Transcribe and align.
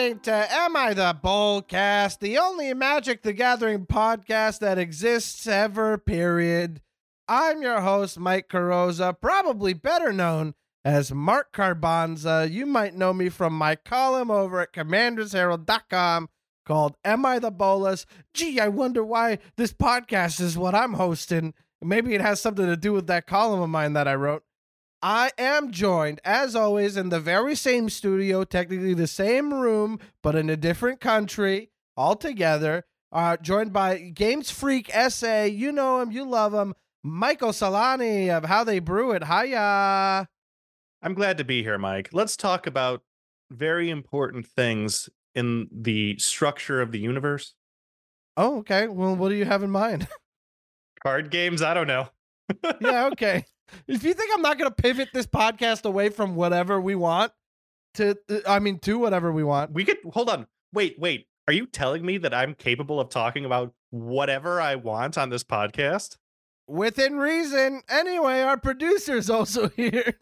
listening 0.00 0.20
to 0.20 0.32
Am 0.54 0.76
I 0.76 0.94
the 0.94 1.14
Bolcast, 1.22 2.20
the 2.20 2.38
only 2.38 2.72
Magic 2.72 3.20
the 3.20 3.34
Gathering 3.34 3.84
podcast 3.84 4.60
that 4.60 4.78
exists 4.78 5.46
ever, 5.46 5.98
period. 5.98 6.80
I'm 7.28 7.60
your 7.60 7.82
host, 7.82 8.18
Mike 8.18 8.48
Carrozza, 8.48 9.20
probably 9.20 9.74
better 9.74 10.10
known 10.10 10.54
as 10.86 11.12
Mark 11.12 11.52
Carbanza. 11.52 12.50
You 12.50 12.64
might 12.64 12.94
know 12.94 13.12
me 13.12 13.28
from 13.28 13.52
my 13.52 13.76
column 13.76 14.30
over 14.30 14.60
at 14.60 14.72
commandersherald.com 14.72 16.30
called 16.64 16.96
Am 17.04 17.26
I 17.26 17.38
the 17.38 17.50
Bolas? 17.50 18.06
Gee, 18.32 18.58
I 18.58 18.68
wonder 18.68 19.04
why 19.04 19.38
this 19.56 19.74
podcast 19.74 20.40
is 20.40 20.56
what 20.56 20.74
I'm 20.74 20.94
hosting. 20.94 21.52
Maybe 21.82 22.14
it 22.14 22.22
has 22.22 22.40
something 22.40 22.66
to 22.66 22.76
do 22.76 22.94
with 22.94 23.06
that 23.08 23.26
column 23.26 23.60
of 23.60 23.68
mine 23.68 23.92
that 23.92 24.08
I 24.08 24.14
wrote. 24.14 24.44
I 25.02 25.30
am 25.38 25.70
joined, 25.70 26.20
as 26.24 26.54
always, 26.54 26.96
in 26.96 27.08
the 27.08 27.20
very 27.20 27.54
same 27.54 27.88
studio, 27.88 28.44
technically 28.44 28.92
the 28.92 29.06
same 29.06 29.54
room, 29.54 29.98
but 30.22 30.34
in 30.34 30.50
a 30.50 30.56
different 30.56 31.00
country 31.00 31.70
altogether. 31.96 32.84
Uh, 33.12 33.36
joined 33.38 33.72
by 33.72 33.98
Games 33.98 34.50
Freak 34.50 34.90
SA. 35.08 35.44
You 35.44 35.72
know 35.72 36.00
him, 36.00 36.12
you 36.12 36.24
love 36.24 36.54
him. 36.54 36.74
Michael 37.02 37.50
Solani 37.50 38.28
of 38.28 38.44
How 38.44 38.62
They 38.62 38.78
Brew 38.78 39.12
It. 39.12 39.24
Hiya. 39.24 40.28
I'm 41.02 41.14
glad 41.14 41.38
to 41.38 41.44
be 41.44 41.62
here, 41.62 41.78
Mike. 41.78 42.10
Let's 42.12 42.36
talk 42.36 42.66
about 42.66 43.02
very 43.50 43.88
important 43.88 44.46
things 44.46 45.08
in 45.34 45.68
the 45.72 46.18
structure 46.18 46.80
of 46.82 46.92
the 46.92 46.98
universe. 46.98 47.54
Oh, 48.36 48.58
okay. 48.58 48.86
Well, 48.86 49.16
what 49.16 49.30
do 49.30 49.34
you 49.34 49.46
have 49.46 49.62
in 49.62 49.70
mind? 49.70 50.08
Card 51.02 51.30
games? 51.30 51.62
I 51.62 51.72
don't 51.72 51.86
know. 51.86 52.08
yeah, 52.80 53.06
okay. 53.06 53.44
If 53.86 54.04
you 54.04 54.14
think 54.14 54.30
I'm 54.34 54.42
not 54.42 54.58
going 54.58 54.70
to 54.70 54.74
pivot 54.74 55.10
this 55.12 55.26
podcast 55.26 55.84
away 55.84 56.08
from 56.08 56.34
whatever 56.34 56.80
we 56.80 56.94
want 56.94 57.32
to, 57.94 58.16
I 58.46 58.58
mean, 58.58 58.78
to 58.80 58.98
whatever 58.98 59.32
we 59.32 59.44
want, 59.44 59.72
We 59.72 59.84
could 59.84 59.98
hold 60.12 60.30
on. 60.30 60.46
Wait, 60.72 60.98
wait. 60.98 61.26
Are 61.48 61.52
you 61.52 61.66
telling 61.66 62.04
me 62.06 62.18
that 62.18 62.32
I'm 62.32 62.54
capable 62.54 63.00
of 63.00 63.08
talking 63.08 63.44
about 63.44 63.74
whatever 63.90 64.60
I 64.60 64.76
want 64.76 65.18
on 65.18 65.30
this 65.30 65.42
podcast? 65.42 66.16
within 66.70 67.16
reason. 67.16 67.82
Anyway, 67.88 68.40
our 68.40 68.56
producer's 68.56 69.28
also 69.28 69.68
here. 69.76 70.14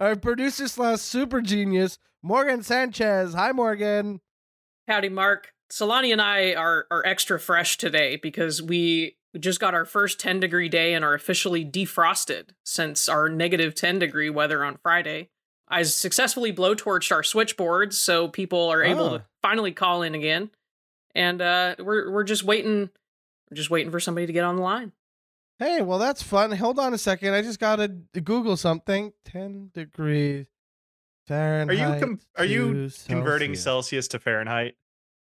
our 0.00 0.16
producer 0.16 0.68
slash 0.68 1.00
super 1.00 1.40
genius, 1.40 1.98
Morgan 2.22 2.62
Sanchez. 2.62 3.34
Hi, 3.34 3.52
Morgan. 3.52 4.20
Howdy, 4.88 5.08
Mark. 5.08 5.52
Solani 5.70 6.12
and 6.12 6.20
I 6.20 6.54
are 6.54 6.86
are 6.90 7.06
extra 7.06 7.40
fresh 7.40 7.78
today 7.78 8.16
because 8.16 8.60
we 8.60 9.16
just 9.38 9.60
got 9.60 9.74
our 9.74 9.84
first 9.84 10.20
10 10.20 10.40
degree 10.40 10.68
day 10.68 10.94
and 10.94 11.04
are 11.04 11.14
officially 11.14 11.64
defrosted 11.64 12.50
since 12.64 13.08
our 13.08 13.28
negative 13.28 13.74
10 13.74 13.98
degree 13.98 14.30
weather 14.30 14.64
on 14.64 14.76
Friday. 14.82 15.28
I 15.68 15.82
successfully 15.84 16.52
blowtorched 16.52 17.10
our 17.12 17.22
switchboards 17.22 17.98
so 17.98 18.28
people 18.28 18.68
are 18.68 18.82
able 18.82 19.06
Ah. 19.06 19.18
to 19.18 19.24
finally 19.40 19.72
call 19.72 20.02
in 20.02 20.14
again. 20.14 20.50
And 21.14 21.40
uh, 21.40 21.76
we're 21.78 22.10
we're 22.10 22.24
just 22.24 22.44
waiting 22.44 22.90
we're 23.50 23.54
just 23.56 23.70
waiting 23.70 23.90
for 23.90 24.00
somebody 24.00 24.26
to 24.26 24.32
get 24.32 24.44
on 24.44 24.56
the 24.56 24.62
line. 24.62 24.92
Hey, 25.58 25.80
well, 25.82 25.98
that's 25.98 26.22
fun. 26.22 26.50
Hold 26.52 26.78
on 26.78 26.92
a 26.92 26.98
second. 26.98 27.34
I 27.34 27.42
just 27.42 27.60
got 27.60 27.76
to 27.76 27.88
Google 27.88 28.56
something. 28.56 29.12
10 29.26 29.70
degrees 29.72 30.46
Fahrenheit. 31.26 31.78
Are 31.78 31.94
you 31.94 32.00
com- 32.00 32.20
are 32.36 32.44
you 32.44 32.88
to 32.88 33.06
converting 33.06 33.50
Celsius. 33.54 33.62
Celsius 33.64 34.08
to 34.08 34.18
Fahrenheit? 34.18 34.74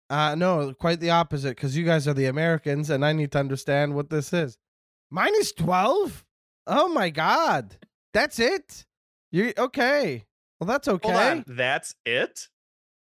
Uh, 0.09 0.35
no, 0.35 0.73
quite 0.73 0.99
the 0.99 1.09
opposite, 1.09 1.55
because 1.55 1.75
you 1.75 1.83
guys 1.83 2.07
are 2.07 2.13
the 2.13 2.25
Americans, 2.25 2.89
and 2.89 3.05
I 3.05 3.11
need 3.11 3.31
to 3.33 3.39
understand 3.39 3.93
what 3.93 4.09
this 4.09 4.31
is. 4.31 4.57
Minus 5.11 5.51
12? 5.53 6.25
Oh 6.67 6.87
my 6.89 7.09
God. 7.09 7.77
That's 8.13 8.39
it? 8.39 8.85
You 9.31 9.53
okay. 9.57 10.25
Well, 10.59 10.67
that's 10.67 10.87
okay. 10.87 11.11
Hold 11.11 11.21
on. 11.21 11.43
That's 11.47 11.93
it? 12.05 12.47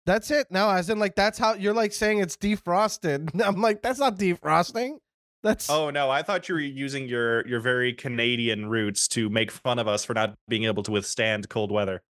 That's 0.07 0.31
it. 0.31 0.49
No, 0.51 0.71
as 0.71 0.91
in 0.91 0.99
like 0.99 1.15
that's 1.15 1.39
how 1.39 1.55
you're 1.55 1.75
like 1.75 1.93
saying 1.93 2.19
it's 2.19 2.37
defrosted. 2.37 3.41
I'm 3.45 3.61
like 3.61 3.83
that's 3.83 3.99
not 3.99 4.19
defrosting. 4.19 4.99
That's 5.43 5.69
Oh 5.69 5.91
no, 5.91 6.11
I 6.11 6.23
thought 6.23 6.49
you 6.49 6.55
were 6.55 6.61
using 6.61 7.09
your 7.09 7.47
your 7.47 7.61
very 7.61 7.93
Canadian 7.93 8.67
roots 8.67 9.09
to 9.09 9.29
make 9.29 9.51
fun 9.51 9.79
of 9.79 9.89
us 9.89 10.05
for 10.05 10.15
not 10.15 10.35
being 10.49 10.65
able 10.65 10.83
to 10.85 10.91
withstand 10.91 11.49
cold 11.49 11.71
weather. 11.71 12.03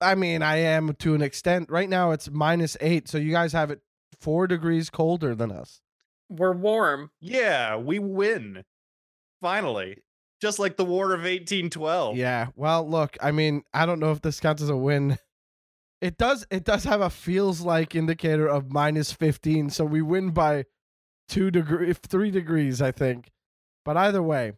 I 0.00 0.14
mean, 0.14 0.42
I 0.42 0.56
am 0.56 0.94
to 1.00 1.14
an 1.14 1.22
extent. 1.22 1.70
Right 1.70 1.88
now 1.88 2.10
it's 2.12 2.30
minus 2.30 2.76
eight, 2.80 3.08
so 3.08 3.18
you 3.18 3.32
guys 3.32 3.52
have 3.52 3.70
it 3.70 3.80
four 4.20 4.46
degrees 4.46 4.90
colder 4.90 5.34
than 5.34 5.50
us. 5.50 5.80
We're 6.28 6.52
warm. 6.52 7.10
Yeah, 7.20 7.76
we 7.76 7.98
win. 7.98 8.64
Finally. 9.40 9.98
Just 10.40 10.58
like 10.58 10.76
the 10.76 10.84
War 10.84 11.12
of 11.12 11.20
1812. 11.20 12.16
Yeah. 12.16 12.46
Well, 12.56 12.88
look, 12.88 13.16
I 13.20 13.30
mean, 13.30 13.62
I 13.74 13.84
don't 13.84 14.00
know 14.00 14.12
if 14.12 14.22
this 14.22 14.40
counts 14.40 14.62
as 14.62 14.70
a 14.70 14.76
win. 14.76 15.18
It 16.00 16.16
does. 16.16 16.46
It 16.50 16.64
does 16.64 16.84
have 16.84 17.02
a 17.02 17.10
feels 17.10 17.60
like 17.60 17.94
indicator 17.94 18.48
of 18.48 18.72
minus 18.72 19.12
fifteen, 19.12 19.68
so 19.68 19.84
we 19.84 20.00
win 20.00 20.30
by 20.30 20.64
two 21.28 21.50
degree, 21.50 21.92
three 21.92 22.30
degrees, 22.30 22.80
I 22.80 22.90
think. 22.90 23.30
But 23.84 23.98
either 23.98 24.22
way, 24.22 24.52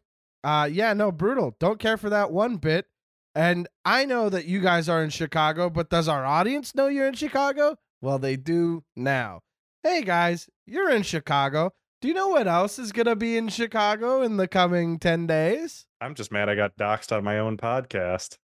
uh, 0.44 0.68
yeah, 0.70 0.92
no, 0.92 1.10
brutal. 1.10 1.56
Don't 1.58 1.80
care 1.80 1.96
for 1.96 2.10
that 2.10 2.30
one 2.30 2.58
bit. 2.58 2.86
And 3.34 3.66
I 3.84 4.04
know 4.04 4.28
that 4.28 4.44
you 4.44 4.60
guys 4.60 4.88
are 4.88 5.02
in 5.02 5.10
Chicago, 5.10 5.70
but 5.70 5.90
does 5.90 6.06
our 6.06 6.24
audience 6.24 6.74
know 6.74 6.86
you're 6.86 7.08
in 7.08 7.14
Chicago? 7.14 7.76
Well, 8.00 8.18
they 8.18 8.36
do 8.36 8.84
now. 8.94 9.40
Hey 9.84 10.02
guys, 10.02 10.48
you're 10.64 10.90
in 10.90 11.02
Chicago. 11.02 11.72
Do 12.00 12.06
you 12.06 12.14
know 12.14 12.28
what 12.28 12.46
else 12.46 12.78
is 12.78 12.92
gonna 12.92 13.16
be 13.16 13.36
in 13.36 13.48
Chicago 13.48 14.22
in 14.22 14.36
the 14.36 14.46
coming 14.46 14.96
ten 15.00 15.26
days? 15.26 15.86
I'm 16.00 16.14
just 16.14 16.30
mad 16.30 16.48
I 16.48 16.54
got 16.54 16.76
doxxed 16.76 17.10
on 17.10 17.24
my 17.24 17.40
own 17.40 17.56
podcast. 17.56 18.38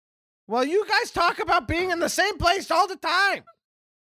Well, 0.48 0.64
you 0.64 0.84
guys 0.88 1.12
talk 1.12 1.38
about 1.38 1.68
being 1.68 1.92
in 1.92 2.00
the 2.00 2.08
same 2.08 2.38
place 2.38 2.72
all 2.72 2.88
the 2.88 2.96
time. 2.96 3.44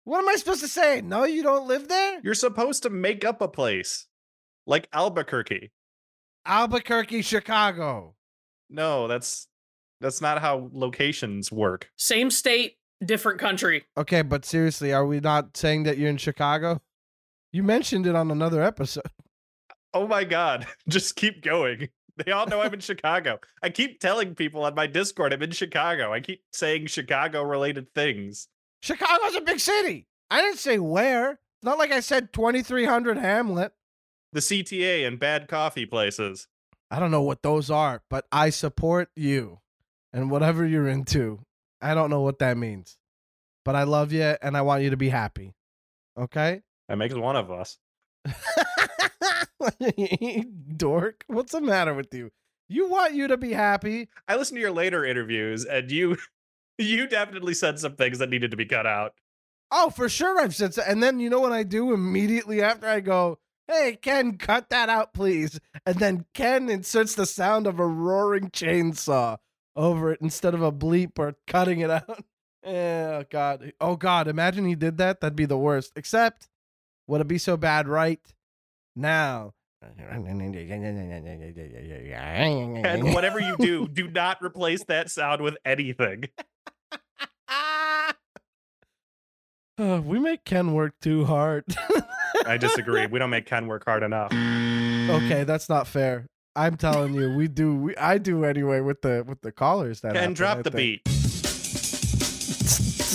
What 0.04 0.20
am 0.20 0.28
I 0.30 0.36
supposed 0.36 0.62
to 0.62 0.68
say? 0.68 1.02
No, 1.02 1.24
you 1.24 1.42
don't 1.42 1.68
live 1.68 1.88
there? 1.88 2.18
You're 2.24 2.32
supposed 2.32 2.84
to 2.84 2.90
make 2.90 3.26
up 3.26 3.42
a 3.42 3.48
place. 3.48 4.06
Like 4.66 4.88
Albuquerque. 4.94 5.70
Albuquerque, 6.46 7.20
Chicago. 7.20 8.14
No, 8.70 9.06
that's 9.06 9.48
that's 10.00 10.22
not 10.22 10.40
how 10.40 10.70
locations 10.72 11.52
work. 11.52 11.90
Same 11.96 12.30
state, 12.30 12.78
different 13.04 13.38
country. 13.38 13.84
Okay, 13.98 14.22
but 14.22 14.46
seriously, 14.46 14.94
are 14.94 15.04
we 15.04 15.20
not 15.20 15.58
saying 15.58 15.82
that 15.82 15.98
you're 15.98 16.08
in 16.08 16.16
Chicago? 16.16 16.80
You 17.52 17.62
mentioned 17.62 18.06
it 18.06 18.14
on 18.14 18.30
another 18.30 18.62
episode. 18.62 19.04
Oh 19.94 20.06
my 20.06 20.22
god. 20.22 20.66
Just 20.88 21.16
keep 21.16 21.42
going. 21.42 21.88
They 22.18 22.30
all 22.30 22.46
know 22.46 22.60
I'm 22.60 22.74
in 22.74 22.80
Chicago. 22.80 23.40
I 23.62 23.70
keep 23.70 24.00
telling 24.00 24.34
people 24.34 24.64
on 24.64 24.74
my 24.74 24.86
Discord 24.86 25.32
I'm 25.32 25.42
in 25.42 25.52
Chicago. 25.52 26.12
I 26.12 26.20
keep 26.20 26.42
saying 26.52 26.88
Chicago 26.88 27.42
related 27.42 27.94
things. 27.94 28.48
Chicago's 28.82 29.34
a 29.34 29.40
big 29.40 29.60
city. 29.60 30.06
I 30.30 30.42
didn't 30.42 30.58
say 30.58 30.78
where. 30.78 31.32
It's 31.32 31.64
not 31.64 31.78
like 31.78 31.90
I 31.90 32.00
said 32.00 32.34
2300 32.34 33.16
Hamlet. 33.16 33.72
The 34.32 34.40
CTA 34.40 35.06
and 35.06 35.18
bad 35.18 35.48
coffee 35.48 35.86
places. 35.86 36.48
I 36.90 37.00
don't 37.00 37.10
know 37.10 37.22
what 37.22 37.42
those 37.42 37.70
are, 37.70 38.02
but 38.10 38.26
I 38.30 38.50
support 38.50 39.08
you 39.16 39.60
and 40.12 40.30
whatever 40.30 40.66
you're 40.66 40.86
into. 40.86 41.40
I 41.80 41.94
don't 41.94 42.10
know 42.10 42.20
what 42.20 42.40
that 42.40 42.58
means, 42.58 42.98
but 43.64 43.74
I 43.74 43.84
love 43.84 44.12
you 44.12 44.36
and 44.42 44.56
I 44.56 44.60
want 44.60 44.82
you 44.82 44.90
to 44.90 44.96
be 44.96 45.08
happy. 45.08 45.54
Okay? 46.16 46.62
That 46.88 46.96
makes 46.96 47.14
one 47.14 47.36
of 47.36 47.50
us. 47.50 47.78
Dork, 50.76 51.24
what's 51.26 51.52
the 51.52 51.60
matter 51.60 51.94
with 51.94 52.12
you? 52.14 52.30
You 52.68 52.88
want 52.88 53.14
you 53.14 53.28
to 53.28 53.36
be 53.36 53.52
happy. 53.52 54.08
I 54.26 54.36
listened 54.36 54.56
to 54.56 54.60
your 54.60 54.70
later 54.70 55.04
interviews 55.04 55.64
and 55.64 55.90
you 55.90 56.18
you 56.78 57.06
definitely 57.06 57.54
said 57.54 57.78
some 57.78 57.96
things 57.96 58.18
that 58.18 58.30
needed 58.30 58.50
to 58.50 58.56
be 58.56 58.66
cut 58.66 58.86
out. 58.86 59.14
Oh, 59.70 59.90
for 59.90 60.08
sure 60.08 60.40
I've 60.40 60.54
said 60.54 60.74
so. 60.74 60.82
And 60.86 61.02
then 61.02 61.20
you 61.20 61.30
know 61.30 61.40
what 61.40 61.52
I 61.52 61.62
do 61.62 61.92
immediately 61.92 62.62
after 62.62 62.86
I 62.86 63.00
go, 63.00 63.38
hey, 63.66 63.98
Ken, 64.00 64.38
cut 64.38 64.70
that 64.70 64.88
out, 64.88 65.12
please. 65.12 65.60
And 65.84 65.98
then 65.98 66.24
Ken 66.34 66.68
inserts 66.68 67.14
the 67.14 67.26
sound 67.26 67.66
of 67.66 67.78
a 67.78 67.86
roaring 67.86 68.50
chainsaw 68.50 69.38
over 69.76 70.12
it 70.12 70.20
instead 70.20 70.54
of 70.54 70.62
a 70.62 70.72
bleep 70.72 71.18
or 71.18 71.36
cutting 71.46 71.80
it 71.80 71.90
out. 71.90 72.24
Eh, 72.64 73.06
oh, 73.06 73.24
God. 73.30 73.72
Oh, 73.80 73.94
God. 73.94 74.26
Imagine 74.26 74.66
he 74.66 74.74
did 74.74 74.98
that. 74.98 75.20
That'd 75.20 75.36
be 75.36 75.46
the 75.46 75.56
worst. 75.56 75.92
Except, 75.94 76.48
would 77.08 77.20
it 77.20 77.26
be 77.26 77.38
so 77.38 77.56
bad 77.56 77.88
right 77.88 78.20
now? 78.94 79.54
And 82.84 83.14
whatever 83.14 83.40
you 83.40 83.56
do, 83.58 83.88
do 83.88 84.08
not 84.12 84.38
replace 84.42 84.84
that 84.84 85.10
sound 85.10 85.42
with 85.42 85.56
anything. 85.64 86.24
Uh, 87.48 88.12
we 90.04 90.18
make 90.18 90.44
Ken 90.44 90.72
work 90.74 90.94
too 91.00 91.24
hard. 91.24 91.64
I 92.46 92.56
disagree. 92.56 93.06
We 93.06 93.18
don't 93.18 93.30
make 93.30 93.46
Ken 93.46 93.66
work 93.66 93.84
hard 93.84 94.02
enough. 94.02 94.32
okay, 94.32 95.44
that's 95.44 95.68
not 95.68 95.86
fair. 95.86 96.26
I'm 96.56 96.76
telling 96.76 97.14
you, 97.14 97.34
we 97.36 97.46
do. 97.46 97.74
We, 97.76 97.96
I 97.96 98.18
do 98.18 98.44
anyway 98.44 98.80
with 98.80 99.02
the 99.02 99.24
with 99.26 99.40
the 99.42 99.52
callers. 99.52 100.00
That 100.00 100.14
Ken, 100.14 100.20
happen, 100.22 100.34
drop 100.34 100.58
I 100.58 100.62
the 100.62 100.70
think. 100.72 101.04
beat. 101.04 101.18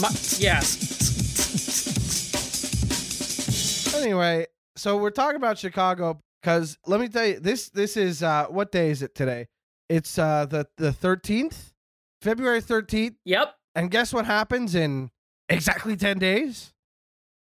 My, 0.02 0.10
yes. 0.40 0.83
Anyway, 4.04 4.46
so 4.76 4.98
we're 4.98 5.10
talking 5.12 5.38
about 5.38 5.58
Chicago 5.58 6.20
because 6.42 6.78
let 6.86 7.00
me 7.00 7.08
tell 7.08 7.26
you, 7.26 7.40
this 7.40 7.70
this 7.70 7.96
is 7.98 8.22
uh 8.24 8.46
what 8.48 8.72
day 8.72 8.90
is 8.90 9.02
it 9.02 9.16
today? 9.16 9.48
It's 9.90 10.18
uh 10.18 10.46
the 10.46 10.68
the 10.78 10.92
13th, 10.92 11.74
February 12.22 12.62
13th, 12.62 13.16
Yep. 13.26 13.56
and 13.76 13.90
guess 13.92 14.14
what 14.14 14.26
happens 14.26 14.76
in 14.76 15.10
exactly 15.50 15.96
10 15.96 16.20
days? 16.20 16.74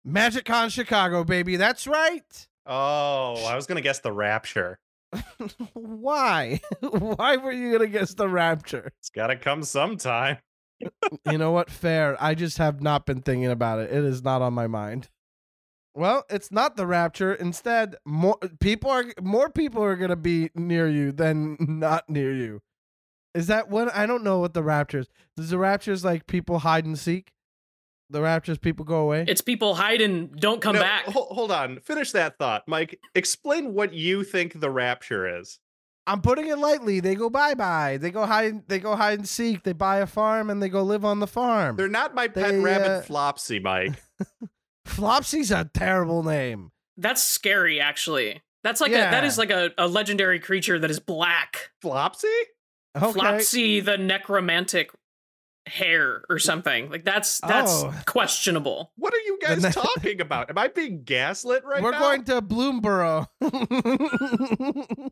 Magic 0.03 0.45
Con 0.45 0.69
Chicago, 0.69 1.23
baby. 1.23 1.55
That's 1.55 1.87
right. 1.87 2.47
Oh, 2.65 3.43
I 3.45 3.55
was 3.55 3.65
gonna 3.67 3.81
guess 3.81 3.99
the 3.99 4.11
Rapture. 4.11 4.79
Why? 5.73 6.59
Why 6.79 7.37
were 7.37 7.51
you 7.51 7.71
gonna 7.71 7.87
guess 7.89 8.13
the 8.13 8.27
Rapture? 8.29 8.91
It's 8.99 9.09
gotta 9.09 9.35
come 9.35 9.63
sometime. 9.63 10.37
you 11.29 11.37
know 11.37 11.51
what? 11.51 11.69
Fair. 11.69 12.21
I 12.21 12.35
just 12.35 12.57
have 12.57 12.81
not 12.81 13.05
been 13.05 13.21
thinking 13.21 13.49
about 13.51 13.79
it. 13.79 13.91
It 13.91 14.03
is 14.03 14.23
not 14.23 14.41
on 14.41 14.53
my 14.53 14.67
mind. 14.67 15.09
Well, 15.95 16.25
it's 16.29 16.51
not 16.51 16.75
the 16.75 16.85
rapture. 16.85 17.33
Instead, 17.33 17.95
more 18.05 18.37
people 18.59 18.91
are 18.91 19.05
more 19.21 19.49
people 19.49 19.81
are 19.83 19.95
gonna 19.95 20.15
be 20.17 20.49
near 20.53 20.87
you 20.89 21.11
than 21.11 21.55
not 21.79 22.09
near 22.09 22.33
you. 22.33 22.61
Is 23.33 23.47
that 23.47 23.69
what? 23.69 23.93
I 23.95 24.05
don't 24.05 24.23
know 24.23 24.39
what 24.39 24.53
the 24.53 24.63
rapture 24.63 24.99
is. 24.99 25.07
Does 25.37 25.49
the 25.49 25.57
rapture 25.57 25.91
is 25.93 26.03
like 26.05 26.27
people 26.27 26.59
hide 26.59 26.85
and 26.85 26.99
seek? 26.99 27.31
The 28.09 28.21
rapture 28.21 28.51
is 28.51 28.57
people 28.59 28.85
go 28.85 28.99
away. 28.99 29.25
It's 29.27 29.41
people 29.41 29.75
hide 29.75 29.99
and 30.01 30.31
don't 30.39 30.61
come 30.61 30.75
No, 30.75 30.81
back. 30.81 31.05
hol- 31.05 31.33
hold 31.33 31.51
on. 31.51 31.79
Finish 31.79 32.11
that 32.11 32.37
thought, 32.37 32.63
Mike. 32.67 32.99
Explain 33.15 33.73
what 33.73 33.93
you 33.93 34.23
think 34.23 34.59
the 34.59 34.69
Rapture 34.69 35.39
is. 35.39 35.59
I'm 36.05 36.21
putting 36.21 36.47
it 36.47 36.59
lightly. 36.59 36.99
They 36.99 37.15
go 37.15 37.29
bye 37.31 37.55
bye. 37.55 37.97
They 37.97 38.11
go 38.11 38.25
hide. 38.27 38.67
They 38.67 38.79
go 38.79 38.95
hide 38.95 39.19
and 39.19 39.27
seek. 39.27 39.63
They 39.63 39.73
buy 39.73 39.97
a 39.97 40.05
farm 40.07 40.49
and 40.51 40.61
they 40.61 40.69
go 40.69 40.83
live 40.83 41.03
on 41.03 41.19
the 41.19 41.25
farm. 41.27 41.77
They're 41.77 41.87
not 41.87 42.13
my 42.13 42.27
pet 42.27 42.51
They, 42.51 42.59
rabbit 42.59 42.87
uh, 42.91 43.01
Flopsy, 43.01 43.59
Mike. 43.61 43.93
Flopsy's 44.85 45.51
a 45.51 45.69
terrible 45.73 46.23
name. 46.23 46.71
That's 46.97 47.23
scary, 47.23 47.79
actually. 47.81 48.41
That's 48.63 48.81
like 48.81 48.91
a 48.91 48.95
that 48.95 49.23
is 49.23 49.37
like 49.37 49.49
a, 49.51 49.71
a 49.77 49.87
legendary 49.87 50.39
creature 50.39 50.79
that 50.79 50.89
is 50.89 50.99
black. 50.99 51.71
Flopsy? 51.83 52.27
Okay. 52.97 53.11
Flopsy 53.19 53.79
the 53.81 53.97
necromantic 53.97 54.89
hare 55.67 56.23
or 56.29 56.39
something. 56.39 56.89
Like 56.89 57.03
that's 57.03 57.39
that's 57.41 57.83
Oh. 57.83 57.93
questionable. 58.05 58.91
What 58.95 59.13
are 59.13 59.19
you 59.19 59.37
guys 59.41 59.61
ne- 59.63 59.71
talking 59.71 60.21
about? 60.21 60.49
Am 60.49 60.57
I 60.57 60.67
being 60.69 61.03
gaslit 61.03 61.63
right 61.65 61.81
now? 61.81 61.85
We're 61.91 61.99
going 61.99 62.23
to 62.25 62.41
Bloomburrow. 62.41 63.27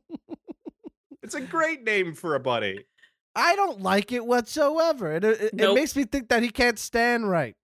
It's 1.22 1.36
a 1.36 1.42
great 1.42 1.84
name 1.86 2.14
for 2.16 2.36
a 2.36 2.40
buddy. 2.40 2.86
I 3.34 3.56
don't 3.56 3.82
like 3.82 4.12
it 4.12 4.26
whatsoever. 4.26 5.14
It, 5.14 5.24
it, 5.24 5.54
it 5.58 5.74
makes 5.74 5.96
me 5.96 6.04
think 6.04 6.28
that 6.28 6.44
he 6.44 6.50
can't 6.50 6.78
stand 6.78 7.30
right. 7.30 7.56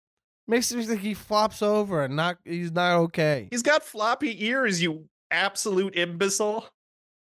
Makes 0.49 0.73
me 0.73 0.83
think 0.83 1.01
he 1.01 1.13
flops 1.13 1.61
over 1.61 2.03
and 2.03 2.15
not 2.15 2.37
he's 2.43 2.71
not 2.71 2.97
okay. 3.01 3.47
He's 3.51 3.61
got 3.61 3.83
floppy 3.83 4.43
ears, 4.47 4.81
you 4.81 5.07
absolute 5.29 5.95
imbecile. 5.95 6.67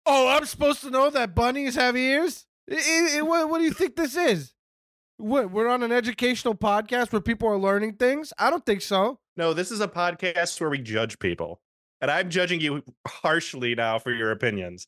Oh, 0.05 0.29
I'm 0.29 0.45
supposed 0.45 0.79
to 0.81 0.89
know 0.89 1.09
that 1.09 1.35
bunnies 1.35 1.75
have 1.75 1.97
ears? 1.97 2.45
I- 2.71 3.17
I- 3.17 3.21
what, 3.23 3.49
what 3.49 3.57
do 3.57 3.65
you 3.65 3.73
think 3.73 3.97
this 3.97 4.15
is? 4.15 4.53
What, 5.17 5.51
we're 5.51 5.67
on 5.67 5.83
an 5.83 5.91
educational 5.91 6.55
podcast 6.55 7.11
where 7.11 7.19
people 7.21 7.49
are 7.49 7.57
learning 7.57 7.95
things? 7.95 8.31
I 8.39 8.49
don't 8.49 8.65
think 8.65 8.81
so. 8.81 9.19
No, 9.35 9.53
this 9.53 9.71
is 9.71 9.81
a 9.81 9.89
podcast 9.89 10.61
where 10.61 10.69
we 10.69 10.77
judge 10.77 11.19
people. 11.19 11.59
And 11.99 12.09
I'm 12.09 12.29
judging 12.29 12.61
you 12.61 12.81
harshly 13.05 13.75
now 13.75 13.99
for 13.99 14.13
your 14.13 14.31
opinions. 14.31 14.87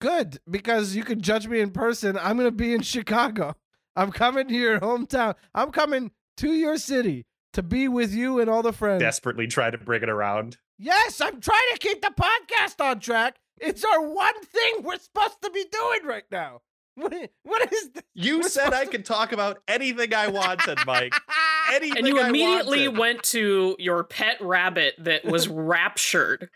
Good, 0.00 0.40
because 0.50 0.96
you 0.96 1.04
can 1.04 1.20
judge 1.20 1.46
me 1.46 1.60
in 1.60 1.70
person. 1.70 2.18
I'm 2.18 2.36
going 2.38 2.48
to 2.48 2.56
be 2.56 2.74
in 2.74 2.82
Chicago. 2.82 3.54
I'm 3.94 4.10
coming 4.10 4.48
to 4.48 4.54
your 4.54 4.80
hometown. 4.80 5.36
I'm 5.54 5.70
coming 5.70 6.10
to 6.38 6.52
your 6.52 6.76
city 6.78 7.24
to 7.58 7.62
be 7.62 7.88
with 7.88 8.14
you 8.14 8.38
and 8.40 8.48
all 8.48 8.62
the 8.62 8.72
friends. 8.72 9.00
Desperately 9.02 9.46
try 9.46 9.70
to 9.70 9.78
bring 9.78 10.02
it 10.02 10.08
around. 10.08 10.56
Yes, 10.78 11.20
I'm 11.20 11.40
trying 11.40 11.66
to 11.72 11.78
keep 11.80 12.00
the 12.02 12.12
podcast 12.18 12.82
on 12.84 13.00
track. 13.00 13.36
It's 13.60 13.84
our 13.84 14.00
one 14.00 14.40
thing 14.44 14.82
we're 14.82 14.98
supposed 14.98 15.42
to 15.42 15.50
be 15.50 15.64
doing 15.70 16.00
right 16.04 16.24
now. 16.30 16.60
What, 16.98 17.12
what 17.44 17.72
is 17.72 17.90
this? 17.90 18.02
You 18.14 18.38
We're 18.38 18.48
said 18.48 18.66
I 18.74 18.78
supposed 18.80 18.90
could 18.90 19.04
talk 19.04 19.30
about 19.30 19.58
anything 19.68 20.12
I 20.12 20.26
wanted, 20.26 20.78
Mike. 20.84 21.12
Anything 21.72 21.98
And 21.98 22.08
you 22.08 22.18
I 22.18 22.28
immediately 22.28 22.88
wanted. 22.88 22.98
went 23.00 23.22
to 23.24 23.76
your 23.78 24.02
pet 24.02 24.40
rabbit 24.40 24.94
that 24.98 25.24
was 25.24 25.46
raptured. 25.78 26.48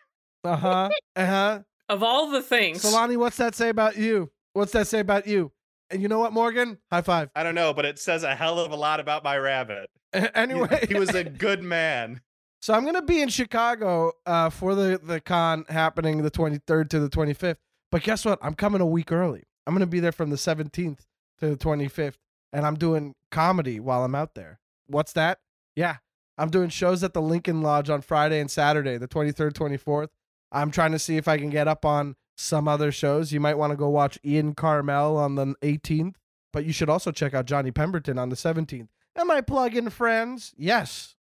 Uh 0.43 0.56
huh. 0.56 0.88
Uh 1.14 1.26
huh. 1.26 1.60
Of 1.88 2.02
all 2.02 2.28
the 2.32 2.43
things. 2.43 2.82
Solani, 2.82 3.16
what's 3.16 3.37
that 3.37 3.55
say 3.55 3.69
about 3.69 3.96
you? 3.96 4.32
What's 4.52 4.72
that 4.72 4.88
say 4.88 4.98
about 4.98 5.28
you? 5.28 5.52
And 5.90 6.02
you 6.02 6.08
know 6.08 6.19
what, 6.19 6.32
Morgan? 6.32 6.78
High 6.90 7.02
five. 7.02 7.31
I 7.37 7.44
don't 7.44 7.55
know, 7.55 7.72
but 7.72 7.84
it 7.84 8.00
says 8.00 8.25
a 8.25 8.34
hell 8.34 8.58
of 8.58 8.72
a 8.72 8.76
lot 8.76 8.98
about 8.98 9.22
my 9.22 9.37
rabbit. 9.38 9.90
He- 10.20 10.29
anyway, 10.35 10.87
he 10.88 10.94
was 10.99 11.14
a 11.14 11.25
good 11.47 11.62
man. 11.62 12.20
So 12.61 12.75
I'm 12.75 12.85
gonna 12.85 13.03
be 13.03 13.20
in 13.23 13.29
Chicago 13.29 14.12
uh, 14.26 14.50
for 14.50 14.75
the 14.75 15.00
the 15.03 15.20
con 15.20 15.64
happening 15.69 16.23
the 16.23 16.31
23rd 16.31 16.88
to 16.91 17.00
the 17.00 17.09
25th. 17.09 17.56
But 17.91 18.03
guess 18.03 18.25
what? 18.25 18.38
I'm 18.43 18.55
coming 18.55 18.81
a 18.81 18.87
week 18.87 19.11
early. 19.11 19.43
I'm 19.67 19.75
gonna 19.75 19.87
be 19.87 20.00
there 20.00 20.12
from 20.12 20.31
the 20.31 20.37
17th 20.37 20.99
to 21.41 21.49
the 21.50 21.56
25th, 21.56 22.17
and 22.53 22.64
I'm 22.67 22.76
doing 22.76 23.14
comedy 23.31 23.81
while 23.81 24.05
I'm 24.05 24.14
out 24.14 24.35
there. 24.35 24.61
What's 24.87 25.12
that? 25.14 25.41
Yeah, 25.75 25.97
I'm 26.38 26.50
doing 26.50 26.69
shows 26.69 27.03
at 27.03 27.15
the 27.15 27.23
Lincoln 27.23 27.62
Lodge 27.62 27.91
on 27.91 28.00
Friday 28.03 28.38
and 28.41 28.50
Saturday, 28.50 28.97
the 28.99 29.08
23rd, 29.08 29.53
24th. 29.53 30.08
I'm 30.53 30.70
trying 30.70 30.93
to 30.93 30.99
see 30.99 31.17
if 31.17 31.26
I 31.29 31.38
can 31.38 31.50
get 31.50 31.67
up 31.67 31.85
on 31.85 32.15
some 32.37 32.69
other 32.69 32.93
shows. 32.93 33.32
You 33.32 33.41
might 33.41 33.56
want 33.58 33.70
to 33.73 33.76
go 33.76 33.88
watch 33.88 34.19
Ian 34.25 34.55
Karmel 34.55 35.17
on 35.17 35.35
the 35.35 35.55
18th, 35.62 36.15
but 36.53 36.65
you 36.65 36.73
should 36.73 36.91
also 36.91 37.11
check 37.11 37.32
out 37.35 37.47
Johnny 37.47 37.70
Pemberton 37.70 38.19
on 38.19 38.29
the 38.29 38.37
17th. 38.37 38.88
Am 39.17 39.31
I 39.31 39.41
plugging 39.41 39.91
friends? 39.91 40.55
Yes. 40.56 41.17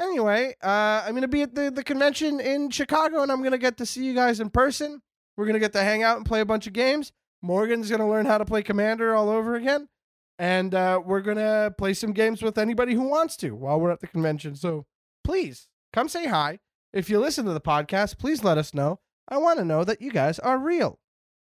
Anyway, 0.00 0.54
uh, 0.62 1.02
I'm 1.06 1.14
gonna 1.14 1.28
be 1.28 1.42
at 1.42 1.54
the, 1.54 1.70
the 1.70 1.82
convention 1.82 2.38
in 2.38 2.70
Chicago, 2.70 3.22
and 3.22 3.32
I'm 3.32 3.42
gonna 3.42 3.58
get 3.58 3.78
to 3.78 3.86
see 3.86 4.04
you 4.04 4.14
guys 4.14 4.40
in 4.40 4.50
person. 4.50 5.02
We're 5.36 5.46
gonna 5.46 5.58
get 5.58 5.72
to 5.72 5.82
hang 5.82 6.02
out 6.02 6.18
and 6.18 6.26
play 6.26 6.40
a 6.40 6.46
bunch 6.46 6.66
of 6.66 6.72
games. 6.72 7.12
Morgan's 7.42 7.90
gonna 7.90 8.08
learn 8.08 8.26
how 8.26 8.38
to 8.38 8.44
play 8.44 8.62
Commander 8.62 9.14
all 9.14 9.30
over 9.30 9.54
again, 9.54 9.88
and 10.38 10.74
uh, 10.74 11.00
we're 11.04 11.22
gonna 11.22 11.74
play 11.76 11.94
some 11.94 12.12
games 12.12 12.42
with 12.42 12.58
anybody 12.58 12.94
who 12.94 13.08
wants 13.08 13.36
to 13.38 13.54
while 13.54 13.80
we're 13.80 13.90
at 13.90 14.00
the 14.00 14.06
convention. 14.06 14.54
So 14.54 14.86
please 15.24 15.68
come 15.92 16.08
say 16.08 16.26
hi. 16.26 16.58
If 16.92 17.10
you 17.10 17.18
listen 17.18 17.44
to 17.46 17.52
the 17.52 17.60
podcast, 17.60 18.18
please 18.18 18.44
let 18.44 18.58
us 18.58 18.72
know. 18.74 19.00
I 19.28 19.38
want 19.38 19.58
to 19.58 19.64
know 19.64 19.82
that 19.84 20.00
you 20.00 20.10
guys 20.12 20.38
are 20.38 20.58
real. 20.58 20.98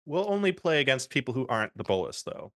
We'll 0.07 0.29
only 0.31 0.53
play 0.53 0.81
against 0.81 1.11
people 1.11 1.35
who 1.35 1.47
aren't 1.49 1.77
the 1.77 1.85
Bolas, 1.85 2.23
though. 2.23 2.53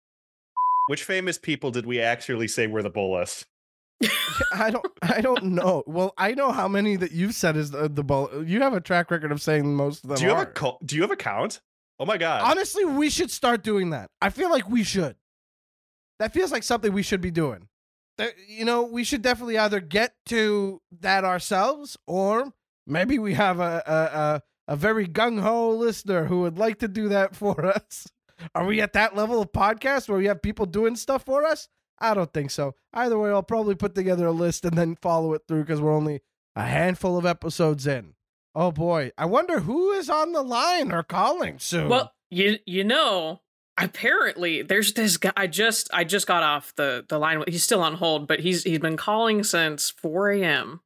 Which 0.88 1.04
famous 1.04 1.38
people 1.38 1.70
did 1.70 1.86
we 1.86 2.00
actually 2.00 2.48
say 2.48 2.66
were 2.66 2.82
the 2.82 2.90
Bolas? 2.90 3.46
I 4.54 4.70
don't. 4.70 4.86
I 5.02 5.20
don't 5.20 5.44
know. 5.44 5.84
Well, 5.86 6.12
I 6.18 6.32
know 6.32 6.50
how 6.50 6.66
many 6.66 6.96
that 6.96 7.12
you've 7.12 7.34
said 7.34 7.56
is 7.56 7.70
the, 7.70 7.88
the 7.88 8.02
bull. 8.02 8.44
You 8.44 8.60
have 8.62 8.72
a 8.74 8.80
track 8.80 9.10
record 9.10 9.30
of 9.30 9.40
saying 9.40 9.74
most 9.76 10.02
of 10.02 10.08
them. 10.08 10.18
Do 10.18 10.24
you 10.24 10.30
have 10.30 10.40
a 10.40 10.46
co- 10.46 10.78
Do 10.84 10.96
you 10.96 11.02
have 11.02 11.12
a 11.12 11.16
count? 11.16 11.60
Oh 12.00 12.04
my 12.04 12.16
god! 12.18 12.42
Honestly, 12.42 12.84
we 12.84 13.08
should 13.10 13.30
start 13.30 13.62
doing 13.62 13.90
that. 13.90 14.10
I 14.20 14.30
feel 14.30 14.50
like 14.50 14.68
we 14.68 14.82
should. 14.82 15.14
That 16.18 16.32
feels 16.32 16.50
like 16.50 16.64
something 16.64 16.92
we 16.92 17.02
should 17.04 17.20
be 17.20 17.30
doing. 17.30 17.68
That- 18.18 18.34
You 18.48 18.64
know, 18.64 18.82
we 18.82 19.04
should 19.04 19.22
definitely 19.22 19.56
either 19.58 19.78
get 19.78 20.14
to 20.26 20.82
that 21.00 21.24
ourselves, 21.24 21.96
or 22.08 22.52
maybe 22.88 23.20
we 23.20 23.34
have 23.34 23.60
a 23.60 23.82
a, 23.86 24.18
a, 24.18 24.42
a 24.72 24.76
very 24.76 25.06
gung 25.06 25.40
ho 25.40 25.70
listener 25.70 26.24
who 26.24 26.40
would 26.40 26.58
like 26.58 26.80
to 26.80 26.88
do 26.88 27.08
that 27.10 27.36
for 27.42 27.64
us. 27.66 28.08
Are 28.54 28.64
we 28.64 28.80
at 28.80 28.92
that 28.94 29.16
level 29.16 29.40
of 29.40 29.52
podcast 29.52 30.08
where 30.08 30.18
we 30.18 30.26
have 30.26 30.42
people 30.42 30.66
doing 30.66 30.96
stuff 30.96 31.24
for 31.24 31.44
us? 31.44 31.68
I 31.98 32.14
don't 32.14 32.32
think 32.32 32.50
so. 32.50 32.74
Either 32.92 33.18
way, 33.18 33.30
I'll 33.30 33.42
probably 33.42 33.74
put 33.74 33.94
together 33.94 34.26
a 34.26 34.32
list 34.32 34.64
and 34.64 34.76
then 34.76 34.96
follow 34.96 35.34
it 35.34 35.42
through 35.46 35.62
because 35.62 35.80
we're 35.80 35.94
only 35.94 36.20
a 36.56 36.64
handful 36.64 37.16
of 37.16 37.24
episodes 37.24 37.86
in. 37.86 38.14
Oh 38.54 38.72
boy, 38.72 39.12
I 39.16 39.24
wonder 39.24 39.60
who 39.60 39.92
is 39.92 40.10
on 40.10 40.32
the 40.32 40.42
line 40.42 40.92
or 40.92 41.02
calling 41.02 41.58
soon. 41.58 41.88
Well, 41.88 42.12
you 42.30 42.58
you 42.66 42.84
know, 42.84 43.40
apparently 43.78 44.62
there's 44.62 44.92
this 44.92 45.16
guy. 45.16 45.32
I 45.36 45.46
just 45.46 45.88
I 45.92 46.04
just 46.04 46.26
got 46.26 46.42
off 46.42 46.74
the 46.76 47.04
the 47.08 47.18
line. 47.18 47.44
He's 47.48 47.64
still 47.64 47.82
on 47.82 47.94
hold, 47.94 48.26
but 48.26 48.40
he's 48.40 48.64
he's 48.64 48.78
been 48.78 48.96
calling 48.96 49.42
since 49.42 49.90
4 49.90 50.32
a.m. 50.32 50.80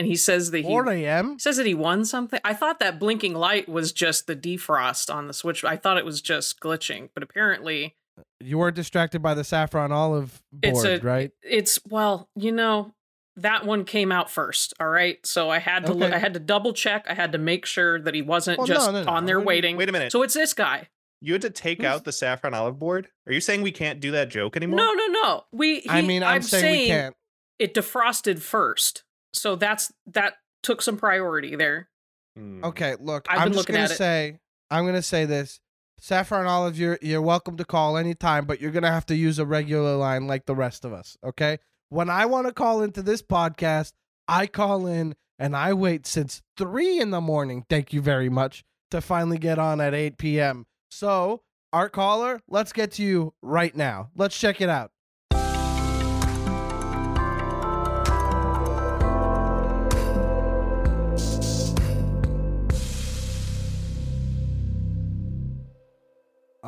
and 0.00 0.06
he 0.06 0.16
says 0.16 0.50
that 0.50 0.58
he 0.58 0.64
4 0.64 0.88
a.m. 0.90 1.38
says 1.38 1.58
that 1.58 1.66
he 1.66 1.74
won 1.74 2.04
something. 2.04 2.40
I 2.44 2.54
thought 2.54 2.78
that 2.80 2.98
blinking 2.98 3.34
light 3.34 3.68
was 3.68 3.92
just 3.92 4.26
the 4.26 4.34
defrost 4.34 5.14
on 5.14 5.26
the 5.26 5.32
switch. 5.34 5.62
I 5.64 5.76
thought 5.76 5.98
it 5.98 6.04
was 6.06 6.20
just 6.22 6.58
glitching, 6.60 7.10
but 7.14 7.22
apparently 7.22 7.96
You 8.40 8.58
were 8.58 8.70
distracted 8.70 9.20
by 9.20 9.34
the 9.34 9.44
saffron 9.44 9.92
olive 9.92 10.42
board, 10.52 10.74
It's 10.74 10.84
a- 10.84 11.06
right? 11.06 11.30
it's 11.42 11.78
well, 11.86 12.28
you 12.34 12.50
know, 12.52 12.94
that 13.36 13.64
one 13.66 13.84
came 13.84 14.10
out 14.10 14.30
first. 14.30 14.74
All 14.80 14.88
right, 14.88 15.24
so 15.26 15.50
I 15.50 15.58
had 15.58 15.86
to 15.86 15.92
look. 15.94 16.12
I 16.12 16.18
had 16.18 16.34
to 16.34 16.40
double 16.40 16.72
check. 16.72 17.06
I 17.08 17.14
had 17.14 17.32
to 17.32 17.38
make 17.38 17.64
sure 17.66 18.00
that 18.00 18.14
he 18.14 18.22
wasn't 18.22 18.58
Well, 18.58 18.66
just 18.66 18.90
no, 18.92 19.02
no. 19.04 19.10
on 19.10 19.24
there 19.26 19.38
Wait 19.38 19.46
waiting. 19.46 19.76
Wait 19.76 19.88
a 19.88 19.92
minute. 19.92 20.12
So 20.12 20.22
it's 20.22 20.34
this 20.34 20.52
guy. 20.54 20.88
you 21.22 21.34
had 21.34 21.42
to 21.42 21.50
take 21.50 21.78
Who's- 21.82 21.94
out 21.94 22.04
the 22.04 22.12
saffron 22.12 22.54
olive 22.54 22.78
board. 22.78 23.08
Are 23.26 23.32
you 23.32 23.40
saying 23.40 23.62
we 23.62 23.72
can't 23.72 24.00
do 24.00 24.10
that 24.12 24.30
joke 24.30 24.56
anymore? 24.56 24.78
No, 24.78 24.92
no, 24.94 25.06
no. 25.06 25.44
We. 25.52 25.80
He, 25.80 25.88
I 25.90 26.00
mean, 26.02 26.22
I'm, 26.22 26.42
saying, 26.42 26.80
we 26.80 26.86
can't. 26.88 27.16
it 27.58 27.72
defrosted 27.74 28.40
first. 28.40 29.04
So 29.32 29.56
that's 29.56 29.92
that 30.06 30.34
took 30.62 30.82
some 30.82 30.96
priority 30.96 31.56
there. 31.56 31.88
Hmm. 32.36 32.64
Okay, 32.64 32.96
look, 33.00 33.26
I've 33.28 33.40
I'm 33.40 33.52
just 33.52 33.66
gonna 33.66 33.80
at 33.80 33.90
it. 33.90 33.96
say, 33.96 34.38
I'm 34.70 34.86
gonna 34.86 35.02
say 35.02 35.24
this: 35.24 35.60
saffron 35.98 36.46
olive, 36.46 36.78
you're 36.78 36.98
you're 37.02 37.22
welcome 37.22 37.56
to 37.56 37.64
call 37.64 37.96
anytime, 37.96 38.46
but 38.46 38.60
you're 38.60 38.70
gonna 38.70 38.90
have 38.90 39.06
to 39.06 39.16
use 39.16 39.38
a 39.38 39.46
regular 39.46 39.96
line 39.96 40.26
like 40.26 40.46
the 40.46 40.54
rest 40.54 40.84
of 40.84 40.92
us. 40.92 41.16
Okay? 41.24 41.58
When 41.88 42.08
I 42.08 42.26
want 42.26 42.46
to 42.46 42.52
call 42.52 42.82
into 42.82 43.02
this 43.02 43.20
podcast, 43.20 43.92
I 44.28 44.46
call 44.46 44.86
in 44.86 45.16
and 45.40 45.56
I 45.56 45.72
wait 45.72 46.06
since 46.06 46.42
three 46.56 47.00
in 47.00 47.10
the 47.10 47.20
morning. 47.20 47.64
Thank 47.68 47.92
you 47.92 48.00
very 48.00 48.28
much 48.28 48.62
to 48.90 49.00
finally 49.00 49.38
get 49.38 49.58
on 49.58 49.80
at 49.80 49.94
8 49.94 50.18
p.m. 50.18 50.66
So, 50.90 51.42
our 51.72 51.88
caller, 51.88 52.40
let's 52.48 52.72
get 52.72 52.92
to 52.92 53.02
you 53.02 53.34
right 53.42 53.74
now. 53.74 54.10
Let's 54.14 54.38
check 54.38 54.60
it 54.60 54.68
out. 54.68 54.92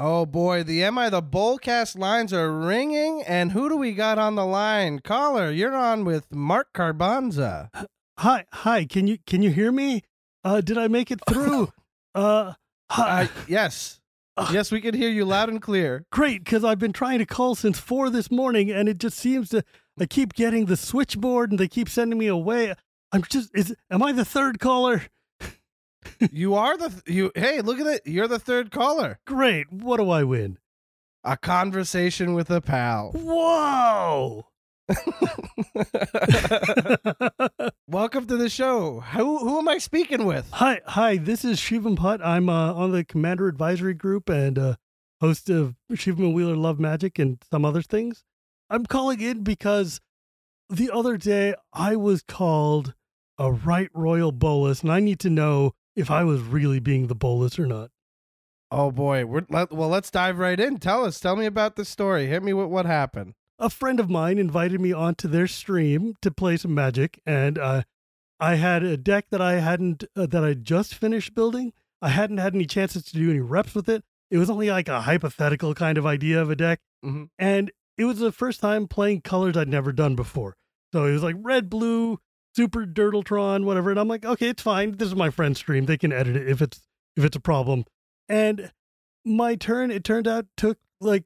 Oh 0.04 0.26
boy, 0.26 0.64
the 0.64 0.82
Am 0.82 0.98
I 0.98 1.10
the 1.10 1.22
Bolcast 1.22 1.96
lines 1.96 2.32
are 2.32 2.50
ringing, 2.50 3.22
and 3.22 3.52
who 3.52 3.68
do 3.68 3.76
we 3.76 3.92
got 3.92 4.18
on 4.18 4.34
the 4.34 4.44
line? 4.44 4.98
Caller, 4.98 5.48
you're 5.52 5.76
on 5.76 6.04
with 6.04 6.26
Mark 6.34 6.72
Carbanza. 6.74 7.68
Hi, 8.18 8.44
hi. 8.52 8.84
Can 8.84 9.06
you 9.06 9.18
can 9.28 9.42
you 9.42 9.50
hear 9.50 9.70
me? 9.70 10.02
Uh, 10.42 10.60
did 10.60 10.76
I 10.76 10.88
make 10.88 11.12
it 11.12 11.20
through? 11.28 11.72
uh, 12.16 12.54
hi. 12.90 13.22
Uh, 13.22 13.26
yes, 13.46 14.00
yes, 14.50 14.72
we 14.72 14.80
can 14.80 14.92
hear 14.92 15.08
you 15.08 15.24
loud 15.24 15.48
and 15.48 15.62
clear. 15.62 16.04
Great, 16.10 16.42
because 16.42 16.64
I've 16.64 16.80
been 16.80 16.92
trying 16.92 17.20
to 17.20 17.24
call 17.24 17.54
since 17.54 17.78
four 17.78 18.10
this 18.10 18.28
morning, 18.28 18.72
and 18.72 18.88
it 18.88 18.98
just 18.98 19.16
seems 19.16 19.50
to. 19.50 19.62
I 20.00 20.06
keep 20.06 20.34
getting 20.34 20.66
the 20.66 20.76
switchboard, 20.76 21.52
and 21.52 21.60
they 21.60 21.68
keep 21.68 21.88
sending 21.88 22.18
me 22.18 22.26
away. 22.26 22.74
I'm 23.12 23.22
just. 23.22 23.52
Is 23.54 23.72
am 23.88 24.02
I 24.02 24.10
the 24.10 24.24
third 24.24 24.58
caller? 24.58 25.02
You 26.30 26.54
are 26.54 26.76
the 26.76 26.88
th- 26.88 27.02
you. 27.06 27.32
Hey, 27.34 27.60
look 27.60 27.80
at 27.80 27.86
it. 27.86 28.02
You're 28.06 28.28
the 28.28 28.38
third 28.38 28.70
caller. 28.70 29.18
Great. 29.26 29.72
What 29.72 29.96
do 29.98 30.10
I 30.10 30.22
win? 30.24 30.58
A 31.24 31.36
conversation 31.36 32.34
with 32.34 32.50
a 32.50 32.60
pal. 32.60 33.12
Whoa! 33.12 34.46
Welcome 37.86 38.26
to 38.26 38.36
the 38.36 38.48
show. 38.48 39.00
Who 39.00 39.38
who 39.38 39.58
am 39.58 39.68
I 39.68 39.78
speaking 39.78 40.26
with? 40.26 40.48
hi, 40.52 40.80
hi. 40.86 41.16
This 41.16 41.44
is 41.44 41.58
Shivam 41.58 41.96
Bhatt. 41.96 42.20
I'm 42.24 42.48
uh, 42.48 42.74
on 42.74 42.92
the 42.92 43.04
Commander 43.04 43.48
Advisory 43.48 43.94
Group 43.94 44.28
and 44.28 44.58
uh, 44.58 44.74
host 45.20 45.48
of 45.50 45.76
Shivam 45.92 46.26
and 46.26 46.34
Wheeler 46.34 46.56
Love 46.56 46.80
Magic 46.80 47.18
and 47.18 47.42
some 47.50 47.64
other 47.64 47.82
things. 47.82 48.24
I'm 48.70 48.86
calling 48.86 49.20
in 49.20 49.42
because 49.42 50.00
the 50.68 50.90
other 50.90 51.16
day 51.16 51.54
I 51.72 51.96
was 51.96 52.22
called 52.22 52.94
a 53.38 53.52
right 53.52 53.90
royal 53.94 54.32
Bolas, 54.32 54.82
and 54.82 54.90
I 54.90 55.00
need 55.00 55.20
to 55.20 55.30
know 55.30 55.74
if 55.96 56.10
I 56.10 56.24
was 56.24 56.40
really 56.40 56.80
being 56.80 57.06
the 57.06 57.14
Bolas 57.14 57.58
or 57.58 57.66
not. 57.66 57.90
Oh 58.70 58.90
boy, 58.90 59.26
we're 59.26 59.44
let, 59.50 59.70
well. 59.72 59.88
Let's 59.90 60.10
dive 60.10 60.38
right 60.38 60.58
in. 60.58 60.78
Tell 60.78 61.04
us. 61.04 61.20
Tell 61.20 61.36
me 61.36 61.44
about 61.46 61.76
the 61.76 61.84
story. 61.84 62.26
Hit 62.26 62.42
me 62.42 62.52
with 62.54 62.68
what 62.68 62.86
happened. 62.86 63.34
a 63.58 63.68
friend 63.68 64.00
of 64.00 64.08
mine 64.08 64.38
invited 64.38 64.80
me 64.80 64.92
onto 64.92 65.28
their 65.28 65.46
stream 65.46 66.14
to 66.22 66.30
play 66.30 66.56
some 66.56 66.74
magic 66.74 67.20
and 67.26 67.58
uh, 67.58 67.82
i 68.40 68.54
had 68.56 68.82
a 68.82 68.96
deck 68.96 69.26
that 69.30 69.40
i 69.42 69.60
hadn't 69.60 70.02
uh, 70.16 70.26
that 70.26 70.42
i 70.42 70.52
just 70.54 70.94
finished 70.96 71.32
building 71.34 71.72
i 72.00 72.08
hadn't 72.08 72.38
had 72.38 72.54
any 72.56 72.64
chances 72.66 73.04
to 73.04 73.12
do 73.12 73.30
any 73.30 73.38
reps 73.38 73.72
with 73.74 73.88
it 73.88 74.02
it 74.32 74.38
was 74.38 74.50
only 74.50 74.68
like 74.70 74.88
a 74.88 75.02
hypothetical 75.02 75.74
kind 75.74 75.96
of 75.98 76.04
idea 76.06 76.40
of 76.42 76.50
a 76.50 76.56
deck 76.56 76.80
Mhm. 77.04 77.28
and 77.38 77.70
it 77.98 78.04
was 78.06 78.18
the 78.18 78.32
first 78.32 78.60
time 78.60 78.88
playing 78.88 79.20
colors 79.20 79.56
i'd 79.56 79.68
never 79.68 79.92
done 79.92 80.16
before 80.16 80.56
so 80.92 81.04
it 81.04 81.12
was 81.12 81.22
like 81.22 81.36
red 81.38 81.70
blue 81.70 82.18
super 82.54 82.86
durdletron 82.86 83.64
whatever. 83.64 83.90
And 83.90 83.98
i'm 83.98 84.08
like 84.08 84.24
okay 84.24 84.48
it's 84.48 84.62
fine. 84.62 84.92
This 84.92 85.08
is 85.08 85.16
my 85.16 85.30
friend's 85.30 85.58
stream. 85.58 85.86
They 85.86 85.98
can 85.98 86.12
edit 86.12 86.36
it 86.36 86.48
if 86.48 86.62
it's 86.62 86.80
if 87.16 87.24
it's 87.24 87.36
a 87.36 87.40
problem. 87.40 87.84
And 88.28 88.70
my 89.24 89.54
turn 89.54 89.90
it 89.90 90.04
turned 90.04 90.28
out 90.28 90.46
took 90.56 90.78
like 91.00 91.24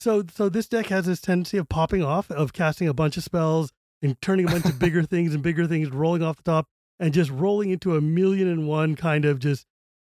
so 0.00 0.24
so 0.34 0.48
this 0.48 0.66
deck 0.66 0.86
has 0.86 1.06
this 1.06 1.20
tendency 1.20 1.58
of 1.58 1.68
popping 1.68 2.02
off, 2.02 2.30
of 2.30 2.52
casting 2.52 2.88
a 2.88 2.94
bunch 2.94 3.16
of 3.16 3.24
spells 3.24 3.72
and 4.02 4.20
turning 4.20 4.48
a 4.48 4.50
bunch 4.50 4.64
of 4.64 4.78
bigger 4.78 5.02
things 5.04 5.32
and 5.32 5.42
bigger 5.42 5.66
things, 5.66 5.90
rolling 5.90 6.22
off 6.22 6.36
the 6.36 6.42
top, 6.42 6.66
and 6.98 7.14
just 7.14 7.30
rolling 7.30 7.70
into 7.70 7.96
a 7.96 8.00
million 8.00 8.48
and 8.48 8.66
one 8.66 8.96
kind 8.96 9.24
of 9.24 9.38
just 9.38 9.64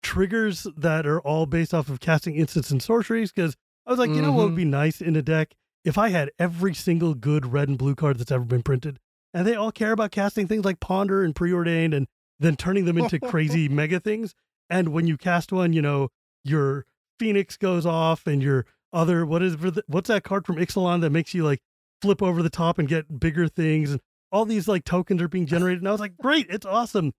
triggers 0.04 0.68
that 0.78 1.06
are 1.06 1.20
all 1.22 1.46
based 1.46 1.74
off 1.74 1.90
of 1.90 2.00
casting 2.00 2.36
instants 2.36 2.72
and 2.72 2.82
sorceries. 2.82 3.32
Because 3.32 3.56
I 3.86 3.92
was 3.92 4.00
like, 4.00 4.12
you 4.12 4.22
know 4.22 4.32
what 4.32 4.44
would 4.44 4.50
mm-hmm. 4.50 4.58
be 4.58 4.66
nice 4.66 5.02
in 5.02 5.16
a 5.16 5.22
deck? 5.22 5.56
If 5.84 5.98
I 5.98 6.10
had 6.10 6.30
every 6.38 6.76
single 6.76 7.16
good 7.16 7.52
red 7.52 7.68
and 7.68 7.78
blue 7.78 7.96
card 7.96 8.20
that's 8.20 8.32
ever 8.32 8.46
been 8.46 8.64
printed, 8.64 9.00
and 9.34 9.46
they 9.46 9.56
all 9.56 9.72
care 9.72 9.92
about 9.92 10.12
casting 10.12 10.48
things 10.48 10.66
like 10.66 10.80
Ponder 10.80 11.24
and 11.24 11.36
Preordained, 11.36 11.94
and 11.94 12.08
then 12.40 12.56
turning 12.56 12.86
them 12.86 12.98
into 12.98 13.20
crazy 13.30 13.70
mega 13.70 14.00
things. 14.00 14.34
And 14.70 14.90
when 14.90 15.08
you 15.08 15.18
cast 15.18 15.52
one, 15.52 15.74
you 15.74 15.82
know 15.82 16.10
your 16.44 16.86
Phoenix 17.20 17.58
goes 17.58 17.86
off, 17.86 18.28
and 18.28 18.42
your 18.42 18.66
other 18.92 19.26
what 19.26 19.44
is 19.44 19.56
what's 19.88 20.08
that 20.08 20.24
card 20.24 20.46
from 20.46 20.58
Ixalan 20.58 21.02
that 21.02 21.12
makes 21.12 21.34
you 21.34 21.44
like 21.44 21.62
flip 22.02 22.22
over 22.22 22.42
the 22.42 22.50
top 22.50 22.80
and 22.80 22.88
get 22.88 23.20
bigger 23.20 23.48
things? 23.48 23.92
And 23.92 24.02
all 24.32 24.46
these 24.46 24.68
like 24.68 24.86
tokens 24.86 25.22
are 25.22 25.28
being 25.28 25.46
generated. 25.48 25.80
And 25.80 25.88
I 25.88 25.92
was 25.92 26.02
like 26.02 26.18
great 26.18 26.48
it's 26.50 26.66
awesome. 26.66 27.14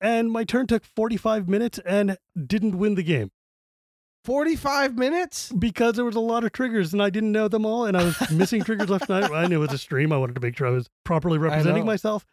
And 0.00 0.30
my 0.30 0.44
turn 0.44 0.66
took 0.66 0.84
45 0.84 1.48
minutes 1.48 1.78
and 1.86 2.18
didn't 2.46 2.78
win 2.78 2.96
the 2.96 3.02
game 3.02 3.30
Forty-five 4.26 4.98
minutes. 4.98 5.52
because 5.56 5.94
there 5.94 6.04
was 6.04 6.16
a 6.16 6.20
lot 6.20 6.42
of 6.42 6.50
triggers 6.50 6.92
and 6.92 7.00
I 7.00 7.10
didn't 7.10 7.30
know 7.30 7.46
them 7.46 7.64
all 7.64 7.86
and 7.86 7.96
I 7.96 8.02
was 8.02 8.30
missing 8.32 8.64
triggers 8.64 8.90
left 8.90 9.08
and 9.08 9.30
right. 9.30 9.44
I 9.44 9.46
knew 9.46 9.58
it 9.62 9.66
was 9.66 9.72
a 9.72 9.78
stream. 9.78 10.12
I 10.12 10.16
wanted 10.16 10.34
to 10.34 10.40
make 10.40 10.56
sure 10.58 10.66
I 10.66 10.70
was 10.70 10.90
properly 11.04 11.38
representing 11.38 11.84
myself. 11.84 12.26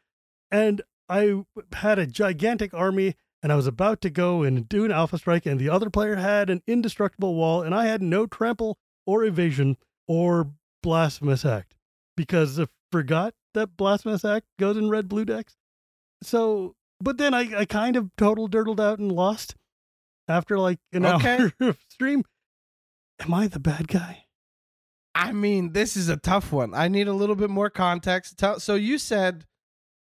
And 0.49 0.81
I 1.07 1.43
had 1.73 1.99
a 1.99 2.07
gigantic 2.07 2.73
army 2.73 3.15
and 3.43 3.51
I 3.51 3.55
was 3.55 3.67
about 3.67 4.01
to 4.01 4.09
go 4.09 4.41
and 4.41 4.67
do 4.67 4.85
an 4.85 4.91
alpha 4.91 5.19
strike 5.19 5.45
and 5.45 5.59
the 5.59 5.69
other 5.69 5.91
player 5.91 6.15
had 6.15 6.49
an 6.49 6.63
indestructible 6.65 7.35
wall 7.35 7.61
and 7.61 7.75
I 7.75 7.85
had 7.85 8.01
no 8.01 8.25
trample 8.25 8.79
or 9.05 9.23
evasion 9.23 9.77
or 10.07 10.51
blasphemous 10.81 11.45
act 11.45 11.75
because 12.17 12.59
I 12.59 12.65
forgot 12.91 13.35
that 13.53 13.77
blasphemous 13.77 14.25
act 14.25 14.47
goes 14.57 14.77
in 14.77 14.89
red 14.89 15.07
blue 15.07 15.25
decks. 15.25 15.57
So, 16.23 16.75
but 16.99 17.17
then 17.17 17.35
I, 17.35 17.59
I 17.59 17.65
kind 17.65 17.95
of 17.95 18.09
total 18.17 18.47
durdled 18.47 18.81
out 18.81 18.97
and 18.97 19.11
lost 19.11 19.55
after 20.27 20.57
like 20.59 20.79
an 20.91 21.05
Okay. 21.05 21.37
hour 21.37 21.51
of 21.69 21.77
stream. 21.89 22.23
Am 23.19 23.33
I 23.33 23.47
the 23.47 23.59
bad 23.59 23.87
guy? 23.87 24.25
I 25.15 25.31
mean, 25.31 25.73
this 25.73 25.95
is 25.95 26.09
a 26.09 26.17
tough 26.17 26.51
one. 26.51 26.73
I 26.73 26.87
need 26.87 27.07
a 27.07 27.13
little 27.13 27.35
bit 27.35 27.49
more 27.51 27.69
context. 27.69 28.37
Tell, 28.37 28.59
so 28.59 28.73
you 28.75 28.97
said, 28.97 29.45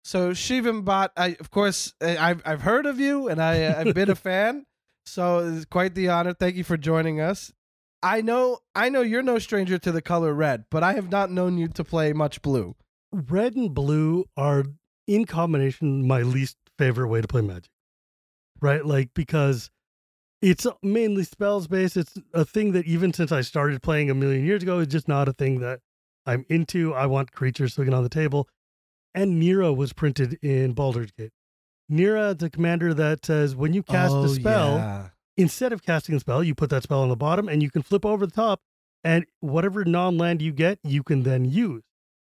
so 0.03 0.31
Shivam 0.31 0.83
Bhatt. 0.83 1.09
I 1.17 1.35
of 1.39 1.49
course 1.49 1.93
I- 2.01 2.17
I've 2.17 2.41
I've 2.45 2.61
heard 2.61 2.85
of 2.85 2.99
you 2.99 3.27
and 3.27 3.41
I 3.41 3.63
uh, 3.63 3.79
I've 3.81 3.95
been 3.95 4.09
a 4.09 4.15
fan. 4.29 4.65
So 5.05 5.39
it's 5.39 5.65
quite 5.65 5.95
the 5.95 6.09
honor. 6.09 6.33
Thank 6.33 6.55
you 6.55 6.63
for 6.63 6.77
joining 6.77 7.19
us. 7.19 7.51
I 8.03 8.21
know 8.21 8.59
I 8.75 8.89
know 8.89 9.01
you're 9.01 9.23
no 9.23 9.39
stranger 9.39 9.77
to 9.79 9.91
the 9.91 10.01
color 10.01 10.33
red, 10.33 10.65
but 10.69 10.83
I 10.83 10.93
have 10.93 11.09
not 11.09 11.31
known 11.31 11.57
you 11.57 11.67
to 11.69 11.83
play 11.83 12.13
much 12.13 12.41
blue. 12.43 12.75
Red 13.11 13.55
and 13.55 13.73
blue 13.73 14.25
are 14.37 14.63
in 15.07 15.25
combination 15.25 16.07
my 16.07 16.21
least 16.21 16.55
favorite 16.77 17.07
way 17.07 17.19
to 17.21 17.27
play 17.27 17.41
magic. 17.41 17.71
Right? 18.61 18.85
Like 18.85 19.09
because 19.15 19.71
it's 20.41 20.65
mainly 20.81 21.23
spells 21.23 21.67
based. 21.67 21.97
It's 21.97 22.13
a 22.33 22.45
thing 22.45 22.71
that 22.73 22.85
even 22.85 23.13
since 23.13 23.31
I 23.31 23.41
started 23.41 23.81
playing 23.81 24.09
a 24.09 24.13
million 24.15 24.45
years 24.45 24.63
ago, 24.63 24.79
is 24.79 24.87
just 24.87 25.07
not 25.07 25.27
a 25.27 25.33
thing 25.33 25.59
that 25.59 25.79
I'm 26.25 26.45
into. 26.49 26.93
I 26.93 27.05
want 27.07 27.31
creatures 27.31 27.73
swinging 27.73 27.93
on 27.93 28.03
the 28.03 28.09
table. 28.09 28.47
And 29.15 29.41
Neera 29.41 29.75
was 29.75 29.91
printed 29.93 30.37
in 30.43 30.73
Baldur's 30.73 31.11
Gate. 31.11 31.31
Neera, 31.91 32.37
the 32.37 32.49
commander 32.49 32.93
that 32.93 33.25
says 33.25 33.55
when 33.55 33.73
you 33.73 33.81
cast 33.81 34.13
Oh, 34.13 34.23
a 34.23 34.29
spell, 34.29 34.75
yeah. 34.75 35.09
instead 35.37 35.73
of 35.73 35.81
casting 35.83 36.13
a 36.15 36.19
spell, 36.19 36.43
you 36.43 36.53
put 36.53 36.69
that 36.69 36.83
spell 36.83 37.01
on 37.01 37.09
the 37.09 37.15
bottom 37.15 37.49
and 37.49 37.63
you 37.63 37.71
can 37.71 37.81
flip 37.81 38.05
over 38.05 38.25
the 38.27 38.31
top, 38.31 38.61
and 39.03 39.25
whatever 39.39 39.83
non 39.83 40.17
land 40.17 40.41
you 40.41 40.51
get, 40.51 40.77
you 40.83 41.01
can 41.01 41.23
then 41.23 41.45
use. 41.45 41.81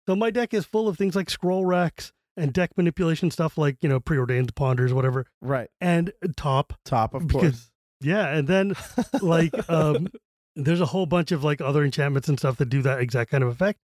So 0.09 0.17
my 0.17 0.31
deck 0.31 0.53
is 0.53 0.65
full 0.65 0.89
of 0.89 0.99
things 0.99 1.15
like 1.15 1.31
scroll 1.31 1.65
racks 1.65 2.13
and 2.37 2.53
deck 2.53 2.71
manipulation 2.77 3.31
stuff 3.31 3.57
like, 3.57 3.77
you 3.83 3.89
know, 3.89 4.01
preordained 4.01 4.53
ponders, 4.57 4.93
whatever, 4.93 5.27
right 5.41 5.69
and 5.81 6.13
top. 6.37 6.73
top 6.85 7.15
of 7.15 7.29
Because- 7.29 7.41
course. 7.43 7.69
Yeah. 8.03 8.29
And 8.29 8.47
then 8.49 8.75
like 9.21 9.53
um 9.71 10.09
there's 10.57 10.81
a 10.81 10.87
whole 10.87 11.07
bunch 11.07 11.33
of 11.33 11.43
like 11.43 11.61
other 11.61 11.85
enchantments 11.85 12.29
and 12.29 12.39
stuff 12.39 12.57
that 12.59 12.69
do 12.69 12.83
that 12.83 13.01
exact 13.01 13.31
kind 13.31 13.43
of 13.43 13.51
effect. 13.51 13.79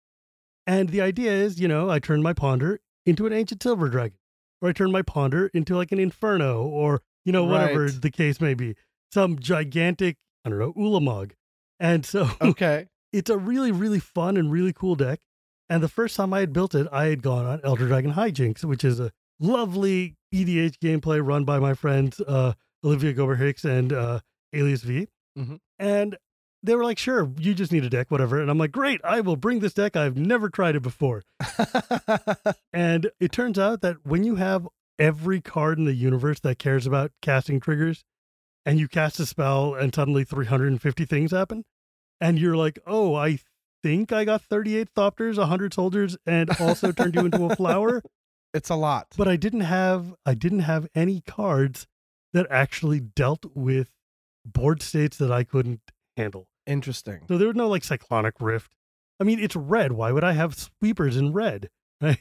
And 0.66 0.90
the 0.90 1.00
idea 1.00 1.32
is, 1.32 1.58
you 1.60 1.66
know, 1.68 1.88
I 1.88 1.98
turn 1.98 2.22
my 2.22 2.32
ponder 2.34 2.80
into 3.06 3.26
an 3.26 3.32
ancient 3.32 3.62
silver 3.62 3.88
dragon, 3.88 4.18
or 4.60 4.68
I 4.68 4.72
turn 4.72 4.92
my 4.92 5.00
ponder 5.00 5.46
into 5.54 5.74
like 5.76 5.92
an 5.92 5.98
inferno, 5.98 6.62
or 6.62 7.00
you 7.24 7.32
know, 7.32 7.44
whatever 7.44 7.84
Right. 7.86 8.02
the 8.02 8.10
case 8.10 8.40
may 8.40 8.52
be. 8.54 8.74
Some 9.12 9.38
gigantic, 9.38 10.16
I 10.44 10.50
don't 10.50 10.58
know, 10.58 10.74
Ulamog. 10.74 11.32
And 11.80 12.04
so 12.04 12.28
okay. 12.42 12.88
it's 13.12 13.30
a 13.30 13.38
really, 13.38 13.72
really 13.72 13.98
fun 14.00 14.36
and 14.36 14.52
really 14.52 14.74
cool 14.74 14.94
deck. 14.94 15.20
And 15.70 15.82
the 15.82 15.88
first 15.88 16.16
time 16.16 16.34
I 16.34 16.40
had 16.40 16.52
built 16.52 16.74
it, 16.74 16.86
I 16.92 17.06
had 17.06 17.22
gone 17.22 17.46
on 17.46 17.60
Elder 17.64 17.86
Dragon 17.88 18.12
Hijinks, 18.12 18.64
which 18.64 18.84
is 18.84 19.00
a 19.00 19.10
lovely 19.40 20.16
EDH 20.34 20.76
gameplay 20.82 21.24
run 21.24 21.44
by 21.44 21.58
my 21.58 21.72
friends 21.74 22.20
uh, 22.20 22.52
Olivia 22.84 23.12
Gobert-Hicks 23.12 23.64
and 23.64 23.92
uh, 23.92 24.20
Alias 24.52 24.82
V. 24.82 25.08
Mhm. 25.36 25.58
And 25.78 26.16
they 26.62 26.74
were 26.74 26.84
like, 26.84 26.98
sure, 26.98 27.30
you 27.38 27.54
just 27.54 27.70
need 27.72 27.84
a 27.84 27.90
deck, 27.90 28.10
whatever. 28.10 28.40
And 28.40 28.50
I'm 28.50 28.58
like, 28.58 28.72
great, 28.72 29.00
I 29.04 29.20
will 29.20 29.36
bring 29.36 29.60
this 29.60 29.74
deck. 29.74 29.96
I've 29.96 30.16
never 30.16 30.48
tried 30.48 30.76
it 30.76 30.82
before. 30.82 31.22
And 32.72 33.10
it 33.20 33.32
turns 33.32 33.58
out 33.58 33.80
that 33.82 33.96
when 34.04 34.24
you 34.24 34.36
have 34.36 34.68
every 34.98 35.40
card 35.40 35.78
in 35.78 35.84
the 35.84 35.94
universe 35.94 36.40
that 36.40 36.58
cares 36.58 36.86
about 36.86 37.12
casting 37.22 37.60
triggers, 37.60 38.04
and 38.64 38.78
you 38.78 38.88
cast 38.88 39.18
a 39.20 39.26
spell 39.26 39.74
and 39.74 39.94
suddenly 39.94 40.24
350 40.24 41.04
things 41.04 41.32
happen, 41.32 41.64
and 42.20 42.38
you're 42.38 42.56
like, 42.56 42.78
oh, 42.86 43.14
I 43.14 43.38
think 43.82 44.12
I 44.12 44.24
got 44.24 44.42
38 44.42 44.88
Thopters, 44.94 45.38
100 45.38 45.74
soldiers, 45.74 46.16
and 46.26 46.50
also 46.60 46.92
turned 46.92 47.14
you 47.14 47.24
into 47.24 47.44
a 47.46 47.56
flower. 47.56 48.02
it's 48.54 48.70
a 48.70 48.74
lot. 48.76 49.08
But 49.16 49.28
I 49.28 49.36
didn't 49.36 49.60
have 49.62 50.14
I 50.26 50.34
didn't 50.34 50.60
have 50.60 50.86
any 50.94 51.20
cards 51.20 51.86
that 52.32 52.46
actually 52.50 53.00
dealt 53.00 53.44
with 53.54 53.90
board 54.44 54.82
states 54.82 55.16
that 55.18 55.30
I 55.32 55.44
couldn't 55.44 55.80
handle. 56.16 56.48
Interesting. 56.66 57.20
So 57.28 57.38
there 57.38 57.48
was 57.48 57.56
no 57.56 57.68
like 57.68 57.84
cyclonic 57.84 58.34
rift. 58.40 58.74
I 59.20 59.24
mean, 59.24 59.38
it's 59.40 59.56
red. 59.56 59.92
Why 59.92 60.12
would 60.12 60.24
I 60.24 60.32
have 60.32 60.54
sweepers 60.54 61.16
in 61.16 61.32
red? 61.32 61.70
Right. 62.00 62.18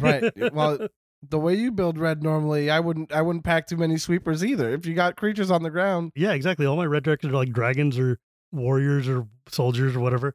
Right. 0.00 0.52
Well, 0.52 0.88
the 1.26 1.38
way 1.38 1.54
you 1.54 1.72
build 1.72 1.96
red 1.96 2.22
normally, 2.22 2.70
I 2.70 2.78
wouldn't 2.80 3.10
I 3.10 3.22
wouldn't 3.22 3.42
pack 3.42 3.66
too 3.66 3.78
many 3.78 3.96
sweepers 3.96 4.44
either. 4.44 4.68
If 4.70 4.84
you 4.84 4.92
got 4.94 5.16
creatures 5.16 5.50
on 5.50 5.62
the 5.62 5.70
ground, 5.70 6.12
Yeah, 6.14 6.32
exactly. 6.32 6.66
All 6.66 6.76
my 6.76 6.84
red 6.84 7.04
directors 7.04 7.30
are 7.30 7.34
like 7.36 7.50
dragons 7.52 7.98
or 7.98 8.18
warriors 8.52 9.08
or 9.08 9.26
soldiers 9.48 9.96
or 9.96 10.00
whatever. 10.00 10.34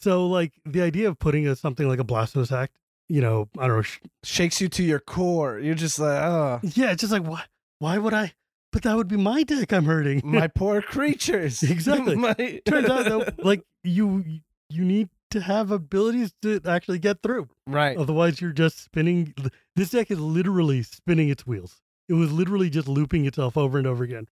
So 0.00 0.26
like 0.26 0.52
the 0.66 0.82
idea 0.82 1.08
of 1.08 1.18
putting 1.18 1.46
a, 1.46 1.56
something 1.56 1.88
like 1.88 1.98
a 1.98 2.04
blasphemous 2.04 2.52
act, 2.52 2.76
you 3.08 3.22
know, 3.22 3.48
I 3.58 3.66
don't 3.66 3.76
know, 3.76 3.82
sh- 3.82 4.00
Shakes 4.22 4.60
you 4.60 4.68
to 4.68 4.82
your 4.82 5.00
core. 5.00 5.58
You're 5.58 5.74
just 5.74 5.98
like, 5.98 6.22
oh, 6.22 6.60
yeah, 6.62 6.90
it's 6.92 7.00
just 7.00 7.12
like 7.12 7.24
why 7.26 7.44
why 7.78 7.96
would 7.96 8.12
I? 8.12 8.34
But 8.72 8.82
that 8.82 8.96
would 8.96 9.08
be 9.08 9.16
my 9.16 9.42
deck 9.42 9.72
I'm 9.72 9.84
hurting. 9.84 10.22
my 10.24 10.46
poor 10.54 10.80
creatures. 10.82 11.62
Exactly. 11.70 12.16
My- 12.16 12.60
Turns 12.66 12.88
out 12.88 13.04
though, 13.06 13.24
like 13.42 13.64
you 13.82 14.24
you 14.68 14.84
need 14.84 15.08
to 15.30 15.40
have 15.40 15.70
abilities 15.70 16.32
to 16.42 16.60
actually 16.66 16.98
get 16.98 17.22
through. 17.22 17.48
right. 17.66 17.96
Otherwise, 17.96 18.40
you're 18.40 18.52
just 18.52 18.82
spinning. 18.82 19.34
This 19.76 19.90
deck 19.90 20.10
is 20.10 20.18
literally 20.20 20.82
spinning 20.82 21.28
its 21.28 21.46
wheels. 21.46 21.80
It 22.08 22.14
was 22.14 22.32
literally 22.32 22.68
just 22.70 22.88
looping 22.88 23.26
itself 23.26 23.56
over 23.56 23.78
and 23.78 23.86
over 23.86 24.02
again. 24.02 24.26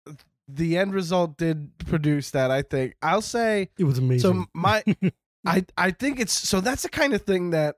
The 0.49 0.79
end 0.79 0.95
result 0.95 1.37
did 1.37 1.77
produce 1.79 2.31
that. 2.31 2.51
I 2.51 2.63
think. 2.63 2.95
I'll 3.03 3.21
say. 3.23 3.69
It 3.79 3.85
was 3.85 3.99
amazing. 3.99 4.21
So 4.21 4.45
my, 4.55 4.83
I 5.47 5.65
I 5.77 5.91
think 5.91 6.19
it's 6.21 6.33
so 6.33 6.61
that's 6.61 6.83
the 6.83 6.89
kind 6.89 7.13
of 7.15 7.23
thing 7.23 7.51
that 7.51 7.77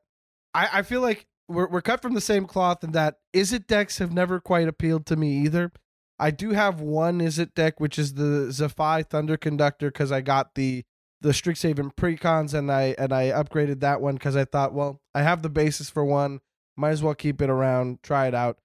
I 0.55 0.69
I 0.75 0.83
feel 0.83 1.01
like 1.01 1.27
we're 1.49 1.69
we're 1.69 1.83
cut 1.83 2.03
from 2.03 2.15
the 2.15 2.21
same 2.21 2.47
cloth 2.47 2.85
and 2.85 2.93
that 2.93 3.17
is 3.33 3.53
it 3.53 3.67
decks 3.67 3.99
have 3.99 4.13
never 4.13 4.39
quite 4.39 4.69
appealed 4.69 5.07
to 5.07 5.17
me 5.17 5.39
either. 5.45 5.73
I 6.19 6.31
do 6.31 6.51
have 6.51 6.81
one 6.81 7.21
is 7.21 7.39
it 7.39 7.55
deck 7.55 7.81
which 7.81 7.99
is 7.99 8.15
the 8.15 8.49
Zaffai 8.49 9.07
Thunder 9.07 9.37
Conductor 9.37 9.91
because 9.91 10.13
I 10.13 10.21
got 10.21 10.55
the 10.55 10.85
the 11.21 11.31
Strixhaven 11.31 11.95
precons 11.95 12.55
and 12.55 12.71
I 12.71 12.95
and 12.99 13.13
I 13.13 13.31
upgraded 13.31 13.81
that 13.81 14.01
one 14.01 14.15
because 14.15 14.37
I 14.37 14.45
thought 14.45 14.73
well 14.73 15.01
I 15.15 15.23
have 15.23 15.43
the 15.43 15.49
basis 15.49 15.91
for 15.91 16.05
one 16.05 16.41
might 16.77 16.91
as 16.91 17.03
well 17.03 17.15
keep 17.15 17.41
it 17.43 17.51
around 17.51 18.03
try 18.03 18.27
it 18.27 18.35
out. 18.35 18.59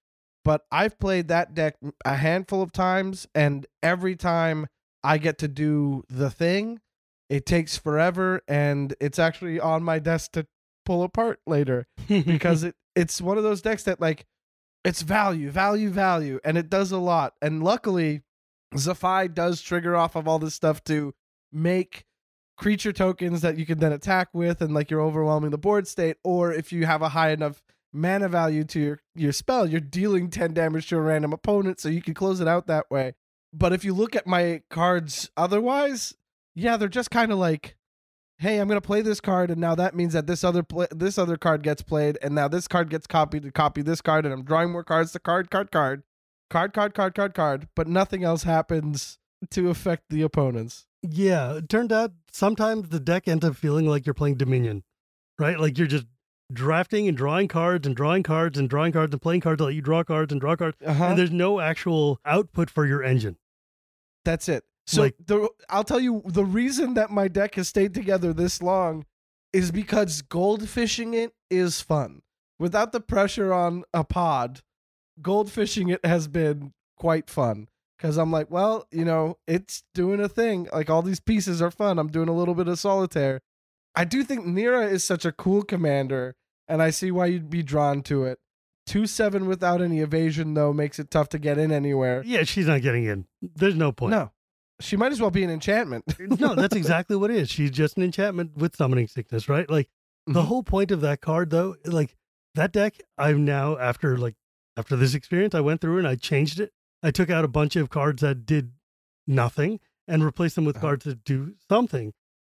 But 0.44 0.66
I've 0.70 0.98
played 0.98 1.28
that 1.28 1.54
deck 1.54 1.76
a 2.04 2.16
handful 2.16 2.60
of 2.60 2.72
times 2.72 3.26
and 3.34 3.66
every 3.82 4.14
time 4.14 4.66
I 5.02 5.18
get 5.18 5.38
to 5.38 5.48
do 5.48 6.04
the 6.08 6.30
thing 6.30 6.80
it 7.30 7.46
takes 7.46 7.76
forever 7.76 8.42
and 8.46 8.94
it's 9.00 9.18
actually 9.18 9.58
on 9.58 9.82
my 9.82 9.98
desk 9.98 10.32
to 10.32 10.46
pull 10.84 11.02
apart 11.02 11.40
later 11.46 11.86
because 12.08 12.62
it 12.62 12.74
it's 12.94 13.20
one 13.20 13.38
of 13.38 13.42
those 13.42 13.62
decks 13.62 13.84
that 13.84 14.00
like 14.00 14.26
it's 14.84 15.02
value 15.02 15.50
value 15.50 15.90
value 15.90 16.40
and 16.44 16.58
it 16.58 16.68
does 16.70 16.92
a 16.92 16.98
lot 16.98 17.34
and 17.42 17.62
luckily 17.62 18.22
Zaffai 18.74 19.32
does 19.32 19.62
trigger 19.62 19.94
off 19.94 20.16
of 20.16 20.26
all 20.26 20.38
this 20.38 20.54
stuff 20.54 20.82
to 20.84 21.14
make 21.52 22.04
creature 22.56 22.92
tokens 22.92 23.40
that 23.40 23.56
you 23.56 23.66
can 23.66 23.78
then 23.78 23.92
attack 23.92 24.28
with 24.32 24.60
and 24.60 24.74
like 24.74 24.90
you're 24.90 25.00
overwhelming 25.00 25.50
the 25.50 25.58
board 25.58 25.86
state 25.86 26.16
or 26.24 26.52
if 26.52 26.72
you 26.72 26.86
have 26.86 27.02
a 27.02 27.10
high 27.10 27.30
enough 27.30 27.62
mana 27.92 28.28
value 28.28 28.64
to 28.64 28.80
your 28.80 29.00
your 29.14 29.32
spell 29.32 29.66
you're 29.66 29.80
dealing 29.80 30.28
10 30.28 30.52
damage 30.52 30.88
to 30.88 30.96
a 30.96 31.00
random 31.00 31.32
opponent 31.32 31.80
so 31.80 31.88
you 31.88 32.02
can 32.02 32.14
close 32.14 32.40
it 32.40 32.48
out 32.48 32.66
that 32.66 32.90
way. 32.90 33.14
But 33.52 33.72
if 33.72 33.84
you 33.84 33.94
look 33.94 34.16
at 34.16 34.26
my 34.26 34.62
cards 34.68 35.30
otherwise 35.36 36.14
yeah, 36.54 36.76
they're 36.76 36.88
just 36.88 37.10
kind 37.10 37.32
of 37.32 37.38
like, 37.38 37.76
hey, 38.44 38.58
I'm 38.58 38.68
gonna 38.68 38.80
play 38.80 39.00
this 39.00 39.20
card, 39.20 39.50
and 39.50 39.60
now 39.60 39.74
that 39.74 39.94
means 39.94 40.12
that 40.12 40.26
this 40.26 40.44
other 40.44 40.62
pla 40.62 40.86
this 40.94 41.16
other 41.18 41.36
card 41.36 41.62
gets 41.62 41.82
played, 41.82 42.18
and 42.22 42.34
now 42.34 42.46
this 42.46 42.68
card 42.68 42.90
gets 42.90 43.06
copied 43.06 43.42
to 43.44 43.50
copy 43.50 43.82
this 43.82 44.00
card, 44.00 44.24
and 44.26 44.34
I'm 44.34 44.44
drawing 44.44 44.70
more 44.70 44.84
cards 44.84 45.12
to 45.12 45.18
card, 45.18 45.50
card, 45.50 45.70
card, 45.70 46.02
card, 46.50 46.72
card, 46.74 46.94
card, 46.94 47.14
card, 47.14 47.34
card, 47.34 47.68
but 47.74 47.88
nothing 47.88 48.22
else 48.22 48.42
happens 48.42 49.18
to 49.50 49.70
affect 49.70 50.04
the 50.10 50.22
opponents. 50.22 50.86
yeah, 51.02 51.54
it 51.54 51.68
turned 51.68 51.92
out 51.92 52.12
sometimes 52.32 52.88
the 52.90 53.00
deck 53.00 53.28
ends 53.28 53.44
up 53.44 53.56
feeling 53.56 53.86
like 53.86 54.06
you're 54.06 54.14
playing 54.14 54.36
Dominion, 54.36 54.82
right? 55.38 55.58
Like 55.58 55.76
you're 55.78 55.86
just 55.86 56.06
drafting 56.52 57.08
and 57.08 57.16
drawing 57.16 57.48
cards 57.48 57.86
and 57.86 57.96
drawing 57.96 58.22
cards 58.22 58.58
and 58.58 58.68
drawing 58.68 58.92
cards 58.92 59.12
and 59.12 59.20
playing 59.20 59.40
cards 59.40 59.58
to 59.58 59.64
let 59.64 59.74
you 59.74 59.80
draw 59.82 60.04
cards 60.04 60.32
and 60.32 60.40
draw 60.40 60.54
cards, 60.56 60.76
Uh-huh. 60.84 61.04
and 61.04 61.18
there's 61.18 61.30
no 61.30 61.60
actual 61.60 62.18
output 62.24 62.68
for 62.70 62.84
your 62.86 63.02
engine. 63.02 63.36
That's 64.24 64.48
it. 64.48 64.64
So 64.86 65.02
Like- 65.02 65.16
the 65.24 65.48
I'll 65.70 65.84
tell 65.84 66.00
you 66.00 66.22
the 66.26 66.44
reason 66.44 66.94
that 66.94 67.10
my 67.10 67.28
deck 67.28 67.54
has 67.54 67.68
stayed 67.68 67.94
together 67.94 68.32
this 68.32 68.60
long 68.62 69.04
is 69.52 69.70
because 69.70 70.20
goldfishing 70.22 71.14
it 71.14 71.32
is 71.50 71.80
fun. 71.80 72.22
Without 72.58 72.92
the 72.92 73.00
pressure 73.00 73.52
on 73.52 73.84
a 73.94 74.04
pod, 74.04 74.60
goldfishing 75.20 75.92
it 75.92 76.04
has 76.04 76.28
been 76.28 76.72
quite 76.96 77.30
fun. 77.30 77.68
Cause 77.98 78.18
I'm 78.18 78.30
like, 78.30 78.50
well, 78.50 78.86
you 78.90 79.04
know, 79.04 79.38
it's 79.46 79.84
doing 79.94 80.20
a 80.20 80.28
thing. 80.28 80.68
Like 80.72 80.90
all 80.90 81.00
these 81.00 81.20
pieces 81.20 81.62
are 81.62 81.70
fun. 81.70 81.98
I'm 81.98 82.08
doing 82.08 82.28
a 82.28 82.34
little 82.36 82.54
bit 82.54 82.68
of 82.68 82.78
solitaire. 82.78 83.40
I 83.94 84.04
do 84.04 84.22
think 84.24 84.44
Neera 84.44 84.90
is 84.90 85.04
such 85.04 85.24
a 85.24 85.32
cool 85.32 85.62
commander, 85.62 86.34
and 86.68 86.82
I 86.82 86.90
see 86.90 87.10
why 87.12 87.26
you'd 87.26 87.48
be 87.48 87.62
drawn 87.62 88.02
to 88.02 88.24
it. 88.24 88.40
Two 88.86 89.06
seven 89.06 89.46
without 89.46 89.80
any 89.80 90.00
evasion 90.00 90.52
though 90.52 90.72
makes 90.72 90.98
it 90.98 91.10
tough 91.10 91.28
to 91.30 91.38
get 91.38 91.56
in 91.56 91.72
anywhere. 91.72 92.22
Yeah, 92.26 92.42
she's 92.42 92.66
not 92.66 92.82
getting 92.82 93.04
in. 93.04 93.26
There's 93.40 93.76
no 93.76 93.92
point. 93.92 94.10
No. 94.10 94.32
She 94.80 94.96
might 94.96 95.12
as 95.12 95.20
well 95.20 95.30
be 95.30 95.44
an 95.44 95.50
enchantment. 95.50 96.04
no, 96.40 96.54
that's 96.54 96.74
exactly 96.74 97.16
what 97.16 97.30
it 97.30 97.36
is. 97.36 97.50
She's 97.50 97.70
just 97.70 97.96
an 97.96 98.02
enchantment 98.02 98.56
with 98.56 98.74
summoning 98.76 99.06
sickness, 99.08 99.48
right? 99.48 99.68
Like 99.70 99.88
the 100.26 100.42
Mhm. 100.42 100.46
whole 100.46 100.62
point 100.62 100.90
of 100.90 101.00
that 101.02 101.20
card, 101.20 101.50
though, 101.50 101.76
like 101.84 102.16
that 102.54 102.72
deck, 102.72 103.00
I'm 103.18 103.44
now 103.44 103.78
after 103.78 104.16
like 104.18 104.34
after 104.76 104.96
this 104.96 105.14
experience, 105.14 105.54
I 105.54 105.60
went 105.60 105.80
through 105.80 105.98
and 105.98 106.08
I 106.08 106.16
changed 106.16 106.58
it. 106.58 106.72
I 107.02 107.10
took 107.12 107.30
out 107.30 107.44
a 107.44 107.48
bunch 107.48 107.76
of 107.76 107.90
cards 107.90 108.22
that 108.22 108.44
did 108.46 108.72
nothing 109.26 109.78
and 110.08 110.24
replaced 110.24 110.56
them 110.56 110.64
with 110.64 110.76
Uh-huh. 110.76 110.86
cards 110.88 111.04
that 111.04 111.22
do 111.24 111.54
something. 111.68 112.12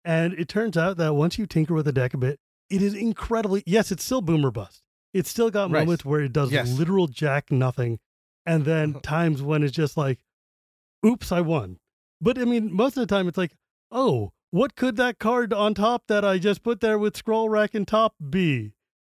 And 0.04 0.32
it 0.34 0.48
turns 0.48 0.76
out 0.76 0.96
that 0.96 1.14
once 1.14 1.36
you 1.38 1.46
tinker 1.46 1.74
with 1.74 1.86
a 1.88 1.92
deck 1.92 2.14
a 2.14 2.18
bit, 2.18 2.40
it 2.70 2.80
is 2.80 2.94
incredibly 2.94 3.62
yes, 3.66 3.92
it's 3.92 4.02
still 4.04 4.22
boomer 4.22 4.50
bust. 4.50 4.82
It's 5.12 5.28
still 5.28 5.50
got 5.50 5.70
Right. 5.70 5.80
moments 5.80 6.04
where 6.04 6.20
it 6.22 6.32
does 6.32 6.50
Yes. 6.50 6.68
literal 6.78 7.06
jack 7.08 7.50
nothing, 7.52 7.98
and 8.46 8.64
then 8.64 8.90
Uh-huh. 8.90 9.00
times 9.02 9.42
when 9.42 9.62
it's 9.62 9.74
just 9.76 9.96
like, 9.96 10.20
"Oops, 11.04 11.30
I 11.30 11.40
won." 11.42 11.78
But 12.20 12.38
I 12.38 12.44
mean, 12.44 12.72
most 12.72 12.96
of 12.96 13.06
the 13.06 13.14
time 13.14 13.28
it's 13.28 13.38
like, 13.38 13.56
"Oh, 13.90 14.32
what 14.50 14.74
could 14.76 14.96
that 14.96 15.18
card 15.18 15.52
on 15.52 15.74
top 15.74 16.04
that 16.08 16.24
I 16.24 16.38
just 16.38 16.62
put 16.62 16.80
there 16.80 16.98
with 16.98 17.16
scroll 17.16 17.48
rack 17.48 17.74
and 17.74 17.86
top 17.86 18.14
be?" 18.30 18.72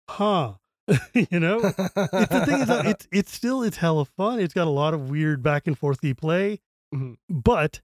Huh? 0.09 0.55
you 1.15 1.39
know, 1.39 1.61
it's 1.61 1.77
the 1.77 2.45
thing 2.47 2.61
is, 2.63 2.67
that 2.69 2.87
it's 2.87 3.09
it's 3.13 3.33
still 3.35 3.63
it's 3.63 3.77
hella 3.77 4.05
fun. 4.05 4.41
It's 4.41 4.55
got 4.55 4.67
a 4.67 4.71
lot 4.71 4.93
of 4.95 5.09
weird 5.09 5.43
back 5.43 5.67
and 5.67 5.79
forthy 5.79 6.15
play, 6.15 6.61
Mhm. 6.95 7.17
but 7.29 7.81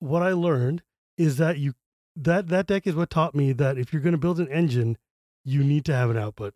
what 0.00 0.22
I 0.22 0.32
learned 0.32 0.82
is 1.16 1.36
that 1.36 1.58
you 1.58 1.74
that 2.16 2.48
that 2.48 2.66
deck 2.66 2.86
is 2.86 2.94
what 2.96 3.10
taught 3.10 3.34
me 3.34 3.52
that 3.52 3.78
if 3.78 3.92
you're 3.92 4.02
going 4.02 4.12
to 4.12 4.18
build 4.18 4.40
an 4.40 4.48
engine, 4.48 4.98
you 5.44 5.62
need 5.62 5.84
to 5.84 5.94
have 5.94 6.10
an 6.10 6.16
output. 6.16 6.54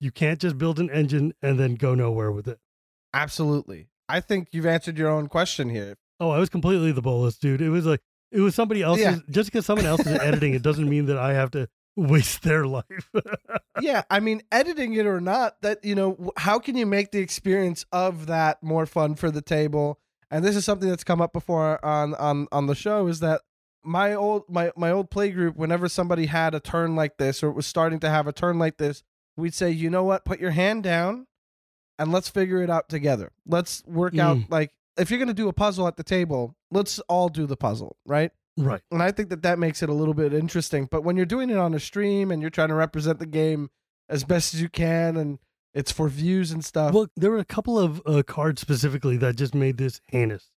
You 0.00 0.10
can't 0.10 0.40
just 0.40 0.58
build 0.58 0.80
an 0.80 0.90
engine 0.90 1.32
and 1.40 1.58
then 1.60 1.76
go 1.76 1.94
nowhere 1.94 2.32
with 2.32 2.48
it. 2.48 2.58
Absolutely. 3.14 3.86
I 4.08 4.20
think 4.20 4.48
you've 4.52 4.66
answered 4.66 4.98
your 4.98 5.08
own 5.10 5.28
question 5.28 5.68
here. 5.70 5.96
Oh, 6.20 6.30
I 6.30 6.38
was 6.38 6.48
completely 6.48 6.92
the 6.92 7.02
Bolas, 7.02 7.36
dude. 7.38 7.60
It 7.60 7.70
was 7.70 7.86
like 7.86 8.00
it 8.32 8.40
was 8.40 8.54
somebody 8.54 8.82
else's. 8.82 9.04
Yeah. 9.04 9.16
Just 9.30 9.50
because 9.50 9.66
someone 9.66 9.86
else 9.86 10.00
is 10.00 10.18
editing, 10.18 10.54
it 10.54 10.62
doesn't 10.62 10.88
mean 10.88 11.06
that 11.06 11.18
I 11.18 11.34
have 11.34 11.50
to 11.52 11.68
waste 11.96 12.42
their 12.42 12.66
life. 12.66 13.10
yeah, 13.80 14.02
I 14.10 14.20
mean, 14.20 14.42
editing 14.52 14.94
it 14.94 15.06
or 15.06 15.20
not, 15.20 15.60
that 15.62 15.84
you 15.84 15.94
know, 15.94 16.32
how 16.36 16.58
can 16.58 16.76
you 16.76 16.86
make 16.86 17.12
the 17.12 17.20
experience 17.20 17.84
of 17.92 18.26
that 18.26 18.62
more 18.62 18.86
fun 18.86 19.14
for 19.14 19.30
the 19.30 19.42
table? 19.42 19.98
And 20.30 20.44
this 20.44 20.56
is 20.56 20.64
something 20.64 20.88
that's 20.88 21.04
come 21.04 21.20
up 21.20 21.32
before 21.32 21.82
on 21.84 22.14
on 22.14 22.48
on 22.52 22.66
the 22.66 22.74
show. 22.74 23.06
Is 23.06 23.20
that 23.20 23.42
my 23.84 24.14
old 24.14 24.44
my 24.48 24.72
my 24.76 24.90
old 24.90 25.10
play 25.10 25.30
group? 25.30 25.56
Whenever 25.56 25.88
somebody 25.88 26.26
had 26.26 26.54
a 26.54 26.60
turn 26.60 26.96
like 26.96 27.16
this, 27.18 27.42
or 27.42 27.48
it 27.48 27.54
was 27.54 27.66
starting 27.66 28.00
to 28.00 28.08
have 28.10 28.26
a 28.26 28.32
turn 28.32 28.58
like 28.58 28.76
this, 28.78 29.02
we'd 29.36 29.54
say, 29.54 29.70
you 29.70 29.88
know 29.90 30.02
what, 30.02 30.24
put 30.24 30.40
your 30.40 30.50
hand 30.50 30.82
down, 30.82 31.26
and 31.98 32.10
let's 32.10 32.28
figure 32.28 32.62
it 32.62 32.70
out 32.70 32.88
together. 32.88 33.30
Let's 33.46 33.84
work 33.86 34.18
out 34.18 34.38
Mm. 34.38 34.50
like 34.50 34.72
if 34.98 35.10
you're 35.10 35.18
gonna 35.18 35.34
do 35.34 35.48
a 35.48 35.52
puzzle 35.52 35.86
at 35.86 35.96
the 35.96 36.04
table, 36.04 36.54
let's 36.70 36.98
all 37.00 37.28
do 37.28 37.46
the 37.46 37.56
puzzle, 37.56 37.96
right? 38.06 38.30
right. 38.56 38.80
and 38.90 39.02
I 39.02 39.12
think 39.12 39.30
that 39.30 39.42
that 39.42 39.58
makes 39.58 39.82
it 39.82 39.88
a 39.88 39.92
little 39.92 40.14
bit 40.14 40.32
interesting. 40.32 40.88
But 40.90 41.02
when 41.04 41.16
you're 41.16 41.26
doing 41.26 41.50
it 41.50 41.58
on 41.58 41.74
a 41.74 41.80
stream 41.80 42.30
and 42.30 42.40
you're 42.40 42.50
trying 42.50 42.68
to 42.68 42.74
represent 42.74 43.18
the 43.18 43.26
game 43.26 43.70
as 44.08 44.24
best 44.24 44.54
as 44.54 44.62
you 44.62 44.68
can, 44.68 45.16
and 45.16 45.38
it's 45.74 45.92
for 45.92 46.08
views 46.08 46.52
and 46.52 46.64
stuff. 46.64 46.94
Well, 46.94 47.08
there 47.16 47.30
were 47.30 47.38
a 47.38 47.44
couple 47.44 47.78
of 47.78 48.00
uh, 48.06 48.22
cards 48.26 48.60
specifically 48.62 49.16
that 49.18 49.36
just 49.36 49.54
made 49.54 49.76
this 49.76 50.00
heinous. 50.06 50.50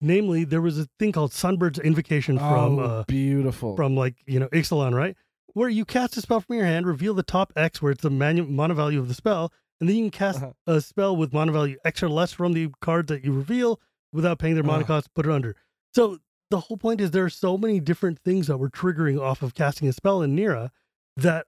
Namely, 0.00 0.44
there 0.44 0.60
was 0.60 0.78
a 0.78 0.86
thing 0.98 1.10
called 1.10 1.32
Sunbird's 1.32 1.78
Invocation 1.78 2.38
from 2.38 2.78
oh, 2.78 2.82
uh, 2.82 3.04
beautiful. 3.04 3.74
from 3.74 3.96
like 3.96 4.16
you 4.26 4.38
know 4.38 4.48
Ixalan, 4.48 4.94
right? 4.94 5.16
Where 5.54 5.68
you 5.68 5.84
cast 5.84 6.16
a 6.16 6.20
spell 6.20 6.40
from 6.40 6.56
your 6.56 6.66
hand, 6.66 6.86
reveal 6.86 7.14
the 7.14 7.22
top 7.22 7.52
X, 7.56 7.82
where 7.82 7.90
it's 7.90 8.02
the 8.02 8.10
manu- 8.10 8.46
mana 8.46 8.74
value 8.74 9.00
of 9.00 9.08
the 9.08 9.14
spell, 9.14 9.52
and 9.80 9.88
then 9.88 9.96
you 9.96 10.04
can 10.04 10.10
cast 10.10 10.42
Uh-huh. 10.42 10.52
a 10.66 10.80
spell 10.80 11.16
with 11.16 11.32
mana 11.32 11.52
value 11.52 11.76
extra 11.84 12.08
less 12.08 12.32
from 12.32 12.52
the 12.52 12.68
card 12.80 13.06
that 13.08 13.24
you 13.24 13.32
reveal 13.32 13.80
without 14.12 14.38
paying 14.38 14.54
their 14.54 14.64
mana 14.64 14.80
Ugh. 14.80 14.86
cost. 14.86 15.12
Put 15.14 15.26
it 15.26 15.32
under. 15.32 15.54
So 15.94 16.18
the 16.50 16.60
whole 16.60 16.76
point 16.76 17.00
is 17.00 17.10
there 17.10 17.24
are 17.24 17.30
so 17.30 17.58
many 17.58 17.78
different 17.80 18.18
things 18.20 18.46
that 18.46 18.56
were 18.58 18.70
triggering 18.70 19.20
off 19.20 19.42
of 19.42 19.54
casting 19.54 19.88
a 19.88 19.92
spell 19.92 20.22
in 20.22 20.34
Neera 20.34 20.70
that 21.16 21.46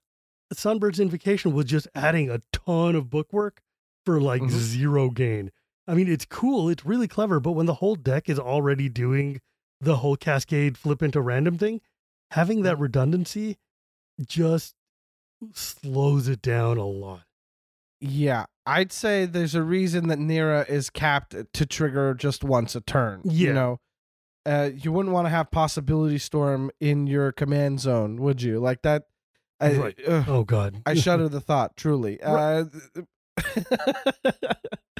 Sunbird's 0.52 1.00
Invocation 1.00 1.52
was 1.54 1.64
just 1.66 1.88
adding 1.94 2.28
a 2.28 2.40
ton 2.52 2.94
of 2.96 3.08
bookwork 3.08 3.62
for 4.04 4.20
like 4.20 4.42
Mhm. 4.42 4.50
zero 4.50 5.10
gain. 5.10 5.52
I 5.86 5.94
mean, 5.94 6.08
it's 6.08 6.24
cool, 6.24 6.68
it's 6.68 6.84
really 6.84 7.08
clever, 7.08 7.40
but 7.40 7.52
when 7.52 7.66
the 7.66 7.74
whole 7.74 7.94
deck 7.96 8.28
is 8.28 8.38
already 8.38 8.88
doing 8.88 9.40
the 9.80 9.96
whole 9.98 10.16
cascade 10.16 10.76
flip 10.76 11.02
into 11.02 11.20
random 11.20 11.56
thing, 11.56 11.80
having 12.32 12.62
that 12.62 12.78
redundancy 12.78 13.56
just 14.20 14.74
slows 15.54 16.28
it 16.28 16.42
down 16.42 16.76
a 16.78 16.84
lot. 16.86 17.22
Yeah, 18.00 18.46
I'd 18.66 18.92
say 18.92 19.26
there's 19.26 19.54
a 19.54 19.62
reason 19.62 20.08
that 20.08 20.18
Neera 20.18 20.68
is 20.68 20.88
capped 20.90 21.34
to 21.52 21.66
trigger 21.66 22.14
just 22.14 22.42
once 22.42 22.74
a 22.74 22.80
turn. 22.80 23.20
Yeah. 23.24 23.48
You 23.48 23.52
know, 23.54 23.80
uh, 24.46 24.70
you 24.74 24.90
wouldn't 24.92 25.12
want 25.14 25.26
to 25.26 25.30
have 25.30 25.50
possibility 25.50 26.16
storm 26.18 26.70
in 26.80 27.06
your 27.06 27.30
command 27.32 27.80
zone, 27.80 28.16
would 28.22 28.40
you? 28.42 28.58
Like 28.58 28.82
that. 28.82 29.04
I, 29.60 29.72
Right. 29.74 29.98
ugh, 30.08 30.24
Oh 30.28 30.44
God. 30.44 30.80
I 30.86 30.94
shudder 30.94 31.28
the 31.28 31.40
thought. 31.40 31.76
Truly. 31.76 32.18
Uh, 32.24 32.64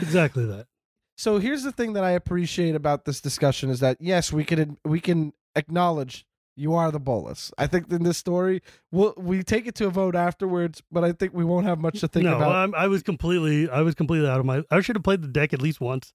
exactly 0.01 0.45
that. 0.47 0.67
so 1.17 1.39
here's 1.39 1.63
the 1.63 1.73
thing 1.73 1.93
that 1.95 2.05
I 2.05 2.13
appreciate 2.13 2.75
about 2.75 3.05
this 3.05 3.21
discussion 3.21 3.71
is 3.71 3.81
that 3.81 3.97
yes, 4.01 4.33
we 4.33 4.45
can 4.45 4.77
we 4.85 5.01
can 5.01 5.33
acknowledge 5.57 6.25
you 6.61 6.75
are 6.75 6.91
the 6.91 7.01
Bolas. 7.01 7.51
I 7.59 7.67
think 7.67 7.91
in 7.91 8.03
this 8.03 8.19
story, 8.19 8.63
we'll 8.93 9.15
we 9.17 9.43
take 9.43 9.67
it 9.67 9.75
to 9.77 9.87
a 9.87 9.91
vote 9.91 10.15
afterwards, 10.15 10.83
but 10.93 11.03
I 11.03 11.13
think 11.13 11.33
we 11.33 11.45
won't 11.45 11.67
have 11.67 11.81
much 11.81 12.01
to 12.01 12.09
think 12.09 12.27
no, 12.27 12.37
about. 12.37 12.55
I'm, 12.55 12.75
I 12.75 12.87
was 12.87 13.03
completely, 13.03 13.69
I 13.69 13.81
was 13.81 13.95
completely 13.95 14.29
out 14.29 14.41
of 14.41 14.47
my. 14.47 14.63
I 14.71 14.81
should 14.81 14.97
have 14.97 15.03
played 15.03 15.23
the 15.23 15.29
deck 15.29 15.53
at 15.53 15.63
least 15.63 15.81
once, 15.81 16.13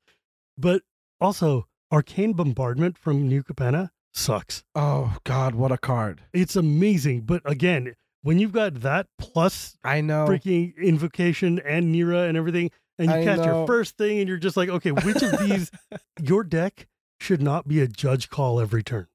but 0.57 0.83
also 1.19 1.67
Arcane 1.91 2.33
Bombardment 2.33 2.97
from 2.97 3.27
New 3.27 3.43
Capenna 3.43 3.89
sucks. 4.13 4.63
oh 4.75 5.17
God, 5.23 5.55
what 5.55 5.71
a 5.71 5.77
card! 5.77 6.21
It's 6.33 6.55
amazing, 6.55 7.21
but 7.21 7.41
again, 7.43 7.95
when 8.21 8.39
you've 8.39 8.53
got 8.53 8.81
that 8.81 9.07
plus 9.19 9.77
I 9.83 10.01
know. 10.01 10.27
freaking 10.27 10.77
Invocation 10.77 11.59
and 11.59 11.93
Neera 11.93 12.27
and 12.27 12.37
everything, 12.37 12.71
and 12.97 13.09
you 13.09 13.17
I 13.17 13.23
cast 13.23 13.41
know. 13.41 13.59
your 13.59 13.67
first 13.67 13.97
thing, 13.97 14.19
and 14.19 14.29
you're 14.29 14.37
just 14.37 14.57
like, 14.57 14.69
okay, 14.69 14.91
which 14.91 15.21
of 15.21 15.39
these 15.39 15.71
your 16.21 16.43
deck 16.43 16.87
should 17.19 17.41
not 17.41 17.67
be 17.67 17.81
a 17.81 17.87
judge 17.87 18.29
call 18.29 18.59
every 18.59 18.83
turn, 18.83 19.07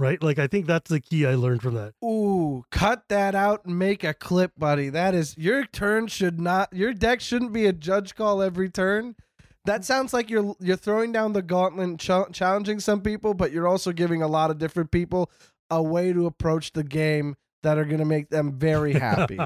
right? 0.00 0.20
Like 0.22 0.38
I 0.38 0.46
think 0.46 0.66
that's 0.66 0.90
the 0.90 0.98
key 1.00 1.26
I 1.26 1.34
learned 1.34 1.62
from 1.62 1.74
that. 1.74 1.92
Ooh, 2.04 2.64
cut 2.70 3.04
that 3.08 3.34
out 3.34 3.64
and 3.66 3.78
make 3.78 4.02
a 4.02 4.14
clip, 4.14 4.52
buddy. 4.58 4.88
That 4.88 5.14
is 5.14 5.36
your 5.38 5.64
turn 5.66 6.08
should 6.08 6.40
not 6.40 6.72
your 6.72 6.92
deck 6.92 7.20
shouldn't 7.20 7.52
be 7.52 7.66
a 7.66 7.72
judge 7.72 8.14
call 8.16 8.42
every 8.42 8.68
turn. 8.70 9.14
That 9.66 9.84
sounds 9.84 10.12
like 10.12 10.30
you're 10.30 10.56
you're 10.58 10.76
throwing 10.76 11.12
down 11.12 11.34
the 11.34 11.42
gauntlet, 11.42 11.98
ch- 12.00 12.32
challenging 12.32 12.80
some 12.80 13.02
people, 13.02 13.34
but 13.34 13.52
you're 13.52 13.68
also 13.68 13.92
giving 13.92 14.22
a 14.22 14.28
lot 14.28 14.50
of 14.50 14.58
different 14.58 14.90
people 14.90 15.30
a 15.70 15.82
way 15.82 16.12
to 16.12 16.26
approach 16.26 16.72
the 16.72 16.82
game 16.82 17.36
that 17.62 17.76
are 17.78 17.84
going 17.84 17.98
to 17.98 18.06
make 18.06 18.30
them 18.30 18.58
very 18.58 18.94
happy. 18.94 19.38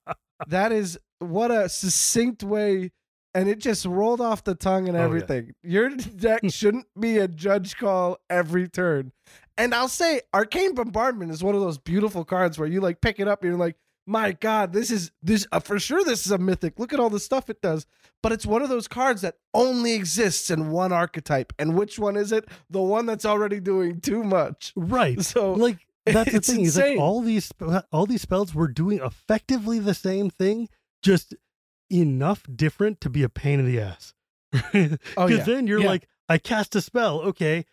that 0.46 0.72
is 0.72 0.98
what 1.20 1.50
a 1.50 1.68
succinct 1.68 2.42
way 2.42 2.90
and 3.34 3.48
it 3.48 3.58
just 3.58 3.86
rolled 3.86 4.20
off 4.20 4.44
the 4.44 4.54
tongue 4.54 4.88
and 4.88 4.96
Oh, 4.96 5.00
yeah. 5.00 5.06
everything. 5.06 5.54
Your 5.62 5.88
deck 6.16 6.42
shouldn't 6.50 6.86
be 7.00 7.16
a 7.16 7.26
judge 7.26 7.76
call 7.78 8.18
every 8.28 8.68
turn. 8.68 9.12
And 9.58 9.74
I'll 9.74 9.88
say 9.88 10.20
Arcane 10.32 10.74
Bombardment 10.74 11.30
is 11.30 11.42
one 11.44 11.54
of 11.54 11.60
those 11.60 11.78
beautiful 11.78 12.24
cards 12.24 12.58
where 12.58 12.68
you 12.68 12.80
like 12.80 13.00
pick 13.00 13.20
it 13.20 13.28
up 13.28 13.42
and 13.42 13.50
you're 13.50 13.58
like, 13.58 13.76
"My 14.06 14.32
god, 14.32 14.72
this 14.72 14.90
is 14.90 15.10
this 15.22 15.46
uh, 15.52 15.60
for 15.60 15.78
sure 15.78 16.02
this 16.04 16.24
is 16.26 16.32
a 16.32 16.38
mythic. 16.38 16.78
Look 16.78 16.92
at 16.92 17.00
all 17.00 17.10
the 17.10 17.20
stuff 17.20 17.50
it 17.50 17.60
does." 17.60 17.86
But 18.22 18.32
it's 18.32 18.46
one 18.46 18.62
of 18.62 18.68
those 18.68 18.88
cards 18.88 19.22
that 19.22 19.36
only 19.52 19.94
exists 19.94 20.50
in 20.50 20.70
one 20.70 20.92
archetype. 20.92 21.52
And 21.58 21.76
which 21.76 21.98
one 21.98 22.16
is 22.16 22.30
it? 22.32 22.48
The 22.70 22.80
one 22.80 23.04
that's 23.06 23.24
already 23.24 23.58
doing 23.60 24.00
too 24.00 24.22
much. 24.24 24.72
right. 24.76 25.20
So 25.22 25.52
like 25.52 25.78
that's 26.06 26.32
the 26.32 26.40
thing 26.52 26.60
is 26.62 26.76
like 26.78 26.98
all 26.98 27.20
these 27.20 27.50
all 27.90 28.06
these 28.06 28.22
spells 28.22 28.54
were 28.54 28.68
doing 28.68 29.00
effectively 29.00 29.78
the 29.78 29.94
same 29.94 30.30
thing 30.30 30.68
just 31.02 31.34
enough 31.90 32.44
different 32.54 33.00
to 33.02 33.10
be 33.10 33.22
a 33.22 33.28
pain 33.28 33.60
in 33.60 33.66
the 33.66 33.80
ass 33.80 34.14
because 34.50 34.98
Oh, 35.16 35.26
yeah. 35.26 35.42
then 35.44 35.66
you're 35.66 35.80
Yeah. 35.80 35.88
like 35.88 36.08
i 36.28 36.38
cast 36.38 36.74
a 36.74 36.80
spell 36.80 37.20
okay 37.20 37.66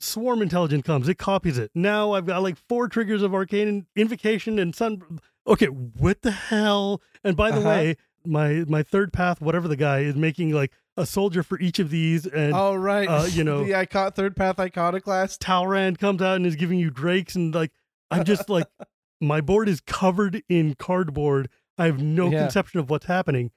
swarm 0.00 0.42
intelligence 0.42 0.84
comes 0.86 1.08
it 1.08 1.16
copies 1.16 1.56
it 1.58 1.70
now 1.74 2.12
i've 2.12 2.26
got 2.26 2.42
like 2.42 2.56
four 2.68 2.86
triggers 2.88 3.22
of 3.22 3.32
arcane 3.34 3.86
invocation 3.96 4.58
and 4.58 4.74
sun 4.74 5.20
okay 5.46 5.66
what 5.66 6.20
the 6.22 6.30
hell 6.30 7.00
and 7.24 7.36
by 7.36 7.50
the 7.50 7.58
Uh-huh. 7.60 7.68
way 7.68 7.96
my 8.26 8.64
my 8.68 8.82
third 8.82 9.12
path 9.12 9.40
whatever 9.40 9.66
the 9.68 9.76
guy 9.76 10.00
is 10.00 10.14
making 10.14 10.50
like 10.52 10.72
a 10.98 11.06
soldier 11.06 11.42
for 11.42 11.58
each 11.60 11.78
of 11.78 11.90
these 11.90 12.26
and 12.26 12.54
Oh 12.54 12.74
right. 12.74 13.08
uh, 13.08 13.24
you 13.30 13.44
know- 13.44 13.64
the 13.66 13.74
icon 13.74 14.12
third 14.12 14.34
path 14.34 14.58
iconoclast. 14.58 15.40
Talrand 15.40 15.98
comes 15.98 16.20
out 16.22 16.36
and 16.36 16.46
is 16.46 16.56
giving 16.56 16.78
you 16.78 16.90
drakes 16.90 17.34
and 17.34 17.54
like 17.54 17.70
I'm 18.10 18.24
just 18.24 18.48
like 18.48 18.66
my 19.20 19.40
board 19.40 19.68
is 19.68 19.80
covered 19.80 20.42
in 20.48 20.74
cardboard. 20.74 21.48
I 21.78 21.86
have 21.86 22.02
no 22.02 22.30
Yeah. 22.30 22.40
conception 22.40 22.80
of 22.80 22.88
what's 22.90 23.06
happening. 23.06 23.50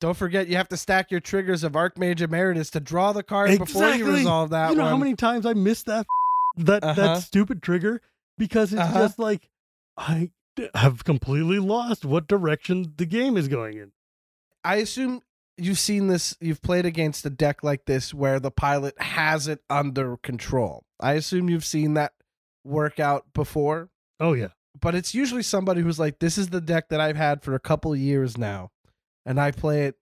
Don't 0.00 0.16
forget 0.16 0.48
you 0.48 0.56
have 0.56 0.68
to 0.68 0.76
stack 0.76 1.10
your 1.10 1.20
triggers 1.20 1.64
of 1.64 1.72
Archmage 1.72 2.20
Emeritus 2.20 2.70
to 2.70 2.80
draw 2.80 3.12
the 3.12 3.22
card 3.22 3.58
before 3.58 3.88
you 3.90 4.04
resolve 4.12 4.50
that 4.50 4.64
one. 4.66 4.70
you 4.72 4.76
know 4.76 4.82
one. 4.84 4.90
how 4.92 4.96
many 4.98 5.14
times 5.14 5.46
I 5.46 5.54
missed 5.54 5.86
that 5.86 6.06
that 6.56 6.84
Uh-huh. 6.84 6.94
that 6.94 7.22
stupid 7.22 7.62
trigger 7.62 8.00
because 8.38 8.72
it's 8.72 8.82
Uh-huh. 8.82 8.98
just 9.00 9.18
like 9.18 9.48
I 9.96 10.30
have 10.74 11.04
completely 11.04 11.58
lost 11.58 12.04
what 12.04 12.26
direction 12.28 12.92
the 12.96 13.06
game 13.06 13.36
is 13.36 13.48
going 13.48 13.78
in. 13.78 13.92
I 14.64 14.76
assume 14.76 15.20
you've 15.56 15.78
seen 15.78 16.08
this 16.08 16.36
you've 16.40 16.62
played 16.62 16.84
against 16.86 17.24
a 17.26 17.30
deck 17.30 17.62
like 17.62 17.84
this 17.86 18.12
where 18.12 18.40
the 18.40 18.50
pilot 18.50 19.00
has 19.00 19.46
it 19.48 19.60
under 19.70 20.16
control. 20.18 20.84
I 21.00 21.12
assume 21.14 21.48
you've 21.48 21.64
seen 21.64 21.94
that 21.94 22.12
work 22.64 22.98
out 23.00 23.32
before. 23.32 23.90
Oh 24.20 24.32
yeah. 24.34 24.48
but 24.80 24.94
it's 24.94 25.14
usually 25.14 25.42
somebody 25.42 25.80
who's 25.82 25.98
like, 26.00 26.18
"This 26.18 26.36
is 26.38 26.48
the 26.48 26.60
deck 26.60 26.88
that 26.88 27.00
I've 27.00 27.16
had 27.16 27.42
for 27.42 27.54
a 27.54 27.60
couple 27.60 27.94
years 27.94 28.36
now, 28.36 28.70
and 29.26 29.40
I 29.40 29.50
play 29.50 29.84
it 29.86 29.96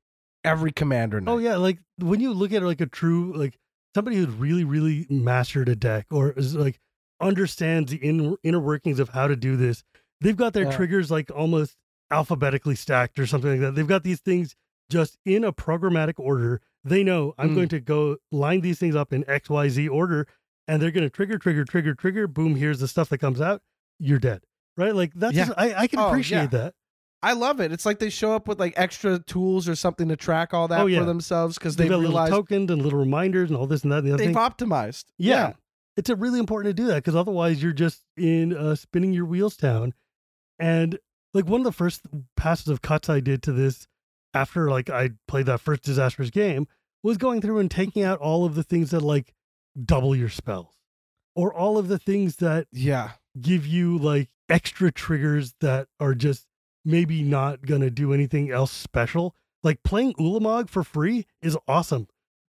every 0.45 0.73
commander 0.73 1.21
night." 1.21 1.33
Oh 1.33 1.39
yeah, 1.39 1.57
like 1.57 1.79
when 1.99 2.21
you 2.21 2.33
look 2.33 2.53
at 2.53 2.63
like 2.63 2.81
a 2.81 2.87
true 2.87 3.33
like 3.35 3.59
somebody 3.95 4.17
who's 4.17 4.29
really 4.35 4.65
really 4.65 5.07
mastered 5.11 5.69
a 5.69 5.77
deck 5.77 6.07
or 6.11 6.33
is 6.33 6.55
like 6.55 6.81
understands 7.21 7.91
the 7.93 7.99
inner 7.99 8.35
inner 8.43 8.61
workings 8.61 8.99
of 8.99 9.11
how 9.11 9.27
to 9.29 9.37
do 9.37 9.57
this. 9.57 9.85
They've 10.21 10.37
got 10.37 10.53
their 10.53 10.65
Yeah. 10.65 10.77
triggers 10.77 11.11
like 11.11 11.31
almost 11.35 11.77
alphabetically 12.11 12.75
stacked 12.75 13.19
or 13.19 13.27
something 13.27 13.51
like 13.53 13.61
that. 13.61 13.75
They've 13.75 13.87
got 13.87 14.03
these 14.03 14.21
things 14.21 14.55
just 14.91 15.17
in 15.25 15.45
a 15.45 15.53
programmatic 15.53 16.15
order. 16.19 16.61
They 16.85 17.03
know 17.05 17.35
I'm 17.39 17.51
Mm. 17.51 17.55
going 17.55 17.69
to 17.71 17.81
go 17.81 18.17
line 18.31 18.61
these 18.61 18.79
things 18.79 18.95
up 18.97 19.13
in 19.13 19.25
XYZ 19.25 19.89
order 19.89 20.27
and 20.69 20.83
they're 20.83 20.91
going 20.91 21.05
to 21.07 21.11
trigger 21.11 21.39
trigger 21.39 21.65
trigger 21.65 21.95
trigger 21.95 22.27
boom 22.27 22.57
here's 22.57 22.81
the 22.81 22.89
stuff 22.89 23.09
that 23.11 23.19
comes 23.19 23.41
out. 23.41 23.63
You're 23.99 24.19
dead. 24.19 24.43
Right? 24.77 24.95
Like 24.95 25.13
that's 25.15 25.37
Yeah. 25.37 25.47
just, 25.47 25.59
I 25.59 25.75
I 25.75 25.87
can 25.87 26.01
Oh, 26.01 26.09
appreciate 26.09 26.41
yeah. 26.53 26.59
that. 26.59 26.75
I 27.23 27.35
love 27.35 27.61
it. 27.61 27.71
It's 27.73 27.87
like 27.87 27.99
they 28.01 28.11
show 28.11 28.35
up 28.35 28.49
with 28.49 28.59
like 28.59 28.75
extra 28.77 29.19
tools 29.21 29.69
or 29.69 29.77
something 29.77 30.09
to 30.09 30.17
track 30.17 30.53
all 30.53 30.67
that 30.69 30.81
Oh, 30.81 30.87
yeah. 30.87 30.99
for 30.99 31.05
themselves 31.05 31.57
because 31.57 31.77
They've 31.77 31.89
they 31.89 31.95
got 31.95 32.01
little 32.01 32.27
tokens 32.27 32.71
and 32.71 32.83
little 32.83 32.99
reminders 32.99 33.49
and 33.51 33.57
all 33.57 33.67
this 33.67 33.83
and 33.85 33.93
that 33.93 33.99
and 33.99 34.09
the 34.09 34.15
other 34.15 34.25
they've 34.25 34.35
thing. 34.35 34.43
optimized. 34.69 35.05
Yeah. 35.19 35.53
It's 35.97 36.11
a 36.11 36.17
really 36.17 36.41
important 36.41 36.75
to 36.77 36.83
do 36.83 36.89
that 36.89 36.97
because 36.97 37.15
otherwise 37.15 37.63
you're 37.63 37.73
just 37.73 38.03
in 38.17 38.57
uh, 38.57 38.75
spinning 38.75 39.13
your 39.13 39.27
wheels 39.27 39.57
down. 39.57 39.95
And 40.59 40.99
like 41.35 41.47
one 41.47 41.61
of 41.61 41.65
the 41.65 41.73
first 41.73 42.03
passes 42.37 42.69
of 42.69 42.83
cuts 42.83 43.09
I 43.09 43.21
did 43.21 43.43
to 43.45 43.53
this 43.53 43.87
after 44.35 44.69
like 44.71 44.91
I 44.91 45.11
played 45.29 45.47
that 45.47 45.61
first 45.61 45.83
disastrous 45.83 46.31
game 46.31 46.67
was 47.03 47.19
going 47.19 47.41
through 47.41 47.59
and 47.59 47.71
taking 47.71 48.03
out 48.03 48.19
all 48.19 48.45
of 48.45 48.55
the 48.55 48.63
things 48.63 48.91
that 48.91 49.01
like 49.01 49.33
double 49.85 50.17
your 50.17 50.29
spells 50.29 50.75
or 51.37 51.53
all 51.55 51.79
of 51.79 51.89
the 51.89 51.99
things 51.99 52.37
that 52.37 52.67
yeah. 52.73 53.11
give 53.41 53.67
you 53.67 53.97
like 53.99 54.29
extra 54.49 54.91
triggers 54.91 55.55
that 55.61 55.89
are 56.01 56.15
just 56.15 56.47
maybe 56.85 57.23
not 57.23 57.64
going 57.66 57.81
to 57.81 57.90
do 57.90 58.12
anything 58.12 58.51
else 58.51 58.73
special. 58.73 59.35
Like 59.62 59.83
playing 59.83 60.14
Ulamog 60.14 60.68
for 60.68 60.83
free 60.83 61.27
is 61.40 61.57
awesome. 61.68 62.09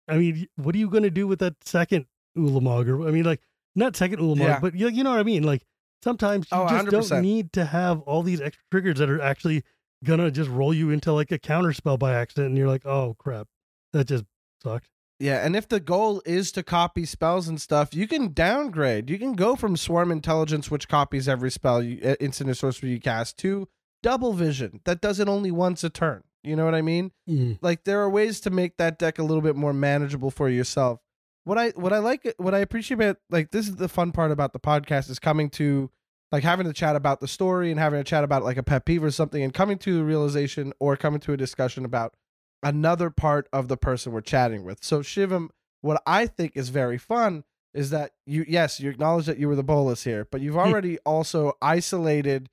I 0.08 0.16
mean, 0.16 0.46
what 0.56 0.74
are 0.74 0.78
you 0.78 0.88
going 0.90 1.02
to 1.04 1.10
do 1.10 1.26
with 1.26 1.38
that 1.40 1.56
second 1.64 2.06
Ulamog? 2.36 2.88
Or, 2.88 3.06
I 3.06 3.10
mean, 3.10 3.24
like, 3.24 3.40
not 3.76 3.96
second 3.96 4.18
Ulamog, 4.20 4.38
Yeah. 4.40 4.58
but 4.60 4.74
you, 4.74 4.88
you 4.88 5.04
know 5.04 5.10
what 5.10 5.20
I 5.20 5.24
mean? 5.24 5.42
Like, 5.42 5.62
sometimes 6.02 6.48
you 6.50 6.58
Oh, 6.58 6.68
just 6.68 6.86
100%. 6.86 7.08
don't 7.10 7.22
need 7.22 7.52
to 7.52 7.64
have 7.66 8.00
all 8.02 8.22
these 8.22 8.40
extra 8.40 8.62
triggers 8.70 8.98
that 8.98 9.08
are 9.10 9.20
actually 9.20 9.62
to 10.04 10.30
just 10.32 10.50
roll 10.50 10.74
you 10.74 10.90
into 10.90 11.12
like 11.12 11.30
a 11.30 11.38
counter 11.38 11.72
spell 11.72 11.96
by 11.96 12.12
accident. 12.14 12.48
And 12.48 12.58
you're 12.58 12.66
like, 12.68 12.84
oh, 12.84 13.14
crap. 13.18 13.46
That 13.92 14.08
just 14.08 14.24
sucked. 14.62 14.88
Yeah, 15.20 15.44
and 15.46 15.54
if 15.54 15.68
the 15.68 15.78
goal 15.78 16.20
is 16.26 16.50
to 16.52 16.64
copy 16.64 17.04
spells 17.04 17.46
and 17.46 17.60
stuff, 17.60 17.94
you 17.94 18.08
can 18.08 18.32
downgrade. 18.32 19.08
You 19.08 19.18
can 19.20 19.34
go 19.34 19.54
from 19.54 19.76
Swarm 19.76 20.10
Intelligence, 20.10 20.68
which 20.68 20.88
copies 20.88 21.28
every 21.28 21.50
spell, 21.50 21.80
you, 21.80 22.16
instant 22.18 22.50
or 22.50 22.54
sorcery 22.54 22.90
you 22.90 22.98
cast, 23.00 23.38
to 23.38 23.68
Double 24.02 24.32
Vision 24.32 24.80
that 24.84 25.00
does 25.00 25.20
it 25.20 25.28
only 25.28 25.50
once 25.50 25.84
a 25.84 25.90
turn. 25.90 26.24
You 26.42 26.56
know 26.56 26.64
what 26.64 26.74
I 26.74 26.82
mean? 26.82 27.12
Mm. 27.28 27.58
Like 27.62 27.84
there 27.84 28.00
are 28.00 28.10
ways 28.10 28.40
to 28.40 28.50
make 28.50 28.76
that 28.78 28.98
deck 28.98 29.18
a 29.18 29.22
little 29.22 29.42
bit 29.42 29.56
more 29.56 29.72
manageable 29.72 30.30
for 30.30 30.48
yourself. 30.48 31.00
What 31.44 31.58
I 31.58 31.70
what 31.70 31.92
I 31.92 31.98
like 31.98 32.34
what 32.36 32.54
I 32.54 32.58
appreciate 32.58 32.96
about 32.96 33.18
like 33.30 33.50
this 33.50 33.68
is 33.68 33.76
the 33.76 33.88
fun 33.88 34.12
part 34.12 34.30
about 34.30 34.52
the 34.52 34.60
podcast 34.60 35.10
is 35.10 35.18
coming 35.18 35.50
to 35.50 35.90
like 36.32 36.42
having 36.42 36.66
a 36.66 36.72
chat 36.72 36.96
about 36.96 37.20
the 37.20 37.28
story 37.28 37.70
and 37.70 37.78
having 37.78 38.00
a 38.00 38.04
chat 38.04 38.24
about 38.24 38.42
like 38.42 38.56
a 38.56 38.62
pet 38.62 38.84
peeve 38.84 39.04
or 39.04 39.10
something 39.10 39.42
and 39.42 39.52
coming 39.52 39.78
to 39.78 40.00
a 40.00 40.04
realization 40.04 40.72
or 40.80 40.96
coming 40.96 41.20
to 41.20 41.32
a 41.32 41.36
discussion 41.36 41.84
about 41.84 42.14
another 42.62 43.10
part 43.10 43.48
of 43.52 43.68
the 43.68 43.76
person 43.76 44.12
we're 44.12 44.20
chatting 44.20 44.64
with. 44.64 44.82
So 44.82 45.00
Shivam, 45.00 45.50
what 45.80 46.02
I 46.06 46.26
think 46.26 46.52
is 46.54 46.70
very 46.70 46.98
fun 46.98 47.44
is 47.74 47.90
that 47.90 48.12
you 48.26 48.44
yes, 48.48 48.80
you 48.80 48.90
acknowledge 48.90 49.26
that 49.26 49.38
you 49.38 49.48
were 49.48 49.56
the 49.56 49.62
Bolas 49.62 50.04
here, 50.04 50.26
but 50.30 50.40
you've 50.40 50.56
already 50.56 50.98
also 51.00 51.52
isolated 51.60 52.48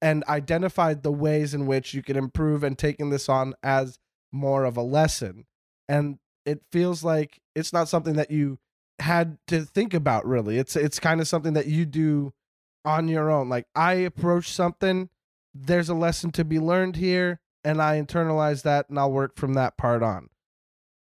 and 0.00 0.24
identified 0.28 1.02
the 1.02 1.12
ways 1.12 1.54
in 1.54 1.66
which 1.66 1.94
you 1.94 2.02
can 2.02 2.16
improve 2.16 2.62
and 2.62 2.78
taking 2.78 3.10
this 3.10 3.28
on 3.28 3.54
as 3.62 3.98
more 4.30 4.64
of 4.64 4.76
a 4.76 4.82
lesson. 4.82 5.46
And 5.88 6.18
it 6.44 6.62
feels 6.70 7.04
like 7.04 7.40
it's 7.54 7.72
not 7.72 7.88
something 7.88 8.14
that 8.14 8.30
you 8.30 8.58
had 8.98 9.38
to 9.48 9.62
think 9.62 9.94
about 9.94 10.26
really. 10.26 10.58
It's 10.58 10.76
it's 10.76 10.98
kind 10.98 11.20
of 11.20 11.28
something 11.28 11.54
that 11.54 11.66
you 11.66 11.84
do 11.84 12.32
on 12.84 13.08
your 13.08 13.30
own. 13.30 13.48
Like 13.48 13.66
I 13.74 13.94
approach 13.94 14.50
something, 14.50 15.08
there's 15.54 15.88
a 15.88 15.94
lesson 15.94 16.30
to 16.32 16.44
be 16.44 16.58
learned 16.58 16.96
here 16.96 17.40
and 17.64 17.80
I 17.80 18.00
internalize 18.00 18.62
that 18.62 18.88
and 18.88 18.98
I'll 18.98 19.12
work 19.12 19.36
from 19.36 19.54
that 19.54 19.76
part 19.76 20.02
on. 20.02 20.28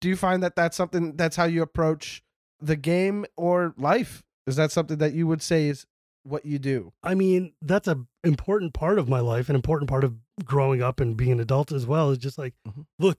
Do 0.01 0.09
you 0.09 0.17
find 0.17 0.43
that 0.43 0.57
that's 0.57 0.77
something 0.77 1.17
that's 1.17 1.37
how 1.37 1.45
you 1.45 1.63
approach 1.63 2.23
the 2.61 2.77
game 2.77 3.25
or 3.37 3.75
life 3.79 4.23
Is 4.47 4.57
that 4.57 4.73
something 4.73 4.99
that 4.99 5.15
you 5.15 5.27
would 5.27 5.43
say 5.43 5.69
is 5.69 5.87
what 6.25 6.45
you 6.45 6.59
do? 6.59 6.93
I 7.03 7.15
mean, 7.15 7.53
that's 7.63 7.89
a 7.89 8.05
important 8.25 8.75
part 8.75 8.99
of 8.99 9.09
my 9.09 9.21
life, 9.21 9.49
an 9.49 9.55
important 9.57 9.89
part 9.89 10.05
of 10.05 10.17
growing 10.45 10.83
up 10.83 11.01
and 11.01 11.17
being 11.17 11.33
an 11.33 11.41
adult 11.41 11.73
as 11.73 11.87
well. 11.87 12.11
Is 12.11 12.19
just 12.19 12.39
like, 12.39 12.55
Mhm. 12.67 12.87
look, 12.99 13.19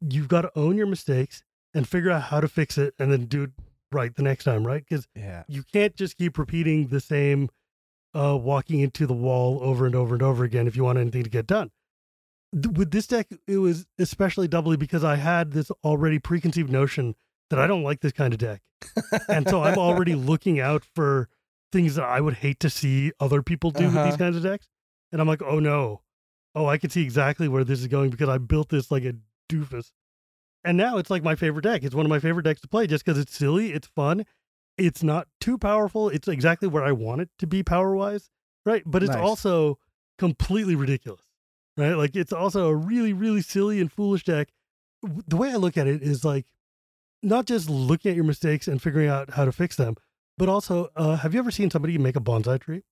you've 0.00 0.28
got 0.28 0.42
to 0.42 0.52
own 0.56 0.76
your 0.76 0.86
mistakes 0.86 1.42
and 1.74 1.88
figure 1.88 2.10
out 2.10 2.22
how 2.24 2.40
to 2.40 2.48
fix 2.48 2.78
it, 2.78 2.94
and 2.98 3.10
then 3.12 3.26
do 3.26 3.42
it 3.44 3.50
right 3.92 4.14
the 4.14 4.22
next 4.22 4.44
time, 4.44 4.66
right? 4.66 4.84
Because 4.88 5.06
Yeah. 5.14 5.44
you 5.48 5.62
can't 5.62 5.94
just 5.96 6.16
keep 6.16 6.38
repeating 6.38 6.88
the 6.88 7.00
same 7.00 7.50
uh 8.14 8.36
walking 8.40 8.80
into 8.80 9.06
the 9.06 9.12
wall 9.14 9.58
over 9.62 9.84
and 9.84 9.94
over 9.94 10.14
and 10.14 10.22
over 10.22 10.42
again 10.44 10.66
if 10.66 10.74
you 10.76 10.84
want 10.84 10.96
anything 10.98 11.22
to 11.24 11.28
get 11.28 11.46
done 11.46 11.70
with 12.52 12.90
this 12.90 13.06
deck 13.06 13.26
it 13.46 13.58
was 13.58 13.84
especially 13.98 14.48
doubly 14.48 14.76
because 14.76 15.04
i 15.04 15.16
had 15.16 15.50
this 15.52 15.70
already 15.84 16.18
preconceived 16.18 16.70
notion 16.70 17.14
that 17.50 17.58
i 17.58 17.66
don't 17.66 17.82
like 17.82 18.00
this 18.00 18.12
kind 18.12 18.32
of 18.32 18.38
deck 18.38 18.62
and 19.28 19.48
so 19.48 19.62
i'm 19.62 19.76
already 19.76 20.14
looking 20.30 20.58
out 20.60 20.82
for 20.94 21.28
things 21.76 21.94
that 21.96 22.04
i 22.04 22.20
would 22.20 22.34
hate 22.34 22.58
to 22.60 22.70
see 22.70 23.12
other 23.20 23.42
people 23.42 23.70
do 23.70 23.84
with 23.86 23.94
Uh-huh. 23.96 24.04
these 24.04 24.16
kinds 24.16 24.36
of 24.36 24.42
decks 24.42 24.68
and 25.12 25.20
i'm 25.20 25.28
like 25.28 25.42
oh 25.42 25.58
no 25.60 26.00
oh 26.54 26.66
i 26.66 26.78
can 26.78 26.90
see 26.90 27.02
exactly 27.02 27.48
where 27.48 27.64
this 27.64 27.80
is 27.80 27.86
going 27.86 28.10
because 28.10 28.28
i 28.28 28.38
built 28.38 28.68
this 28.70 28.90
like 28.90 29.04
a 29.04 29.14
doofus 29.50 29.90
and 30.64 30.76
now 30.76 30.96
it's 30.96 31.10
like 31.10 31.22
my 31.22 31.34
favorite 31.34 31.62
deck 31.62 31.82
it's 31.84 31.94
one 31.94 32.06
of 32.06 32.10
my 32.10 32.18
favorite 32.18 32.42
decks 32.44 32.60
to 32.60 32.68
play 32.68 32.86
just 32.86 33.04
because 33.04 33.18
it's 33.18 33.34
silly 33.36 33.72
it's 33.72 33.88
fun 33.88 34.24
it's 34.78 35.02
not 35.02 35.26
too 35.40 35.56
powerful. 35.56 36.10
It's 36.10 36.28
exactly 36.28 36.68
where 36.68 36.84
I 36.84 36.92
want 36.92 37.22
it 37.22 37.30
to 37.38 37.46
be 37.46 37.62
power 37.62 37.96
wise, 37.96 38.28
right? 38.66 38.82
But 38.84 39.02
it's 39.02 39.14
Nice. 39.16 39.24
also 39.24 39.78
completely 40.18 40.74
ridiculous, 40.74 41.22
right? 41.78 41.94
Like 41.94 42.14
it's 42.14 42.30
also 42.30 42.68
a 42.68 42.74
really, 42.76 43.14
really 43.14 43.40
silly 43.40 43.80
and 43.80 43.90
foolish 43.90 44.24
deck. 44.24 44.48
The 45.02 45.36
way 45.38 45.50
I 45.50 45.56
look 45.56 45.78
at 45.78 45.86
it 45.86 46.02
is 46.02 46.26
like 46.26 46.44
not 47.22 47.46
just 47.46 47.70
looking 47.70 48.10
at 48.10 48.16
your 48.16 48.26
mistakes 48.26 48.68
and 48.68 48.82
figuring 48.82 49.08
out 49.08 49.30
how 49.30 49.46
to 49.46 49.52
fix 49.52 49.76
them, 49.76 49.94
but 50.38 50.48
also, 50.48 50.88
uh, 50.96 51.16
have 51.16 51.32
you 51.34 51.40
ever 51.40 51.50
seen 51.50 51.70
somebody 51.70 51.96
make 51.98 52.16
a 52.16 52.20
bonsai 52.20 52.60
tree? 52.60 52.82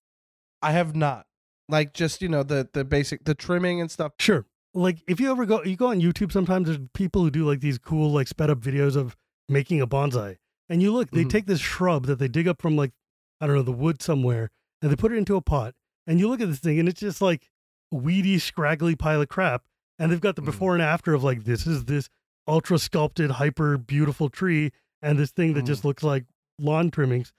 I 0.62 0.72
have 0.72 0.94
not. 0.96 1.26
Like 1.68 1.92
just, 1.94 2.20
you 2.22 2.28
know, 2.28 2.42
the 2.42 2.68
the 2.72 2.84
basic 2.84 3.24
the 3.24 3.34
trimming 3.34 3.80
and 3.80 3.90
stuff. 3.90 4.12
Sure. 4.18 4.44
Like 4.74 4.98
if 5.06 5.20
you 5.20 5.30
ever 5.30 5.46
go, 5.46 5.62
you 5.62 5.76
go 5.76 5.88
on 5.88 6.00
YouTube. 6.00 6.32
Sometimes 6.32 6.66
there's 6.66 6.78
people 6.94 7.22
who 7.22 7.30
do 7.30 7.44
like 7.46 7.60
these 7.60 7.78
cool, 7.78 8.10
like 8.12 8.28
sped 8.28 8.50
up 8.50 8.58
videos 8.60 8.96
of 8.96 9.16
making 9.48 9.80
a 9.80 9.86
bonsai. 9.86 10.36
And 10.68 10.82
you 10.82 10.92
look, 10.92 11.10
they 11.10 11.24
Mhm. 11.24 11.30
take 11.30 11.46
this 11.46 11.60
shrub 11.60 12.06
that 12.06 12.18
they 12.18 12.28
dig 12.28 12.48
up 12.48 12.60
from 12.60 12.76
like 12.76 12.92
I 13.40 13.46
don't 13.46 13.56
know 13.56 13.62
the 13.62 13.72
wood 13.72 14.00
somewhere, 14.02 14.50
and 14.82 14.90
they 14.90 14.96
put 14.96 15.12
it 15.12 15.16
into 15.16 15.36
a 15.36 15.40
pot. 15.42 15.74
And 16.06 16.18
you 16.20 16.28
look 16.28 16.40
at 16.40 16.48
this 16.48 16.58
thing, 16.60 16.78
and 16.78 16.88
it's 16.88 17.00
just 17.00 17.20
like 17.22 17.50
weedy, 17.90 18.38
scraggly 18.38 18.96
pile 18.96 19.20
of 19.22 19.28
crap. 19.28 19.64
And 19.98 20.10
they've 20.10 20.20
got 20.20 20.36
the 20.36 20.42
Mhm. 20.42 20.46
before 20.46 20.72
and 20.74 20.82
after 20.82 21.14
of 21.14 21.22
like 21.24 21.44
this 21.44 21.66
is 21.66 21.84
this 21.86 22.08
ultra 22.48 22.78
sculpted, 22.78 23.32
hyper 23.32 23.78
beautiful 23.78 24.28
tree, 24.28 24.70
and 25.00 25.18
this 25.18 25.30
thing 25.30 25.54
that 25.54 25.64
Mhm. 25.64 25.68
just 25.68 25.84
looks 25.84 26.02
like 26.02 26.24
lawn 26.58 26.90
trimmings. 26.90 27.32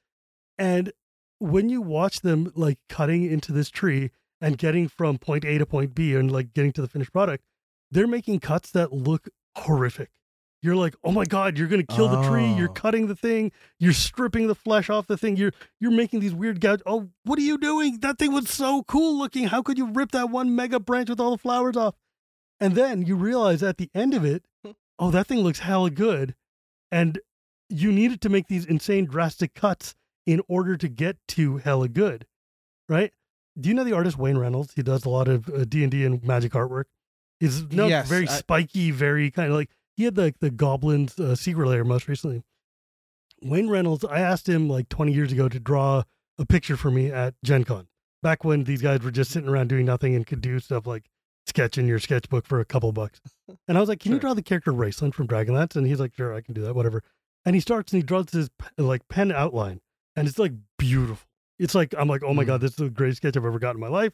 And 0.58 0.91
when 1.39 1.69
you 1.69 1.82
watch 1.82 2.21
them 2.21 2.51
like 2.56 2.80
cutting 2.89 3.23
into 3.23 3.51
this 3.51 3.69
tree 3.69 4.12
and 4.41 4.58
getting 4.58 4.88
from 4.88 5.17
point 5.17 5.43
A 5.45 5.58
to 5.58 5.65
point 5.65 5.93
B 5.95 6.15
and 6.15 6.32
like 6.32 6.54
getting 6.54 6.71
to 6.73 6.82
the 6.82 6.88
finished 6.88 7.12
product, 7.12 7.43
they're 7.91 8.08
making 8.08 8.39
cuts 8.39 8.71
that 8.71 8.91
look 8.93 9.28
horrific. 9.58 10.10
You're 10.62 10.75
like, 10.75 10.95
oh 11.04 11.12
my 11.12 11.25
god, 11.25 11.58
you're 11.58 11.67
gonna 11.67 11.84
kill 11.84 12.08
the 12.08 12.23
tree. 12.28 12.51
You're 12.54 12.69
Oh. 12.69 12.73
cutting 12.73 13.06
the 13.08 13.15
thing. 13.15 13.51
You're 13.80 13.93
stripping 13.93 14.47
the 14.47 14.56
flesh 14.56 14.89
off 14.89 15.06
the 15.06 15.17
thing. 15.17 15.38
You're 15.38 15.51
you're 15.80 15.91
making 15.91 16.21
these 16.21 16.34
weird 16.34 16.60
gouge. 16.60 16.82
Oh, 16.88 17.10
what 17.23 17.38
are 17.38 17.43
you 17.43 17.58
doing? 17.60 17.99
That 17.99 18.17
thing 18.17 18.32
was 18.34 18.49
so 18.49 18.82
cool 18.84 19.15
looking. 19.17 19.47
How 19.49 19.62
could 19.62 19.78
you 19.78 19.91
rip 19.91 20.12
that 20.12 20.32
one 20.32 20.56
mega 20.56 20.80
branch 20.80 21.10
with 21.10 21.19
all 21.19 21.32
the 21.32 21.38
flowers 21.38 21.78
off? 21.78 21.93
And 22.60 22.73
then 22.73 23.04
you 23.06 23.15
realize 23.15 23.62
at 23.62 23.78
the 23.78 23.91
end 23.93 24.13
of 24.15 24.25
it, 24.25 24.43
oh, 24.99 25.12
that 25.12 25.28
thing 25.28 25.39
looks 25.41 25.60
hella 25.60 25.91
good. 25.91 26.34
And 26.91 27.19
you 27.69 27.91
needed 27.91 28.21
to 28.21 28.30
make 28.30 28.47
these 28.47 28.65
insane 28.65 29.06
drastic 29.06 29.54
cuts 29.54 29.95
in 30.25 30.41
order 30.47 30.75
to 30.78 30.88
get 30.88 31.17
to 31.30 31.58
hella 31.58 31.88
good, 31.88 32.25
right? 32.89 33.12
Do 33.60 33.69
you 33.69 33.75
know 33.75 33.84
the 33.84 33.93
artist 33.93 34.17
Wayne 34.17 34.38
Reynolds? 34.38 34.73
He 34.75 34.84
does 34.84 35.06
a 35.06 35.10
lot 35.10 35.28
of 35.28 35.47
uh, 35.49 35.65
D 35.65 35.84
and 35.84 35.91
D 35.91 36.04
and 36.06 36.23
magic 36.23 36.51
artwork. 36.54 36.86
He's 37.39 37.63
no 37.71 37.88
Yes, 37.88 38.08
very 38.08 38.28
I- 38.28 38.32
spiky, 38.32 38.91
very 38.91 39.32
kind 39.32 39.49
of 39.49 39.56
like 39.56 39.69
he 39.95 40.04
had 40.04 40.15
the 40.15 40.34
the 40.39 40.51
Goblins 40.51 41.17
uh, 41.19 41.36
Secret 41.36 41.67
Lair 41.67 41.84
most 41.84 42.08
recently. 42.08 42.43
Wayne 43.41 43.69
Reynolds, 43.69 44.04
I 44.06 44.19
asked 44.19 44.47
him 44.49 44.67
like 44.69 44.89
20 44.89 45.12
years 45.13 45.32
ago 45.32 45.47
to 45.49 45.60
draw 45.60 46.04
a 46.38 46.45
picture 46.45 46.78
for 46.78 46.89
me 46.91 47.12
at 47.12 47.36
Gen 47.43 47.63
Con, 47.63 47.88
back 48.23 48.43
when 48.43 48.63
these 48.63 48.82
guys 48.82 49.01
were 49.01 49.12
just 49.12 49.32
sitting 49.32 49.49
around 49.49 49.67
doing 49.69 49.86
nothing 49.86 50.15
and 50.15 50.25
could 50.25 50.41
do 50.41 50.60
stuff 50.60 50.86
like 50.88 51.06
sketch 51.45 51.78
in 51.78 51.88
your 51.88 51.99
sketchbook 51.99 52.45
for 52.47 52.60
a 52.60 52.65
couple 52.65 52.91
bucks. 52.91 53.21
And 53.67 53.78
I 53.78 53.80
was 53.80 53.88
like, 53.89 53.99
"Can 53.99 54.12
you 54.13 54.19
draw 54.19 54.34
the 54.34 54.41
character 54.41 54.71
Raistlin 54.73 55.13
from 55.13 55.28
Dragonlance?" 55.28 55.75
And 55.75 55.86
he's 55.86 55.99
like, 55.99 56.13
"Sure, 56.15 56.34
I 56.34 56.41
can 56.41 56.54
do 56.54 56.62
that, 56.62 56.75
whatever." 56.75 57.04
And 57.45 57.55
he 57.55 57.60
starts 57.62 57.93
and 57.93 58.01
he 58.01 58.05
draws 58.05 58.25
this 58.27 58.49
like 58.77 59.08
pen 59.08 59.31
outline, 59.31 59.81
and 60.15 60.27
it's 60.27 60.39
like 60.39 60.53
beautiful. 60.77 61.27
It's 61.60 61.75
like 61.75 61.93
I'm 61.97 62.08
like, 62.08 62.23
"Oh 62.23 62.34
my 62.34 62.43
god, 62.43 62.60
mm. 62.60 62.62
this 62.62 62.71
is 62.71 62.77
the 62.77 62.89
greatest 62.89 63.17
sketch 63.17 63.38
I've 63.38 63.45
ever 63.45 63.60
got 63.60 63.75
in 63.75 63.81
my 63.81 63.88
life." 63.88 64.13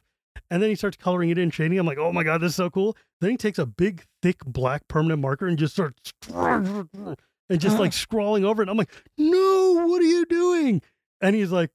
And 0.50 0.62
then 0.62 0.70
he 0.70 0.76
starts 0.76 0.98
coloring 0.98 1.30
it 1.30 1.38
in, 1.38 1.50
shading. 1.50 1.80
I'm 1.80 1.86
like, 1.86 1.98
"Oh 1.98 2.12
my 2.12 2.24
god, 2.24 2.41
this 2.41 2.52
is 2.52 2.56
so 2.56 2.70
cool." 2.70 2.96
Then 3.22 3.32
he 3.32 3.38
takes 3.38 3.58
a 3.58 3.65
big, 3.65 4.04
thick 4.22 4.38
black 4.46 4.88
permanent 4.88 5.22
marker 5.22 5.48
and 5.48 5.58
just 5.58 5.74
starts 5.74 6.12
and 6.34 7.17
just 7.60 7.80
like 7.80 7.94
scrawling 7.94 8.46
over 8.46 8.62
it. 8.62 8.70
I'm 8.70 8.78
like, 8.78 8.91
"No, 9.17 9.86
what 9.88 10.02
are 10.02 10.06
you 10.06 10.26
doing?" 10.26 10.82
And 11.22 11.36
he's 11.36 11.52
like, 11.52 11.72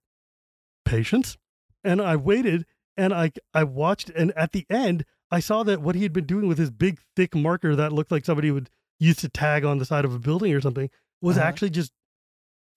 "Patience." 0.85 1.39
And 1.83 2.03
I 2.03 2.17
waited 2.17 2.67
and 2.97 3.13
I 3.13 3.33
I 3.55 3.65
watched 3.65 4.11
and 4.11 4.33
at 4.33 4.53
the 4.53 4.67
end 4.71 5.05
I 5.31 5.41
saw 5.41 5.63
that 5.65 5.83
what 5.83 5.95
he 5.95 6.03
had 6.03 6.13
been 6.13 6.27
doing 6.27 6.47
with 6.47 6.59
his 6.59 6.71
big 6.71 7.01
thick 7.15 7.35
marker 7.35 7.75
that 7.77 7.93
looked 7.93 8.11
like 8.11 8.25
somebody 8.25 8.51
would 8.51 8.71
use 8.99 9.17
to 9.17 9.29
tag 9.29 9.65
on 9.65 9.79
the 9.79 9.85
side 9.85 10.05
of 10.05 10.15
a 10.15 10.19
building 10.19 10.53
or 10.53 10.61
something 10.61 10.91
was 11.27 11.37
Uh-huh. 11.39 11.47
actually 11.49 11.71
just 11.71 11.93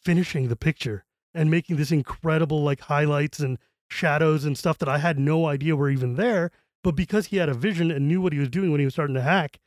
finishing 0.04 0.48
the 0.48 0.56
picture 0.56 1.06
and 1.34 1.50
making 1.52 1.76
this 1.78 1.92
incredible 1.92 2.64
like 2.64 2.82
highlights 2.82 3.40
and 3.40 3.58
shadows 3.90 4.46
and 4.46 4.58
stuff 4.58 4.78
that 4.80 4.90
I 4.90 4.98
had 4.98 5.20
no 5.20 5.46
idea 5.48 5.76
were 5.76 5.90
even 5.90 6.16
there. 6.16 6.52
But 6.84 6.96
because 6.96 7.28
he 7.28 7.38
had 7.38 7.50
a 7.50 7.54
vision 7.54 7.92
and 7.92 8.08
knew 8.08 8.22
what 8.22 8.34
he 8.34 8.40
was 8.40 8.50
doing 8.50 8.72
when 8.72 8.80
he 8.80 8.86
was 8.86 8.94
starting 8.94 9.16
to 9.16 9.22
hack, 9.22 9.60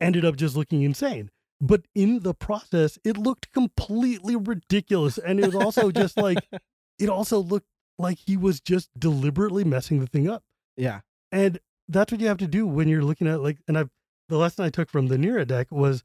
ended 0.00 0.24
up 0.24 0.36
just 0.36 0.54
looking 0.56 0.82
insane. 0.82 1.30
But 1.60 1.86
in 1.94 2.20
the 2.20 2.34
process, 2.34 2.98
it 3.04 3.16
looked 3.16 3.50
completely 3.52 4.36
ridiculous. 4.36 5.18
And 5.18 5.40
it 5.40 5.46
was 5.46 5.54
also 5.56 5.90
just 5.90 6.16
like, 6.16 6.38
it 6.98 7.08
also 7.08 7.38
looked 7.40 7.66
like 7.98 8.18
he 8.26 8.36
was 8.36 8.60
just 8.60 8.90
deliberately 8.98 9.64
messing 9.64 9.98
the 10.00 10.06
thing 10.06 10.28
up. 10.28 10.44
Yeah. 10.76 11.00
And 11.32 11.58
that's 11.88 12.12
what 12.12 12.20
you 12.20 12.28
have 12.28 12.38
to 12.38 12.46
do 12.46 12.66
when 12.66 12.86
you're 12.88 13.02
looking 13.02 13.26
at 13.26 13.40
like, 13.40 13.58
and 13.66 13.76
I've, 13.78 13.90
the 14.28 14.36
lesson 14.38 14.64
I 14.64 14.70
took 14.70 14.90
from 14.90 15.08
the 15.08 15.16
Neera 15.16 15.46
deck 15.46 15.68
was 15.72 16.04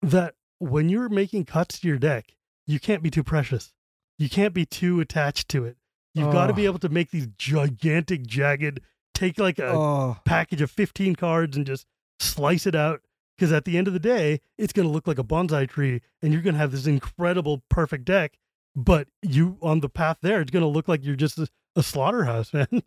that 0.00 0.34
when 0.58 0.88
you're 0.88 1.08
making 1.08 1.44
cuts 1.44 1.78
to 1.80 1.88
your 1.88 1.98
deck, 1.98 2.36
you 2.66 2.78
can't 2.80 3.02
be 3.02 3.10
too 3.10 3.22
precious. 3.22 3.72
You 4.18 4.28
can't 4.28 4.54
be 4.54 4.66
too 4.66 5.00
attached 5.00 5.48
to 5.50 5.64
it. 5.64 5.76
You've 6.14 6.32
got 6.32 6.48
to 6.48 6.52
be 6.52 6.66
Oh. 6.66 6.70
able 6.70 6.78
to 6.80 6.88
make 6.88 7.10
these 7.10 7.28
gigantic, 7.38 8.26
jagged, 8.26 8.80
take 9.14 9.38
like 9.38 9.58
a 9.58 9.68
Oh. 9.68 10.16
package 10.24 10.60
of 10.60 10.70
15 10.70 11.14
cards 11.14 11.56
and 11.56 11.64
just 11.66 11.86
slice 12.18 12.66
it 12.66 12.74
out. 12.74 13.00
Because 13.36 13.52
at 13.52 13.64
the 13.64 13.78
end 13.78 13.86
of 13.86 13.92
the 13.92 14.00
day, 14.00 14.40
it's 14.56 14.72
going 14.72 14.86
to 14.88 14.92
look 14.92 15.06
like 15.06 15.18
a 15.20 15.24
bonsai 15.24 15.68
tree 15.68 16.00
and 16.20 16.32
you're 16.32 16.42
going 16.42 16.54
to 16.54 16.58
have 16.60 16.72
this 16.72 16.88
incredible, 16.88 17.62
perfect 17.68 18.04
deck. 18.04 18.36
But 18.74 19.06
you, 19.22 19.58
on 19.62 19.78
the 19.80 19.88
path 19.88 20.18
there, 20.22 20.40
it's 20.40 20.50
going 20.50 20.62
to 20.64 20.66
look 20.68 20.88
like 20.88 21.04
you're 21.04 21.14
just 21.14 21.38
a, 21.38 21.46
a 21.76 21.82
slaughterhouse, 21.84 22.52
man. 22.52 22.82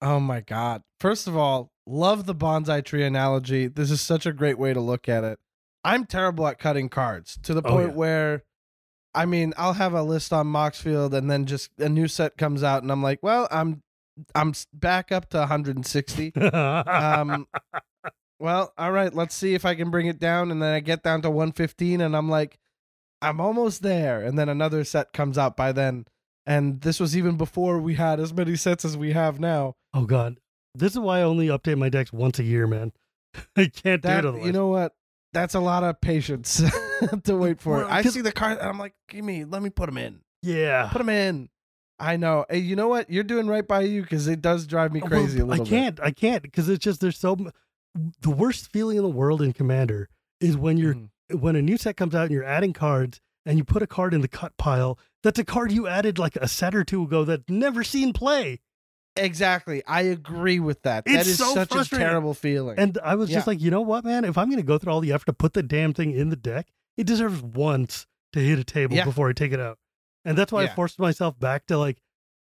Oh 0.00 0.20
my 0.20 0.40
god. 0.40 0.82
First 1.00 1.26
of 1.26 1.36
all, 1.36 1.72
love 1.86 2.26
the 2.26 2.34
bonsai 2.36 2.84
tree 2.84 3.02
analogy. 3.04 3.66
This 3.66 3.90
is 3.90 4.00
such 4.00 4.26
a 4.26 4.32
great 4.32 4.58
way 4.58 4.72
to 4.72 4.80
look 4.80 5.08
at 5.08 5.24
it. 5.24 5.40
I'm 5.84 6.04
terrible 6.06 6.46
at 6.46 6.58
cutting 6.58 6.88
cards 6.88 7.38
to 7.44 7.54
the 7.54 7.62
Oh, 7.64 7.70
point 7.70 7.90
yeah. 7.90 7.94
where 7.94 8.42
I 9.14 9.26
mean, 9.26 9.54
I'll 9.56 9.72
have 9.72 9.92
a 9.92 10.02
list 10.02 10.32
on 10.32 10.46
Moxfield 10.46 11.12
and 11.14 11.28
then 11.30 11.44
just 11.46 11.70
a 11.78 11.88
new 11.88 12.06
set 12.06 12.36
comes 12.36 12.62
out 12.62 12.82
and 12.82 12.92
I'm 12.92 13.02
like, 13.02 13.20
well, 13.22 13.48
I'm 13.50 13.82
I'm 14.34 14.52
back 14.72 15.10
up 15.10 15.30
to 15.30 15.38
160. 15.38 16.32
Um 16.36 17.46
well, 18.38 18.72
all 18.78 18.92
right, 18.92 19.12
let's 19.14 19.34
see 19.34 19.54
if 19.54 19.64
I 19.64 19.74
can 19.74 19.90
bring 19.90 20.06
it 20.06 20.18
down 20.18 20.50
and 20.50 20.62
then 20.62 20.72
I 20.72 20.80
get 20.80 21.02
down 21.02 21.22
to 21.22 21.30
115 21.30 22.00
and 22.00 22.16
I'm 22.16 22.28
like 22.28 22.58
I'm 23.22 23.40
almost 23.40 23.82
there 23.82 24.22
and 24.22 24.38
then 24.38 24.48
another 24.48 24.84
set 24.84 25.12
comes 25.12 25.36
out 25.36 25.56
by 25.56 25.72
then. 25.72 26.06
And 26.46 26.80
this 26.80 26.98
was 26.98 27.16
even 27.16 27.36
before 27.36 27.78
we 27.78 27.94
had 27.94 28.18
as 28.18 28.32
many 28.32 28.56
sets 28.56 28.84
as 28.84 28.96
we 28.96 29.12
have 29.12 29.38
now. 29.38 29.74
oh, 29.92 30.04
God. 30.06 30.38
This 30.74 30.92
is 30.92 30.98
why 31.00 31.18
I 31.18 31.22
only 31.22 31.48
update 31.48 31.76
my 31.78 31.88
decks 31.90 32.12
once 32.12 32.38
a 32.38 32.44
year, 32.44 32.66
man. 32.66 32.92
I 33.56 33.66
can't 33.66 34.00
that 34.02 34.22
do 34.22 34.28
it 34.28 34.30
otherwise. 34.30 34.46
you 34.46 34.52
know 34.52 34.68
what 34.68 34.94
that's 35.32 35.54
a 35.54 35.60
lot 35.60 35.84
of 35.84 36.00
patience 36.00 36.62
to 37.24 37.36
wait 37.36 37.60
for 37.60 37.80
it 37.82 37.84
Well, 37.84 37.92
i 37.92 38.02
'cause- 38.02 38.14
see 38.14 38.20
the 38.20 38.32
card 38.32 38.58
and 38.58 38.68
i'm 38.68 38.78
like 38.78 38.94
give 39.08 39.24
me 39.24 39.44
let 39.44 39.62
me 39.62 39.70
put 39.70 39.86
them 39.86 39.98
in 39.98 40.20
yeah. 40.42 40.88
put 40.90 40.98
them 40.98 41.08
in 41.08 41.48
i 41.98 42.16
know 42.16 42.46
hey, 42.48 42.58
you 42.58 42.74
know 42.76 42.88
what 42.88 43.10
you're 43.10 43.24
doing 43.24 43.46
right 43.46 43.66
by 43.66 43.82
you 43.82 44.02
because 44.02 44.26
it 44.26 44.40
does 44.42 44.66
drive 44.66 44.92
me 44.92 45.00
Well, 45.00 45.10
crazy 45.10 45.38
a 45.40 45.44
little 45.44 45.64
I 45.64 45.68
can't. 45.68 46.00
I 46.00 46.10
can't 46.12 46.42
because 46.42 46.68
it's 46.68 46.82
just 46.84 47.00
there's 47.00 47.18
so. 47.18 47.36
The 48.22 48.30
worst 48.30 48.72
feeling 48.72 48.96
in 48.96 49.02
the 49.02 49.08
world 49.10 49.42
in 49.42 49.52
Commander 49.52 50.08
is 50.40 50.56
when 50.56 50.76
you're 50.76 50.94
Mhm. 50.94 51.08
when 51.40 51.56
a 51.56 51.62
new 51.62 51.76
set 51.76 51.96
comes 51.96 52.14
out 52.14 52.22
and 52.22 52.30
you're 52.32 52.44
adding 52.44 52.72
cards 52.72 53.20
and 53.44 53.58
you 53.58 53.64
put 53.64 53.82
a 53.82 53.86
card 53.86 54.14
in 54.14 54.20
the 54.22 54.28
cut 54.28 54.56
pile 54.56 54.98
that's 55.22 55.38
a 55.38 55.44
card 55.44 55.72
you 55.72 55.86
added 55.88 56.18
like 56.18 56.36
a 56.36 56.48
set 56.48 56.74
or 56.74 56.84
two 56.84 57.02
ago 57.02 57.24
that 57.24 57.48
never 57.50 57.82
seen 57.84 58.12
play. 58.12 58.60
Exactly 59.16 59.82
i 59.86 60.02
agree 60.02 60.60
with 60.60 60.80
that 60.82 61.04
that 61.04 61.14
It's 61.20 61.28
is 61.28 61.38
so 61.38 61.54
such 61.54 61.74
a 61.74 61.84
terrible 61.96 62.34
feeling 62.34 62.78
And 62.78 62.98
I 63.02 63.14
was 63.16 63.28
just 63.30 63.46
like, 63.46 63.60
you 63.60 63.70
know 63.70 63.80
what, 63.80 64.04
man? 64.04 64.24
If 64.24 64.38
I'm 64.38 64.48
going 64.48 64.60
to 64.60 64.66
go 64.66 64.78
through 64.78 64.92
all 64.92 65.00
the 65.00 65.12
effort 65.12 65.26
to 65.26 65.32
put 65.32 65.52
the 65.54 65.62
damn 65.62 65.92
thing 65.92 66.12
in 66.12 66.30
the 66.30 66.36
deck, 66.36 66.68
it 66.96 67.06
deserves 67.06 67.42
once 67.42 68.06
to 68.32 68.40
hit 68.40 68.58
a 68.58 68.64
table 68.64 68.94
Yeah. 68.96 69.04
before 69.04 69.28
I 69.28 69.32
take 69.32 69.52
it 69.52 69.60
out. 69.60 69.78
And 70.24 70.38
that's 70.38 70.52
why 70.52 70.62
Yeah. 70.62 70.70
I 70.72 70.74
forced 70.74 70.98
myself 70.98 71.38
back 71.38 71.66
to 71.66 71.76
like 71.78 71.98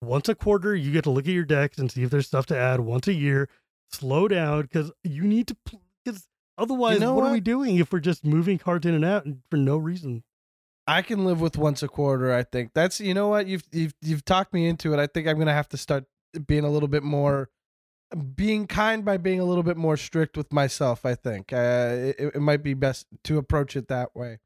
once 0.02 0.28
a 0.28 0.34
quarter, 0.34 0.74
you 0.74 0.92
get 0.92 1.04
to 1.04 1.10
look 1.10 1.26
at 1.26 1.32
your 1.34 1.44
decks 1.44 1.78
and 1.78 1.90
see 1.90 2.02
if 2.02 2.10
there's 2.10 2.26
stuff 2.26 2.46
to 2.46 2.56
add. 2.56 2.80
Once 2.80 3.06
a 3.08 3.12
year, 3.14 3.48
slow 3.92 4.28
down 4.28 4.62
because 4.62 4.90
you 5.04 5.22
need 5.22 5.48
to, 5.48 5.56
because 6.04 6.26
otherwise, 6.58 7.00
know 7.00 7.14
what, 7.14 7.24
are 7.26 7.32
we 7.32 7.40
doing 7.40 7.76
if 7.76 7.92
we're 7.92 8.00
just 8.00 8.24
moving 8.24 8.58
cards 8.58 8.86
in 8.86 8.94
and 8.94 9.04
out 9.04 9.24
and 9.24 9.40
for 9.50 9.56
no 9.56 9.76
reason? 9.76 10.22
I 10.86 11.02
can 11.02 11.24
live 11.24 11.40
with 11.40 11.56
once 11.58 11.82
a 11.82 11.88
quarter. 11.88 12.32
I 12.32 12.44
think 12.44 12.70
that's 12.74 13.00
you 13.00 13.12
know 13.14 13.28
what 13.28 13.46
you've 13.46 13.64
you've 13.72 13.94
you've 14.02 14.24
talked 14.24 14.52
me 14.54 14.66
into 14.68 14.92
it. 14.92 15.00
I 15.00 15.06
think 15.06 15.26
I'm 15.26 15.38
gonna 15.38 15.52
have 15.52 15.68
to 15.70 15.76
start 15.76 16.04
being 16.38 16.64
a 16.64 16.70
little 16.70 16.88
bit 16.88 17.02
more, 17.02 17.50
being 18.34 18.66
kind 18.66 19.04
by 19.04 19.16
being 19.16 19.40
a 19.40 19.44
little 19.44 19.62
bit 19.62 19.76
more 19.76 19.96
strict 19.96 20.36
with 20.36 20.52
myself. 20.52 21.04
I 21.04 21.14
think 21.14 21.52
uh, 21.52 22.12
it, 22.18 22.32
it 22.34 22.40
might 22.40 22.62
be 22.62 22.74
best 22.74 23.06
to 23.24 23.38
approach 23.38 23.76
it 23.76 23.88
that 23.88 24.14
way. 24.14 24.38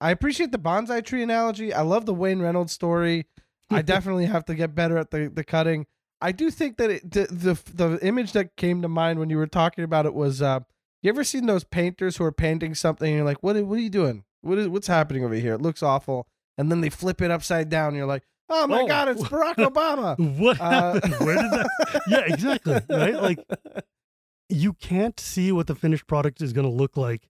I 0.00 0.10
appreciate 0.10 0.52
the 0.52 0.58
bonsai 0.58 1.04
tree 1.04 1.22
analogy. 1.22 1.72
I 1.74 1.82
love 1.82 2.06
the 2.06 2.14
Wayne 2.14 2.40
Reynolds 2.40 2.72
story. 2.72 3.26
I 3.70 3.82
definitely 3.94 4.26
have 4.26 4.44
to 4.46 4.54
get 4.54 4.74
better 4.74 4.96
at 4.96 5.10
the 5.10 5.28
the 5.28 5.44
cutting. 5.44 5.86
I 6.20 6.32
do 6.32 6.50
think 6.50 6.76
that 6.78 6.90
it, 6.90 7.10
the 7.10 7.26
the 7.30 7.72
the 7.74 8.06
image 8.06 8.32
that 8.32 8.56
came 8.56 8.82
to 8.82 8.88
mind 8.88 9.18
when 9.18 9.30
you 9.30 9.36
were 9.36 9.46
talking 9.46 9.84
about 9.84 10.04
it 10.06 10.14
was 10.14 10.42
uh, 10.42 10.60
you 11.02 11.08
ever 11.10 11.24
seen 11.24 11.46
those 11.46 11.64
painters 11.64 12.16
who 12.16 12.24
are 12.24 12.32
painting 12.32 12.74
something 12.74 13.06
and 13.08 13.16
you're 13.16 13.24
like, 13.24 13.42
what 13.42 13.56
are- 13.56 13.64
what 13.64 13.78
are 13.78 13.82
you 13.82 13.90
doing? 13.90 14.24
What 14.42 14.58
is 14.58 14.68
what's 14.68 14.86
happening 14.86 15.24
over 15.24 15.34
here? 15.34 15.54
It 15.54 15.62
looks 15.62 15.82
awful, 15.82 16.28
and 16.56 16.70
then 16.70 16.80
they 16.80 16.90
flip 16.90 17.20
it 17.22 17.30
upside 17.30 17.68
down. 17.68 17.88
And 17.88 17.96
you're 17.96 18.06
like, 18.06 18.24
oh 18.48 18.66
my 18.66 18.82
Oh. 18.82 18.86
god, 18.86 19.08
it's 19.08 19.22
Barack 19.22 19.54
Obama. 19.56 20.18
What 20.38 20.60
Uh, 20.60 20.94
happened? 20.94 21.14
Where 21.20 21.34
did 21.36 21.50
that? 21.50 22.02
Yeah, 22.08 22.20
exactly. 22.26 22.80
Right? 22.88 23.14
Like 23.14 23.38
you 24.48 24.72
can't 24.74 25.18
see 25.20 25.52
what 25.52 25.66
the 25.66 25.74
finished 25.74 26.06
product 26.06 26.40
is 26.40 26.52
going 26.52 26.66
to 26.66 26.72
look 26.72 26.96
like 26.96 27.28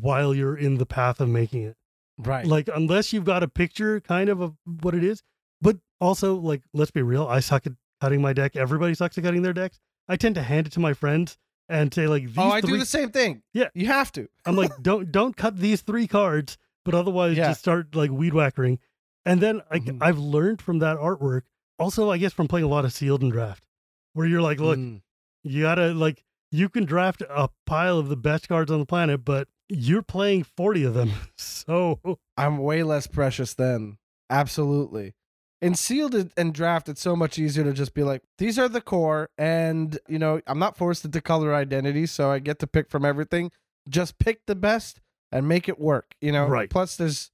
while 0.00 0.32
you're 0.34 0.56
in 0.56 0.78
the 0.78 0.86
path 0.86 1.20
of 1.20 1.28
making 1.28 1.62
it. 1.64 1.76
right, 2.18 2.46
Like 2.46 2.68
unless 2.74 3.12
you've 3.12 3.24
got 3.24 3.42
a 3.42 3.48
picture 3.48 4.00
kind 4.00 4.28
of 4.28 4.40
of 4.40 4.54
what 4.82 4.94
it 4.94 5.02
is. 5.04 5.22
But 5.60 5.78
also 6.00 6.34
like 6.36 6.62
let's 6.72 6.90
be 6.90 7.02
real, 7.02 7.26
I 7.26 7.40
suck 7.40 7.66
at 7.66 7.72
cutting 8.00 8.20
my 8.22 8.32
deck. 8.32 8.56
Everybody 8.56 8.94
sucks 8.94 9.18
at 9.18 9.24
cutting 9.24 9.42
their 9.42 9.52
decks. 9.52 9.80
I 10.08 10.16
tend 10.16 10.34
to 10.36 10.42
hand 10.42 10.66
it 10.66 10.72
to 10.74 10.80
my 10.80 10.92
friends 10.94 11.36
and 11.68 11.92
say 11.92 12.06
like 12.06 12.24
these 12.26 12.38
oh, 12.38 12.50
I 12.50 12.60
three 12.60 12.72
do 12.72 12.78
the 12.78 12.86
same 12.86 13.10
thing. 13.10 13.42
Yeah. 13.52 13.68
you 13.74 13.86
have 13.86 14.10
to. 14.12 14.28
I'm 14.46 14.56
like, 14.56 14.72
don't 14.82 15.10
don't 15.12 15.36
cut 15.36 15.56
these 15.58 15.80
three 15.82 16.06
cards, 16.06 16.58
but 16.84 16.94
otherwise 16.94 17.36
Yeah. 17.36 17.48
just 17.48 17.60
start 17.60 17.94
like 17.94 18.10
weed 18.10 18.34
whackering. 18.34 18.78
And 19.24 19.40
then 19.40 19.62
I, 19.70 19.78
Mhm. 19.78 19.98
I've 20.00 20.18
learned 20.18 20.60
from 20.62 20.78
that 20.80 20.96
artwork. 20.96 21.42
Also, 21.78 22.10
I 22.10 22.18
guess 22.18 22.32
from 22.32 22.48
playing 22.48 22.64
a 22.64 22.68
lot 22.68 22.84
of 22.84 22.92
sealed 22.92 23.22
and 23.22 23.30
draft, 23.32 23.64
where 24.14 24.26
you're 24.26 24.42
like, 24.42 24.60
look, 24.60 24.78
Mm. 24.78 25.02
you 25.44 25.62
gotta 25.62 25.92
like 25.94 26.24
you 26.50 26.68
can 26.68 26.84
draft 26.84 27.22
a 27.22 27.48
pile 27.66 27.98
of 27.98 28.08
the 28.08 28.16
best 28.16 28.46
cards 28.48 28.70
on 28.70 28.78
the 28.78 28.84
planet, 28.86 29.24
but 29.24 29.48
you're 29.70 30.02
playing 30.02 30.44
40 30.44 30.84
of 30.84 30.94
them. 30.94 31.10
So 31.36 32.00
I'm 32.36 32.58
way 32.58 32.82
less 32.82 33.06
precious 33.06 33.54
then. 33.54 33.98
Absolutely. 34.28 35.14
In 35.60 35.74
sealed 35.76 36.14
and- 36.14 36.32
and 36.36 36.52
draft, 36.52 36.88
it's 36.88 37.00
so 37.00 37.14
much 37.14 37.38
easier 37.38 37.62
to 37.62 37.72
just 37.72 37.94
be 37.94 38.02
like, 38.02 38.22
these 38.38 38.58
are 38.58 38.68
the 38.68 38.80
core, 38.80 39.30
and 39.38 39.98
you 40.08 40.18
know, 40.18 40.40
I'm 40.48 40.58
not 40.58 40.76
forced 40.76 41.04
into 41.04 41.20
color 41.20 41.54
identity, 41.54 42.06
so 42.06 42.30
I 42.32 42.40
get 42.40 42.58
to 42.58 42.66
pick 42.66 42.90
from 42.90 43.04
everything. 43.04 43.52
Just 43.88 44.18
pick 44.18 44.40
the 44.46 44.56
best 44.56 45.00
and 45.30 45.46
make 45.48 45.68
it 45.68 45.78
work. 45.78 46.14
You 46.20 46.32
know, 46.32 46.48
Right. 46.48 46.68
Plus, 46.68 46.96
there's 46.96 47.30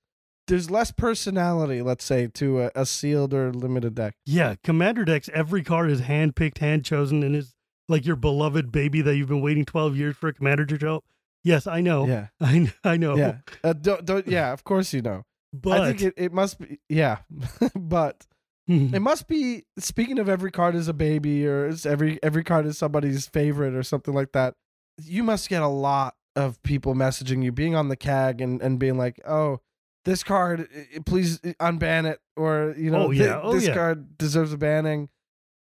there's 0.49 0.71
less 0.71 0.91
personality, 0.91 1.81
let's 1.83 2.05
say, 2.05 2.27
to 2.27 2.63
a, 2.63 2.71
a 2.75 2.85
sealed 2.87 3.33
or 3.33 3.53
limited 3.53 3.95
deck. 3.95 4.15
yeah, 4.27 4.57
commander 4.65 5.05
decks, 5.05 5.31
every 5.33 5.63
card 5.63 5.91
is 5.91 6.01
hand 6.01 6.35
picked, 6.35 6.59
hand 6.59 6.85
chosen, 6.85 7.23
and 7.23 7.37
is 7.37 7.55
like 7.89 8.05
your 8.05 8.17
beloved 8.17 8.73
baby 8.73 9.01
that 9.03 9.17
you've 9.17 9.29
been 9.29 9.41
waiting 9.41 9.65
12 9.65 9.97
years 9.97 10.17
for 10.17 10.29
a 10.29 10.33
commander 10.35 10.67
to 10.67 10.79
show. 10.79 11.03
Yes, 11.45 11.67
I 11.67 11.81
know. 11.81 12.07
Yeah, 12.07 12.27
I 12.41 12.73
I 12.83 12.97
know. 12.97 13.17
yeah, 13.17 13.39
uh, 13.63 13.73
don't, 13.73 14.05
don't, 14.05 14.27
yeah. 14.27 14.53
Of 14.53 14.65
course, 14.65 14.93
you 14.93 15.03
know. 15.03 15.25
But 15.53 15.81
I 15.81 15.87
think 15.89 16.03
it, 16.03 16.15
it 16.17 16.33
must 16.33 16.59
be, 16.59 16.79
yeah, 16.89 17.19
but 17.75 18.27
It 18.67 19.01
must 19.01 19.29
be 19.29 19.65
speaking 19.79 20.19
of 20.19 20.29
every 20.29 20.51
card 20.51 20.75
is 20.75 20.89
a 20.89 20.93
baby 20.93 21.47
or 21.47 21.73
every 21.87 22.23
every 22.23 22.45
card 22.45 22.67
is 22.67 22.77
somebody's 22.77 23.27
favorite 23.27 23.75
or 23.75 23.83
something 23.83 24.13
like 24.13 24.33
that. 24.33 24.55
You 25.03 25.23
must 25.23 25.49
get 25.49 25.63
a 25.63 25.69
lot 25.69 26.17
of 26.37 26.63
people 26.63 26.95
messaging 26.95 27.43
you, 27.43 27.51
being 27.51 27.75
on 27.75 27.89
the 27.89 27.97
CAG 27.97 28.43
and, 28.43 28.61
and 28.61 28.79
being 28.79 28.99
like, 28.99 29.21
"Oh, 29.27 29.61
this 30.09 30.23
card, 30.25 30.68
please 31.07 31.38
unban 31.38 32.11
it," 32.11 32.21
or 32.37 32.75
you 32.77 32.90
know, 32.90 33.05
Oh, 33.07 33.11
"Thi- 33.12 33.18
yeah. 33.18 33.40
Oh, 33.42 33.53
this 33.55 33.66
yeah. 33.68 33.75
card 33.75 34.18
deserves 34.18 34.53
a 34.53 34.59
banning, 34.59 35.09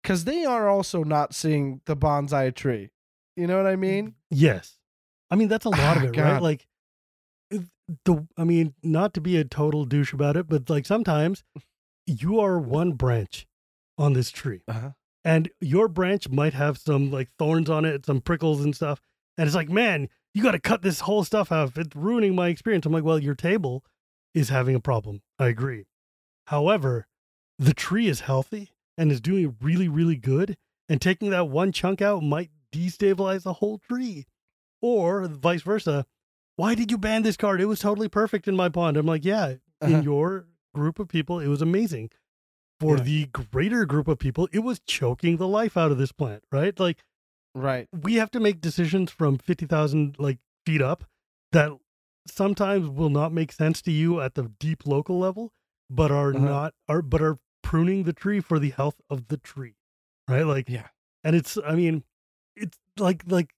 because 0.02 0.24
they 0.24 0.44
are 0.44 0.68
also 0.68 1.02
not 1.02 1.34
seeing 1.34 1.80
the 1.86 1.96
bonsai 1.96 2.54
tree. 2.54 2.90
You 3.36 3.46
know 3.46 3.56
what 3.56 3.66
I 3.66 3.76
mean? 3.76 4.14
Yes. 4.30 4.78
I 5.30 5.34
mean, 5.36 5.48
that's 5.48 5.64
a 5.66 5.70
lot 5.70 5.96
of 5.96 6.02
Ah, 6.04 6.06
it, 6.06 6.16
right? 6.16 6.40
Like, 6.42 6.66
the, 8.04 8.26
I 8.36 8.44
mean, 8.44 8.74
not 8.82 9.14
to 9.14 9.20
be 9.20 9.36
a 9.36 9.44
total 9.44 9.84
douche 9.84 10.12
about 10.12 10.36
it, 10.36 10.48
but 10.48 10.68
like 10.68 10.86
sometimes 10.86 11.44
you 12.06 12.40
are 12.40 12.58
one 12.58 12.92
branch 12.92 13.46
on 13.98 14.12
this 14.12 14.30
tree 14.30 14.62
Uh-huh. 14.68 14.90
and 15.24 15.50
your 15.60 15.88
branch 15.88 16.28
might 16.28 16.54
have 16.54 16.78
some 16.78 17.10
like 17.10 17.30
thorns 17.38 17.70
on 17.70 17.84
it, 17.84 18.06
some 18.06 18.20
prickles 18.20 18.64
and 18.64 18.74
stuff. 18.74 19.00
And 19.38 19.46
it's 19.46 19.54
like, 19.56 19.68
man, 19.68 20.08
you 20.34 20.42
got 20.42 20.52
to 20.52 20.58
cut 20.60 20.82
this 20.82 21.00
whole 21.00 21.24
stuff 21.24 21.52
out. 21.52 21.76
It's 21.76 21.94
ruining 21.96 22.34
my 22.34 22.48
experience. 22.48 22.86
I'm 22.86 22.92
like, 22.92 23.04
well, 23.04 23.18
your 23.18 23.34
table 23.34 23.84
is 24.36 24.50
having 24.50 24.76
a 24.76 24.80
problem. 24.80 25.22
I 25.38 25.48
agree. 25.48 25.86
However, 26.46 27.08
the 27.58 27.74
tree 27.74 28.06
is 28.06 28.20
healthy 28.20 28.70
and 28.96 29.10
is 29.10 29.20
doing 29.20 29.56
really, 29.60 29.88
really 29.88 30.16
good. 30.16 30.56
And 30.88 31.00
taking 31.00 31.30
that 31.30 31.48
one 31.48 31.72
chunk 31.72 32.00
out 32.00 32.22
might 32.22 32.50
destabilize 32.72 33.42
the 33.42 33.54
whole 33.54 33.78
tree. 33.78 34.26
Or 34.80 35.26
vice 35.26 35.62
versa. 35.62 36.06
Why 36.56 36.74
did 36.74 36.90
you 36.90 36.98
ban 36.98 37.22
this 37.22 37.36
card? 37.36 37.60
It 37.60 37.66
was 37.66 37.80
totally 37.80 38.08
perfect 38.08 38.46
in 38.46 38.54
my 38.54 38.68
pond. 38.68 38.96
I'm 38.96 39.06
like, 39.06 39.24
yeah, 39.24 39.54
Uh-huh. 39.80 39.92
in 39.98 40.02
your 40.04 40.46
group 40.74 40.98
of 40.98 41.08
people, 41.08 41.40
it 41.40 41.48
was 41.48 41.60
amazing. 41.62 42.10
For 42.78 42.98
Yeah. 42.98 43.02
the 43.04 43.26
greater 43.26 43.84
group 43.86 44.06
of 44.06 44.18
people, 44.18 44.48
it 44.52 44.58
was 44.60 44.78
choking 44.80 45.38
the 45.38 45.48
life 45.48 45.76
out 45.76 45.90
of 45.90 45.98
this 45.98 46.12
plant, 46.12 46.44
right? 46.52 46.78
Like 46.78 47.02
Right. 47.54 47.88
we 47.92 48.14
have 48.16 48.30
to 48.32 48.40
make 48.40 48.60
decisions 48.60 49.10
from 49.10 49.38
50,000 49.38 50.16
like 50.18 50.38
feet 50.66 50.82
up 50.82 51.04
that 51.52 51.72
sometimes 52.30 52.88
will 52.88 53.10
not 53.10 53.32
make 53.32 53.52
sense 53.52 53.80
to 53.82 53.92
you 53.92 54.20
at 54.20 54.34
the 54.34 54.52
deep 54.58 54.86
local 54.86 55.18
level, 55.18 55.52
but 55.90 56.10
are 56.10 56.34
Uh-huh. 56.34 56.44
not 56.44 56.74
are 56.88 57.02
but 57.02 57.22
are 57.22 57.38
pruning 57.62 58.04
the 58.04 58.12
tree 58.12 58.40
for 58.40 58.58
the 58.58 58.70
health 58.70 59.00
of 59.10 59.28
the 59.28 59.36
tree. 59.36 59.74
Right? 60.28 60.42
Like 60.46 60.68
Yeah. 60.68 60.88
and 61.24 61.34
it's 61.36 61.58
I 61.64 61.74
mean, 61.74 62.04
it's 62.56 62.78
like 62.98 63.22
like 63.26 63.50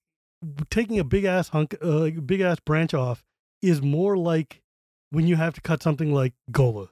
taking 0.69 0.99
a 0.99 1.03
big 1.03 1.25
ass 1.25 1.49
hunk 1.49 1.75
uh, 1.81 2.09
big 2.25 2.41
ass 2.41 2.59
branch 2.59 2.93
off 2.93 3.23
is 3.61 3.81
more 3.81 4.17
like 4.17 4.61
when 5.11 5.27
you 5.27 5.35
have 5.35 5.53
to 5.55 5.61
cut 5.61 5.81
something 5.83 6.13
like 6.13 6.33
Golos. 6.51 6.91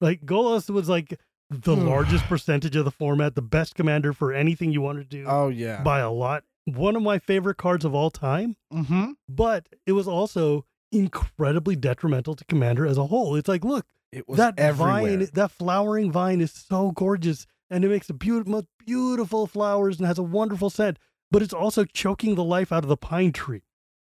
Like 0.00 0.24
Golos 0.24 0.70
was 0.70 0.88
like 0.88 1.18
the 1.50 1.74
Hmm. 1.74 1.86
largest 1.88 2.24
percentage 2.26 2.76
of 2.76 2.84
the 2.84 2.90
format, 2.92 3.34
the 3.34 3.42
best 3.42 3.74
commander 3.74 4.12
for 4.12 4.32
anything 4.32 4.70
you 4.72 4.80
want 4.80 4.98
to 4.98 5.04
do 5.04 5.24
Oh 5.26 5.48
yeah. 5.48 5.82
by 5.82 5.98
a 6.00 6.10
lot. 6.10 6.44
One 6.66 6.94
of 6.94 7.02
my 7.02 7.18
favorite 7.18 7.56
cards 7.56 7.84
of 7.84 7.94
all 7.94 8.10
time, 8.10 8.56
mm-hmm. 8.72 9.12
but 9.28 9.66
it 9.86 9.92
was 9.92 10.06
also 10.06 10.64
incredibly 10.92 11.76
detrimental 11.76 12.34
to 12.34 12.44
Commander 12.46 12.86
as 12.86 12.98
a 12.98 13.06
whole. 13.06 13.36
It's 13.36 13.48
like, 13.48 13.64
look, 13.64 13.86
It 14.12 14.28
was 14.28 14.38
that 14.38 14.58
everywhere. 14.58 15.16
vine, 15.18 15.28
that 15.34 15.50
flowering 15.50 16.10
vine 16.12 16.40
is 16.40 16.52
so 16.52 16.90
gorgeous 16.92 17.46
and 17.70 17.84
it 17.84 17.88
makes 17.88 18.06
the 18.08 18.14
beautiful, 18.14 18.52
most 18.52 18.66
beautiful 18.84 19.46
flowers 19.46 19.98
and 19.98 20.06
has 20.06 20.18
a 20.18 20.22
wonderful 20.22 20.70
scent, 20.70 20.98
but 21.30 21.42
it's 21.42 21.54
also 21.54 21.84
choking 21.84 22.34
the 22.34 22.44
life 22.44 22.72
out 22.72 22.82
of 22.82 22.88
the 22.88 22.96
pine 22.96 23.32
tree. 23.32 23.62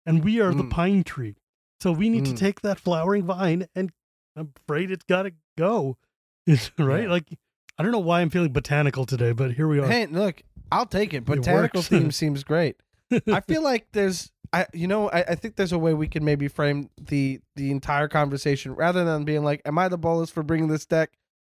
And 0.05 0.23
we 0.23 0.39
are 0.41 0.53
the 0.53 0.63
Mm. 0.63 0.69
pine 0.69 1.03
tree. 1.03 1.35
So 1.79 1.91
we 1.91 2.09
need 2.09 2.25
to 2.25 2.31
Mm. 2.33 2.37
take 2.37 2.61
that 2.61 2.79
flowering 2.79 3.23
vine 3.25 3.67
and 3.75 3.91
I'm 4.35 4.51
afraid 4.67 4.91
it's 4.91 5.05
got 5.05 5.23
to 5.23 5.31
go. 5.57 5.97
right? 6.77 7.03
Yeah. 7.03 7.09
Like, 7.09 7.29
I 7.77 7.83
don't 7.83 7.91
know 7.91 7.99
why 7.99 8.21
I'm 8.21 8.29
feeling 8.29 8.51
botanical 8.53 9.05
today, 9.05 9.31
but 9.31 9.53
here 9.53 9.67
we 9.67 9.79
are. 9.79 9.87
Hey, 9.87 10.05
look, 10.07 10.41
I'll 10.71 10.85
take 10.85 11.13
it. 11.13 11.25
Botanical 11.25 11.79
works. 11.79 11.87
theme 11.89 12.11
seems 12.11 12.43
great. 12.43 12.75
I 13.27 13.39
feel 13.41 13.61
like 13.63 13.87
there's, 13.93 14.31
I 14.55 14.67
you 14.73 14.87
know, 14.87 15.09
I, 15.09 15.21
I 15.21 15.35
think 15.35 15.57
there's 15.57 15.73
a 15.73 15.79
way 15.79 15.93
we 15.93 16.07
can 16.07 16.23
maybe 16.23 16.47
frame 16.47 16.89
the 16.97 17.41
the 17.55 17.71
entire 17.71 18.07
conversation 18.07 18.73
rather 18.73 19.03
than 19.03 19.25
being 19.25 19.43
like, 19.43 19.61
"Am 19.65 19.77
I 19.77 19.89
the 19.89 19.97
Bolas 19.97 20.29
for 20.29 20.43
bringing 20.43 20.69
this 20.69 20.85
deck?" 20.85 21.11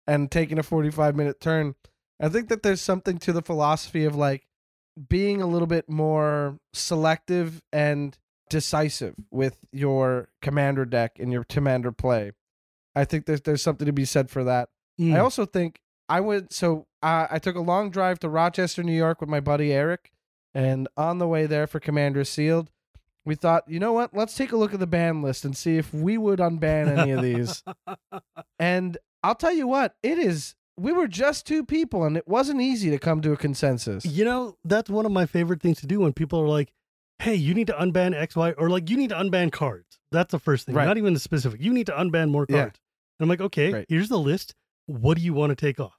and 0.08 0.30
taking 0.30 0.58
a 0.58 0.62
45 0.62 1.14
minute 1.14 1.40
turn. 1.40 1.74
I 2.18 2.28
think 2.28 2.48
that 2.48 2.62
there's 2.62 2.80
something 2.80 3.18
to 3.18 3.32
the 3.32 3.42
philosophy 3.42 4.04
of 4.04 4.16
like 4.16 4.48
being 5.08 5.40
a 5.40 5.46
little 5.46 5.68
bit 5.68 5.88
more 5.88 6.58
selective 6.72 7.62
and 7.72 8.18
decisive 8.50 9.14
with 9.30 9.58
your 9.70 10.30
commander 10.42 10.84
deck 10.84 11.18
and 11.20 11.30
your 11.30 11.44
commander 11.44 11.92
play. 11.92 12.32
I 12.96 13.04
think 13.04 13.26
there's 13.26 13.42
there's 13.42 13.62
something 13.62 13.86
to 13.86 13.92
be 13.92 14.06
said 14.06 14.30
for 14.30 14.42
that. 14.44 14.70
Mm. 15.00 15.14
I 15.14 15.20
also 15.20 15.46
think 15.46 15.80
I 16.08 16.18
went 16.20 16.52
so 16.52 16.86
uh, 17.02 17.28
I 17.30 17.38
took 17.38 17.54
a 17.54 17.60
long 17.60 17.90
drive 17.90 18.18
to 18.20 18.28
Rochester, 18.28 18.82
New 18.82 18.96
York 18.96 19.20
with 19.20 19.30
my 19.30 19.40
buddy 19.40 19.72
Eric, 19.72 20.10
and 20.52 20.88
on 20.96 21.18
the 21.18 21.28
way 21.28 21.46
there 21.46 21.68
for 21.68 21.78
Commander 21.78 22.24
Sealed, 22.24 22.70
we 23.28 23.34
thought, 23.34 23.64
you 23.68 23.78
know 23.78 23.92
what? 23.92 24.14
Let's 24.14 24.34
take 24.34 24.52
a 24.52 24.56
look 24.56 24.72
at 24.74 24.80
the 24.80 24.86
ban 24.86 25.22
list 25.22 25.44
and 25.44 25.56
see 25.56 25.76
if 25.76 25.92
we 25.94 26.16
would 26.18 26.38
unban 26.40 26.96
any 26.98 27.10
of 27.12 27.22
these. 27.22 27.62
and 28.58 28.98
I'll 29.22 29.34
tell 29.34 29.52
you 29.52 29.66
what, 29.66 29.94
it 30.02 30.18
is. 30.18 30.54
We 30.76 30.92
were 30.92 31.08
just 31.08 31.44
two 31.46 31.64
people, 31.64 32.04
and 32.04 32.16
it 32.16 32.28
wasn't 32.28 32.60
easy 32.60 32.88
to 32.90 32.98
come 32.98 33.20
to 33.22 33.32
a 33.32 33.36
consensus. 33.36 34.04
You 34.06 34.24
know, 34.24 34.56
that's 34.64 34.88
one 34.88 35.06
of 35.06 35.12
my 35.12 35.26
favorite 35.26 35.60
things 35.60 35.80
to 35.80 35.86
do 35.86 36.00
when 36.00 36.12
people 36.12 36.40
are 36.40 36.48
like, 36.48 36.72
hey, 37.18 37.34
you 37.34 37.52
need 37.52 37.66
to 37.66 37.72
unban 37.72 38.14
X, 38.14 38.36
Y, 38.36 38.52
or 38.52 38.70
like, 38.70 38.88
you 38.88 38.96
need 38.96 39.08
to 39.10 39.16
unban 39.16 39.50
cards. 39.50 39.98
That's 40.12 40.30
the 40.30 40.38
first 40.38 40.66
thing, 40.66 40.76
Right. 40.76 40.86
not 40.86 40.96
even 40.98 41.14
the 41.14 41.20
specific. 41.20 41.60
You 41.60 41.72
need 41.72 41.86
to 41.86 41.92
unban 41.92 42.30
more 42.30 42.46
Yeah. 42.48 42.60
cards. 42.60 42.80
And 43.18 43.24
I'm 43.24 43.28
like, 43.28 43.40
okay, 43.40 43.72
Right. 43.72 43.86
here's 43.88 44.08
the 44.08 44.18
list. 44.18 44.54
what 44.86 45.18
do 45.18 45.22
you 45.22 45.34
want 45.34 45.50
to 45.50 45.56
take 45.56 45.78
off? 45.80 45.98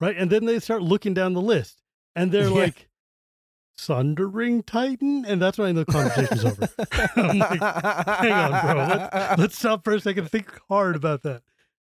Right. 0.00 0.16
And 0.16 0.30
then 0.30 0.46
they 0.46 0.58
start 0.58 0.80
looking 0.82 1.12
down 1.12 1.34
the 1.34 1.40
list 1.42 1.82
and 2.16 2.32
they're 2.32 2.44
Yeah. 2.48 2.54
like, 2.64 2.88
Sundering 3.76 4.62
Titan? 4.62 5.24
And 5.26 5.40
that's 5.40 5.58
when 5.58 5.74
the 5.74 5.84
conversation's 5.84 6.44
over. 6.44 6.68
I'm 7.16 7.38
like, 7.38 7.60
hang 7.60 8.32
on, 8.32 8.50
bro. 8.66 8.74
Let's, 8.86 9.38
let's 9.38 9.58
stop 9.58 9.84
for 9.84 9.92
a 9.94 10.00
second. 10.00 10.30
Think 10.30 10.48
hard 10.68 10.96
about 10.96 11.22
that. 11.22 11.42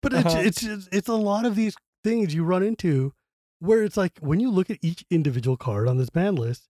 But 0.01 0.13
it's 0.13 0.25
Uh-huh. 0.25 0.39
it's 0.39 0.61
just, 0.61 0.89
it's 0.93 1.07
a 1.09 1.13
lot 1.13 1.45
of 1.45 1.55
these 1.55 1.75
things 2.03 2.33
you 2.33 2.43
run 2.43 2.63
into 2.63 3.13
where 3.59 3.83
it's 3.83 3.97
like 3.97 4.13
when 4.19 4.39
you 4.39 4.49
look 4.49 4.69
at 4.69 4.77
each 4.81 5.05
individual 5.11 5.57
card 5.57 5.87
on 5.87 5.97
this 5.97 6.09
ban 6.09 6.35
list, 6.35 6.67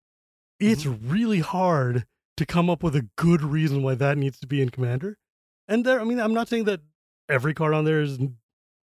it's 0.59 0.84
Mm-hmm. 0.84 1.09
really 1.12 1.39
hard 1.39 2.05
to 2.38 2.45
come 2.45 2.70
up 2.70 2.82
with 2.84 2.95
a 2.95 3.07
good 3.18 3.41
reason 3.43 3.84
why 3.84 3.95
that 3.95 4.18
needs 4.18 4.39
to 4.39 4.47
be 4.47 4.62
in 4.62 4.70
Commander. 4.70 5.18
And 5.68 5.86
there, 5.86 6.01
I 6.01 6.03
mean, 6.03 6.20
I'm 6.20 6.34
not 6.34 6.49
saying 6.49 6.66
that 6.66 6.82
every 7.30 7.53
card 7.53 7.74
on 7.74 7.86
there 7.86 8.01
is 8.01 8.20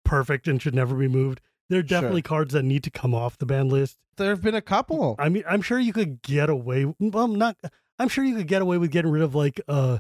perfect 0.04 0.46
and 0.46 0.60
should 0.62 0.74
never 0.74 0.94
be 0.94 1.08
moved. 1.08 1.40
There 1.68 1.80
are 1.80 1.82
Sure. 1.82 1.88
definitely 1.88 2.22
cards 2.22 2.52
that 2.54 2.62
need 2.62 2.84
to 2.84 2.90
come 2.90 3.14
off 3.14 3.38
the 3.38 3.46
ban 3.46 3.68
list. 3.68 3.96
there 4.18 4.30
have 4.30 4.40
been 4.40 4.54
a 4.54 4.62
couple. 4.62 5.14
I 5.18 5.28
mean, 5.28 5.44
I'm 5.48 5.60
sure 5.60 5.78
you 5.78 5.92
could 5.92 6.22
get 6.22 6.48
away. 6.48 6.94
Well, 6.98 7.28
not. 7.28 7.56
I'm 7.98 8.08
sure 8.08 8.24
you 8.24 8.34
could 8.36 8.46
get 8.48 8.62
away 8.62 8.78
with 8.78 8.90
getting 8.90 9.10
rid 9.10 9.22
of 9.22 9.34
like 9.34 9.60
uh 9.68 9.98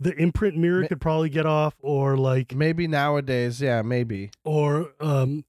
the 0.00 0.14
imprint 0.16 0.56
mirror 0.56 0.80
Ma- 0.80 0.88
could 0.88 1.00
probably 1.00 1.28
get 1.28 1.46
off, 1.46 1.74
or 1.80 2.16
like 2.16 2.54
Maybe 2.56 2.88
nowadays, 2.88 3.60
yeah, 3.60 3.82
maybe. 3.82 4.30
or 4.44 4.94
um 5.00 5.44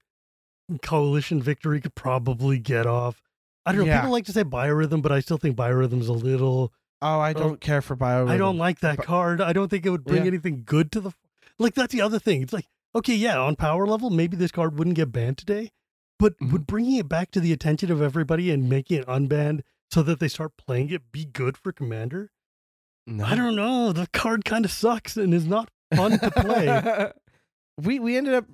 coalition 0.82 1.41
victory 1.41 1.82
could 1.82 1.95
probably 1.95 2.59
get 2.59 2.86
off. 2.86 3.22
I 3.66 3.72
don't 3.72 3.82
know. 3.82 3.88
Yeah. 3.88 4.01
People 4.01 4.11
like 4.11 4.26
to 4.26 4.32
say 4.34 4.43
biorhythm, 4.43 5.01
but 5.01 5.11
I 5.11 5.20
still 5.20 5.38
think 5.38 5.55
biorhythm 5.55 5.99
is 6.01 6.07
a 6.07 6.14
little. 6.14 6.74
Oh, 7.01 7.20
I 7.20 7.34
don't 7.34 7.59
care 7.59 7.82
for 7.82 7.95
bio. 7.95 8.28
I 8.28 8.38
don't 8.38 8.57
like 8.57 8.80
that 8.82 8.97
But- 8.97 9.05
card. 9.05 9.41
I 9.41 9.53
don't 9.53 9.70
think 9.70 9.86
it 9.86 9.89
would 9.89 10.03
bring 10.05 10.22
Yeah. 10.24 10.28
anything 10.28 10.64
good 10.66 10.91
to 10.93 11.01
the. 11.01 11.11
Like 11.59 11.74
that's 11.76 11.93
the 11.93 12.01
other 12.01 12.20
thing. 12.20 12.41
It's 12.41 12.53
like 12.53 12.68
okay, 12.95 13.15
yeah, 13.15 13.39
on 13.39 13.55
power 13.55 13.85
level, 13.87 14.09
maybe 14.09 14.37
this 14.37 14.51
card 14.51 14.77
wouldn't 14.77 14.95
get 14.95 15.11
banned 15.11 15.37
today, 15.37 15.71
but 16.19 16.37
Mhm. 16.39 16.51
would 16.51 16.67
bringing 16.67 16.95
it 16.97 17.09
back 17.09 17.31
to 17.31 17.39
the 17.39 17.51
attention 17.53 17.91
of 17.91 18.01
everybody 18.01 18.51
and 18.51 18.69
making 18.69 18.99
it 18.99 19.07
unbanned 19.07 19.61
so 19.91 20.01
that 20.03 20.19
they 20.19 20.27
start 20.27 20.57
playing 20.57 20.89
it 20.89 21.11
be 21.11 21.25
good 21.25 21.57
for 21.57 21.71
Commander? 21.71 22.31
No. 23.05 23.25
I 23.25 23.35
don't 23.35 23.55
know. 23.55 23.91
The 23.91 24.07
card 24.13 24.45
kind 24.45 24.63
of 24.65 24.71
sucks 24.71 25.17
and 25.17 25.33
is 25.33 25.45
not 25.45 25.69
fun 25.95 26.19
to 26.19 26.31
play. 26.31 27.11
we 27.81 27.99
we 27.99 28.15
ended 28.17 28.33
up 28.33 28.45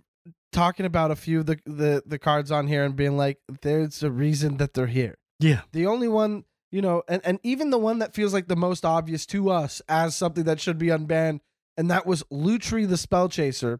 talking 0.52 0.86
about 0.86 1.12
a 1.12 1.16
few 1.16 1.42
of 1.42 1.46
the, 1.46 1.60
the 1.66 2.02
the 2.06 2.18
cards 2.18 2.52
on 2.52 2.68
here 2.68 2.84
and 2.84 2.96
being 2.96 3.16
like, 3.18 3.38
there's 3.62 4.02
a 4.02 4.10
reason 4.10 4.58
that 4.58 4.74
they're 4.74 4.88
here. 4.88 5.18
yeah, 5.40 5.62
The 5.72 5.86
only 5.86 6.08
one, 6.08 6.46
you 6.72 6.82
know, 6.82 7.04
and, 7.08 7.22
and 7.24 7.40
even 7.44 7.70
the 7.70 7.78
one 7.78 8.00
that 8.00 8.16
feels 8.16 8.34
like 8.34 8.48
the 8.48 8.56
most 8.56 8.84
obvious 8.84 9.26
to 9.28 9.50
us 9.52 9.82
as 9.88 10.16
something 10.16 10.46
that 10.46 10.60
should 10.60 10.80
be 10.80 10.88
unbanned, 10.88 11.42
and 11.78 11.92
that 11.92 12.08
was 12.08 12.24
Lutri 12.32 12.88
the 12.90 12.98
Spell 12.98 13.30
Chaser. 13.30 13.80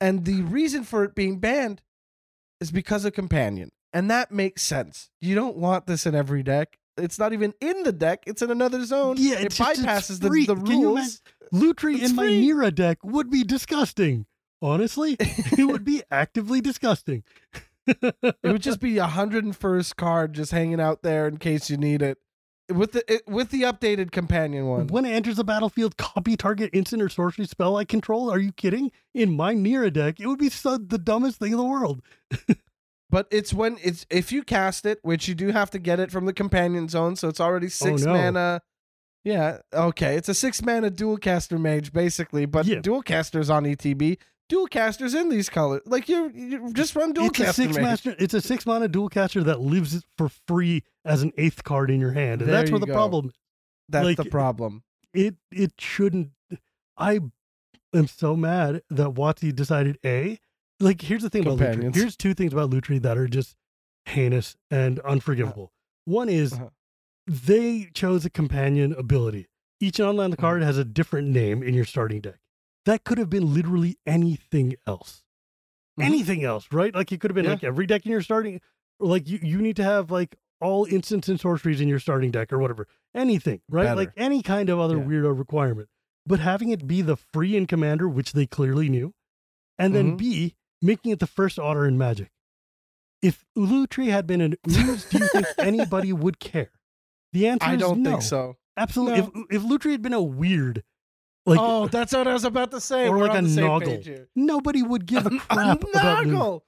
And 0.00 0.24
the 0.24 0.42
reason 0.42 0.84
for 0.84 1.04
it 1.04 1.14
being 1.14 1.38
banned 1.38 1.82
is 2.60 2.70
because 2.70 3.04
of 3.04 3.12
Companion. 3.12 3.70
And 3.92 4.10
that 4.10 4.30
makes 4.30 4.62
sense. 4.62 5.10
You 5.20 5.34
don't 5.34 5.56
want 5.56 5.86
this 5.86 6.06
in 6.06 6.14
every 6.14 6.42
deck. 6.42 6.78
It's 6.96 7.18
not 7.18 7.32
even 7.32 7.54
in 7.60 7.82
the 7.82 7.92
deck, 7.92 8.24
it's 8.26 8.42
in 8.42 8.50
another 8.50 8.84
zone. 8.84 9.16
Yeah, 9.18 9.38
it 9.38 9.52
bypasses 9.52 10.20
the, 10.20 10.28
the 10.46 10.56
rules. 10.56 11.22
Lutri 11.52 12.00
in 12.00 12.14
my 12.14 12.24
free. 12.24 12.46
Neera 12.46 12.74
deck 12.74 12.98
would 13.02 13.30
be 13.30 13.42
disgusting. 13.42 14.26
Honestly, 14.62 15.16
it 15.18 15.66
would 15.66 15.84
be 15.84 16.02
actively 16.10 16.60
disgusting. 16.60 17.24
It 17.86 18.36
would 18.44 18.62
just 18.62 18.80
be 18.80 18.98
a 18.98 19.06
hundred 19.06 19.44
and 19.44 19.56
first 19.56 19.96
card 19.96 20.34
just 20.34 20.52
hanging 20.52 20.80
out 20.80 21.02
there 21.02 21.26
in 21.26 21.38
case 21.38 21.70
you 21.70 21.76
need 21.76 22.02
it. 22.02 22.18
With 22.70 22.92
the 22.92 23.12
it, 23.12 23.26
with 23.28 23.50
the 23.50 23.62
updated 23.62 24.10
companion 24.12 24.66
one. 24.66 24.86
When 24.88 25.04
it 25.04 25.10
enters 25.10 25.36
the 25.36 25.44
battlefield, 25.44 25.96
copy 25.96 26.36
target 26.36 26.70
instant 26.72 27.02
or 27.02 27.08
sorcery 27.08 27.46
spell 27.46 27.76
I 27.76 27.84
control. 27.84 28.30
Are 28.30 28.38
you 28.38 28.52
kidding? 28.52 28.90
In 29.14 29.36
my 29.36 29.54
Neera 29.54 29.92
deck, 29.92 30.20
it 30.20 30.26
would 30.26 30.38
be 30.38 30.50
so, 30.50 30.78
the 30.78 30.98
dumbest 30.98 31.38
thing 31.38 31.52
in 31.52 31.58
the 31.58 31.64
world. 31.64 32.02
But 33.10 33.26
it's 33.32 33.52
when 33.52 33.76
it's 33.82 34.06
if 34.08 34.30
you 34.30 34.44
cast 34.44 34.86
it, 34.86 35.00
which 35.02 35.26
you 35.26 35.34
do 35.34 35.48
have 35.48 35.68
to 35.70 35.80
get 35.80 35.98
it 35.98 36.12
from 36.12 36.26
the 36.26 36.32
companion 36.32 36.88
zone, 36.88 37.16
so 37.16 37.26
it's 37.28 37.40
already 37.40 37.66
oh, 37.66 37.70
six 37.70 38.04
Oh, 38.06 38.12
no. 38.12 38.12
mana. 38.14 38.62
Yeah, 39.24 39.58
okay. 39.74 40.14
It's 40.14 40.28
a 40.28 40.34
six 40.34 40.62
mana 40.62 40.90
dual 40.90 41.16
caster 41.16 41.58
mage, 41.58 41.92
basically, 41.92 42.46
but 42.46 42.66
Yeah. 42.66 42.78
dual 42.80 43.02
casters 43.02 43.50
on 43.50 43.64
ETB. 43.64 44.16
Dual 44.50 44.66
casters 44.66 45.14
in 45.14 45.28
these 45.30 45.48
colors. 45.48 45.80
Like 45.86 46.08
you, 46.08 46.28
you 46.34 46.72
just 46.74 46.94
run 46.96 47.12
dual 47.14 47.26
it's 47.28 47.38
a 47.40 47.52
six 47.52 47.76
master. 47.78 48.14
It's 48.18 48.34
a 48.34 48.40
six 48.42 48.66
mana 48.66 48.88
dual 48.88 49.08
caster 49.08 49.42
that 49.44 49.60
lives 49.60 50.04
for 50.18 50.28
free 50.28 50.82
as 51.04 51.22
an 51.22 51.32
eighth 51.38 51.64
card 51.64 51.90
in 51.90 52.00
your 52.00 52.10
hand, 52.12 52.42
and 52.42 52.50
There 52.50 52.56
that's 52.58 52.70
where 52.70 52.80
the 52.80 52.86
go. 52.86 52.92
problem. 52.92 53.30
That's 53.88 54.04
like- 54.04 54.16
the 54.18 54.24
problem. 54.26 54.82
It 55.14 55.36
it 55.52 55.72
shouldn't. 55.80 56.30
I 56.98 57.20
am 57.94 58.06
so 58.08 58.34
mad 58.36 58.82
that 58.90 59.10
Watsy 59.14 59.54
decided 59.54 59.98
a. 60.04 60.38
Like 60.80 61.00
here's 61.02 61.22
the 61.22 61.30
thing 61.30 61.46
about 61.46 61.58
Lutri. 61.60 61.94
Here's 61.94 62.16
two 62.16 62.34
things 62.34 62.52
about 62.52 62.70
Lutri 62.70 63.00
that 63.02 63.16
are 63.16 63.28
just 63.28 63.56
heinous 64.06 64.56
and 64.70 64.98
unforgivable. 65.00 65.72
One 66.06 66.28
is 66.28 66.54
Uh-huh. 66.54 66.70
they 67.28 67.88
chose 67.94 68.24
a 68.24 68.30
companion 68.30 68.92
ability. 68.94 69.46
Each 69.78 69.98
nonland 69.98 70.32
Uh-huh. 70.32 70.40
card 70.40 70.62
has 70.62 70.76
a 70.76 70.84
different 70.84 71.28
name 71.28 71.62
in 71.62 71.72
your 71.74 71.84
starting 71.84 72.20
deck. 72.20 72.39
That 72.86 73.04
could 73.04 73.18
have 73.18 73.30
been 73.30 73.52
literally 73.54 73.98
anything 74.06 74.74
else. 74.86 75.24
Mhm. 75.98 76.04
Anything 76.04 76.44
else, 76.44 76.66
right? 76.72 76.94
Like 76.94 77.12
it 77.12 77.20
could 77.20 77.30
have 77.30 77.34
been 77.34 77.44
Yeah. 77.44 77.52
like 77.52 77.64
every 77.64 77.86
deck 77.86 78.06
in 78.06 78.12
your 78.12 78.22
starting, 78.22 78.60
or 78.98 79.08
like 79.08 79.28
you, 79.28 79.38
you 79.42 79.60
need 79.60 79.76
to 79.76 79.84
have 79.84 80.10
like 80.10 80.36
all 80.60 80.84
instants 80.86 81.28
and 81.28 81.38
sorceries 81.40 81.80
in 81.80 81.88
your 81.88 81.98
starting 81.98 82.30
deck 82.30 82.52
or 82.52 82.58
whatever. 82.58 82.86
Anything, 83.14 83.60
right? 83.68 83.84
Better. 83.84 83.96
Like 83.96 84.12
any 84.16 84.42
kind 84.42 84.68
of 84.68 84.78
other 84.78 84.96
Yeah. 84.98 85.04
weirdo 85.04 85.38
requirement. 85.38 85.88
But 86.26 86.40
having 86.40 86.70
it 86.70 86.86
be 86.86 87.02
the 87.02 87.16
free 87.16 87.56
in 87.56 87.66
commander, 87.66 88.08
which 88.08 88.32
they 88.32 88.46
clearly 88.46 88.88
knew, 88.88 89.14
and 89.78 89.94
then 89.94 90.12
Mhm. 90.12 90.18
B, 90.18 90.56
making 90.82 91.12
it 91.12 91.18
the 91.18 91.26
first 91.26 91.58
order 91.58 91.86
in 91.86 91.96
magic. 91.98 92.30
If 93.22 93.44
Ulutri 93.56 94.08
had 94.10 94.26
been 94.26 94.40
an 94.40 94.54
ooze, 94.68 95.04
do 95.08 95.18
you 95.18 95.28
think 95.28 95.46
anybody 95.58 96.12
would 96.12 96.38
care? 96.38 96.70
The 97.32 97.46
answer 97.48 97.66
is- 97.66 97.70
I 97.70 97.74
is 97.74 97.80
don't 97.80 98.02
no. 98.02 98.10
think 98.12 98.22
so. 98.22 98.56
Absolutely. 98.76 99.20
No. 99.20 99.46
If 99.50 99.56
if 99.56 99.68
Lutri 99.68 99.90
had 99.92 100.02
been 100.02 100.12
a 100.14 100.22
weird, 100.22 100.82
like 101.46 101.58
oh, 101.60 101.88
that's 101.88 102.12
what 102.12 102.26
I 102.28 102.32
was 102.32 102.44
about 102.44 102.70
to 102.72 102.80
say. 102.80 103.08
or 103.08 103.16
We're 103.18 103.28
like 103.28 103.38
a 103.38 103.42
noggle. 103.42 104.26
nobody 104.36 104.82
would 104.82 105.06
give 105.06 105.26
a 105.26 105.30
A 105.34 105.38
crap 105.38 105.82
about 105.84 106.26
Lu- 106.26 106.32
noggle. 106.34 106.60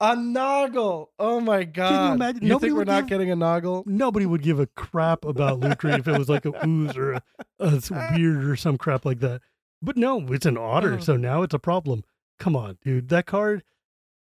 a 0.00 0.16
noggle. 0.16 1.06
Oh 1.18 1.40
my 1.40 1.64
god! 1.80 2.14
imagine- 2.14 2.42
You 2.42 2.48
nobody 2.48 2.68
think 2.70 2.78
we're 2.78 2.84
not 2.84 3.02
give- 3.02 3.08
getting 3.10 3.30
a 3.30 3.36
noggle? 3.36 3.86
Nobody 3.86 4.26
would 4.26 4.42
give 4.42 4.58
a 4.58 4.66
crap 4.66 5.24
about 5.24 5.60
Lutri 5.60 5.98
if 5.98 6.08
it 6.08 6.18
was 6.18 6.28
like 6.28 6.44
a 6.44 6.52
ooze 6.66 6.96
or 6.96 7.12
a 7.14 7.22
weird 8.16 8.44
or 8.44 8.56
some 8.56 8.76
crap 8.78 9.04
like 9.04 9.20
that. 9.20 9.42
But 9.82 9.96
no, 9.96 10.20
it's 10.28 10.44
an 10.46 10.58
otter, 10.58 10.94
Oh. 10.94 11.00
so 11.00 11.16
now 11.16 11.42
it's 11.42 11.54
a 11.54 11.58
problem. 11.58 12.04
Come 12.38 12.56
on, 12.56 12.78
dude. 12.82 13.08
That 13.10 13.26
card 13.26 13.62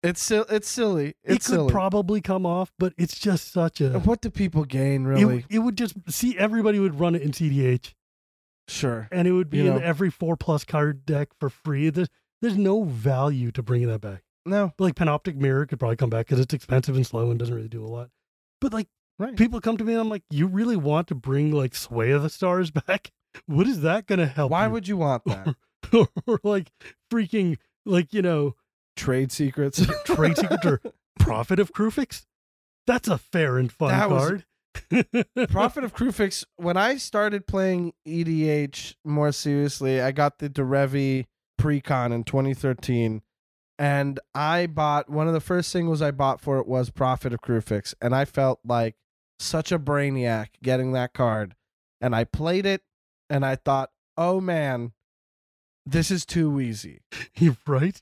It's 0.02 0.30
It's 0.30 0.68
silly. 0.68 1.14
it 1.22 1.28
could 1.34 1.42
silly. 1.42 1.70
probably 1.72 2.20
come 2.20 2.44
off, 2.44 2.72
but 2.78 2.92
it's 2.98 3.18
just 3.18 3.52
such 3.52 3.80
a. 3.80 4.00
what 4.00 4.20
do 4.22 4.30
people 4.30 4.64
gain, 4.64 5.04
It, 5.04 5.08
really? 5.08 5.44
it 5.48 5.58
would 5.60 5.76
just 5.78 5.94
see 6.08 6.36
everybody 6.38 6.78
would 6.80 6.98
run 6.98 7.14
it 7.14 7.22
in 7.22 7.30
CDH, 7.32 7.94
sure. 8.70 9.08
and 9.12 9.26
it 9.28 9.32
would 9.32 9.50
be 9.50 9.58
You 9.58 9.66
in 9.68 9.74
know. 9.76 9.80
every 9.82 10.10
four 10.10 10.36
plus 10.36 10.64
card 10.64 11.04
deck 11.04 11.28
for 11.38 11.48
free. 11.50 11.90
There's 11.90 12.08
there's 12.42 12.56
no 12.56 12.84
value 12.84 13.50
to 13.52 13.62
bringing 13.62 13.88
that 13.88 14.00
back. 14.00 14.22
No. 14.46 14.72
Like 14.78 14.94
Panoptic 14.94 15.36
Mirror 15.36 15.66
could 15.66 15.78
probably 15.78 15.96
come 15.96 16.08
back 16.10 16.26
because 16.26 16.40
it's 16.40 16.54
expensive 16.54 16.96
and 16.96 17.06
slow 17.06 17.30
and 17.30 17.38
doesn't 17.38 17.54
really 17.54 17.68
do 17.68 17.84
a 17.84 17.88
lot. 17.88 18.08
But 18.60 18.72
like 18.72 18.88
Right. 19.18 19.36
people 19.36 19.60
come 19.60 19.76
to 19.76 19.84
me 19.84 19.92
and 19.92 20.00
I'm 20.00 20.08
like, 20.08 20.22
you 20.30 20.46
really 20.46 20.76
want 20.78 21.06
to 21.08 21.14
bring 21.14 21.52
like 21.52 21.74
Sway 21.74 22.10
of 22.12 22.22
the 22.22 22.30
Stars 22.30 22.70
back? 22.86 23.10
What 23.46 23.66
is 23.66 23.82
that 23.82 24.06
going 24.06 24.18
to 24.20 24.26
help? 24.26 24.50
Why 24.52 24.64
you? 24.66 24.72
would 24.72 24.88
you 24.88 24.96
want 24.96 25.24
that? 25.26 25.54
or 26.26 26.40
like 26.42 26.70
freaking 27.12 27.58
like 27.84 28.14
you 28.14 28.22
know 28.22 28.54
Trade 28.96 29.30
secrets. 29.32 29.84
trade 30.04 30.36
secret 30.38 30.64
or 30.64 30.80
Prophet 31.18 31.58
of 31.60 31.72
Kruphix? 31.72 32.24
That's 32.86 33.08
a 33.08 33.18
fair 33.18 33.58
and 33.58 33.70
fun 33.70 33.90
That 33.90 34.10
was- 34.10 34.22
card. 34.28 34.44
Prophet 35.48 35.84
of 35.84 35.94
Kruphix. 35.94 36.44
When 36.56 36.76
I 36.76 36.96
started 36.96 37.46
playing 37.46 37.92
EDH 38.06 38.94
more 39.04 39.32
seriously, 39.32 40.00
I 40.00 40.12
got 40.12 40.38
the 40.38 40.50
Derevi 40.50 41.26
Precon 41.60 42.12
in 42.12 42.24
2013, 42.24 43.22
and 43.78 44.20
I 44.34 44.66
bought 44.66 45.08
one 45.08 45.28
of 45.28 45.34
the 45.34 45.40
first 45.40 45.70
singles 45.70 46.02
I 46.02 46.10
bought 46.10 46.40
for 46.40 46.58
it 46.58 46.66
was 46.66 46.90
Prophet 46.90 47.32
of 47.32 47.40
Kruphix, 47.40 47.94
and 48.00 48.14
I 48.14 48.24
felt 48.24 48.60
like 48.64 48.96
such 49.38 49.72
a 49.72 49.78
brainiac 49.78 50.48
getting 50.62 50.92
that 50.92 51.12
card, 51.14 51.54
and 52.00 52.14
I 52.14 52.24
played 52.24 52.66
it, 52.66 52.82
and 53.28 53.44
I 53.44 53.56
thought, 53.56 53.90
oh 54.16 54.40
man, 54.40 54.92
this 55.86 56.10
is 56.10 56.26
too 56.26 56.60
easy. 56.60 57.00
You're 57.36 57.56
right. 57.66 58.00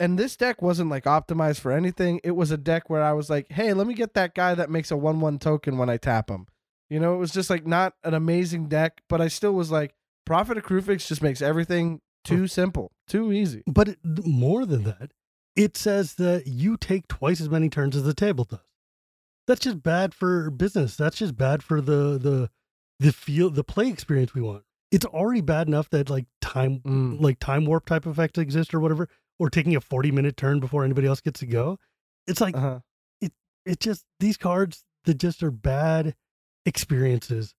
And 0.00 0.18
this 0.18 0.34
deck 0.36 0.62
wasn't 0.62 0.90
like 0.90 1.04
optimized 1.04 1.60
for 1.60 1.70
anything. 1.70 2.20
It 2.24 2.32
was 2.32 2.50
a 2.50 2.56
deck 2.56 2.88
where 2.90 3.02
I 3.02 3.12
was 3.12 3.28
like, 3.30 3.52
hey, 3.52 3.72
let 3.74 3.86
me 3.86 3.94
get 3.94 4.14
that 4.14 4.34
guy 4.34 4.54
that 4.54 4.70
makes 4.70 4.90
a 4.90 4.96
1 4.96 5.20
1 5.20 5.38
token 5.38 5.76
when 5.78 5.90
I 5.90 5.98
tap 5.98 6.30
him. 6.30 6.46
You 6.88 6.98
know, 6.98 7.14
it 7.14 7.18
was 7.18 7.30
just 7.30 7.50
like 7.50 7.66
not 7.66 7.94
an 8.02 8.14
amazing 8.14 8.68
deck, 8.68 9.02
but 9.08 9.20
I 9.20 9.28
still 9.28 9.52
was 9.52 9.70
like, 9.70 9.94
Prophet 10.24 10.56
of 10.58 10.64
Kruphix 10.64 11.06
just 11.06 11.22
makes 11.22 11.42
everything 11.42 12.00
too 12.24 12.46
simple, 12.48 12.92
too 13.06 13.30
easy. 13.30 13.62
But 13.66 13.88
it, 13.88 13.98
more 14.04 14.64
than 14.66 14.84
that, 14.84 15.12
it 15.54 15.76
says 15.76 16.14
that 16.14 16.46
you 16.46 16.76
take 16.76 17.06
twice 17.06 17.40
as 17.40 17.50
many 17.50 17.68
turns 17.68 17.94
as 17.94 18.04
the 18.04 18.14
table 18.14 18.44
does. 18.44 18.60
That's 19.46 19.60
just 19.60 19.82
bad 19.82 20.14
for 20.14 20.50
business. 20.50 20.96
That's 20.96 21.16
just 21.16 21.36
bad 21.36 21.62
for 21.62 21.80
the 21.80 22.18
the 22.18 22.50
the 22.98 23.12
feel 23.12 23.50
the 23.50 23.64
play 23.64 23.88
experience 23.88 24.34
we 24.34 24.40
want. 24.42 24.64
It's 24.90 25.06
already 25.06 25.40
bad 25.40 25.68
enough 25.68 25.90
that 25.90 26.10
like 26.10 26.26
time 26.40 26.80
Mm. 26.80 27.20
like 27.20 27.38
time 27.38 27.64
warp 27.66 27.86
type 27.86 28.06
effects 28.06 28.38
exist 28.38 28.74
or 28.74 28.80
whatever. 28.80 29.08
Or 29.40 29.50
taking 29.50 29.74
a 29.74 29.80
40 29.80 30.12
minute 30.12 30.36
turn 30.36 30.60
before 30.60 30.84
anybody 30.84 31.08
else 31.08 31.20
gets 31.20 31.40
to 31.40 31.46
go. 31.46 31.78
It's 32.28 32.40
like 32.40 32.54
Uh-huh. 32.56 32.78
it 33.66 33.80
just 33.80 34.04
these 34.20 34.36
cards 34.36 34.84
that 35.06 35.14
just 35.18 35.42
are 35.42 35.50
bad 35.50 36.14
experiences. 36.66 37.54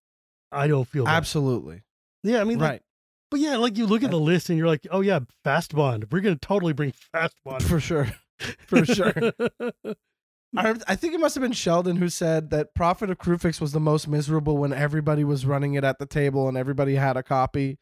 I 0.51 0.67
don't 0.67 0.87
feel 0.87 1.05
bad. 1.05 1.15
Absolutely. 1.15 1.81
Yeah, 2.23 2.41
I 2.41 2.43
mean, 2.43 2.59
like, 2.59 2.69
Right. 2.71 2.81
but 3.29 3.39
yeah, 3.39 3.57
like 3.57 3.77
you 3.77 3.85
look 3.85 4.03
at 4.03 4.11
the 4.11 4.19
list 4.19 4.49
and 4.49 4.57
you're 4.57 4.67
like, 4.67 4.85
oh 4.91 5.01
yeah, 5.01 5.19
fast 5.43 5.75
bond. 5.75 6.07
We're 6.11 6.21
gonna 6.21 6.35
totally 6.37 6.73
bring 6.73 6.91
fast 6.91 7.35
bond 7.45 7.63
For 7.63 7.79
sure. 7.79 8.07
For 8.67 8.85
sure. 8.85 9.13
I, 10.55 10.75
I 10.87 10.95
think 10.95 11.13
it 11.13 11.19
must 11.19 11.35
have 11.35 11.41
been 11.41 11.53
Sheldon 11.53 11.95
who 11.95 12.09
said 12.09 12.49
that 12.49 12.75
Prophet 12.75 13.09
of 13.09 13.17
Kruphix 13.17 13.61
was 13.61 13.71
the 13.71 13.79
most 13.79 14.07
miserable 14.07 14.57
when 14.57 14.73
everybody 14.73 15.23
was 15.23 15.45
running 15.45 15.75
it 15.75 15.83
at 15.83 15.97
the 15.97 16.05
table 16.05 16.47
and 16.49 16.57
everybody 16.57 16.95
had 16.95 17.15
a 17.15 17.23
copy. 17.23 17.77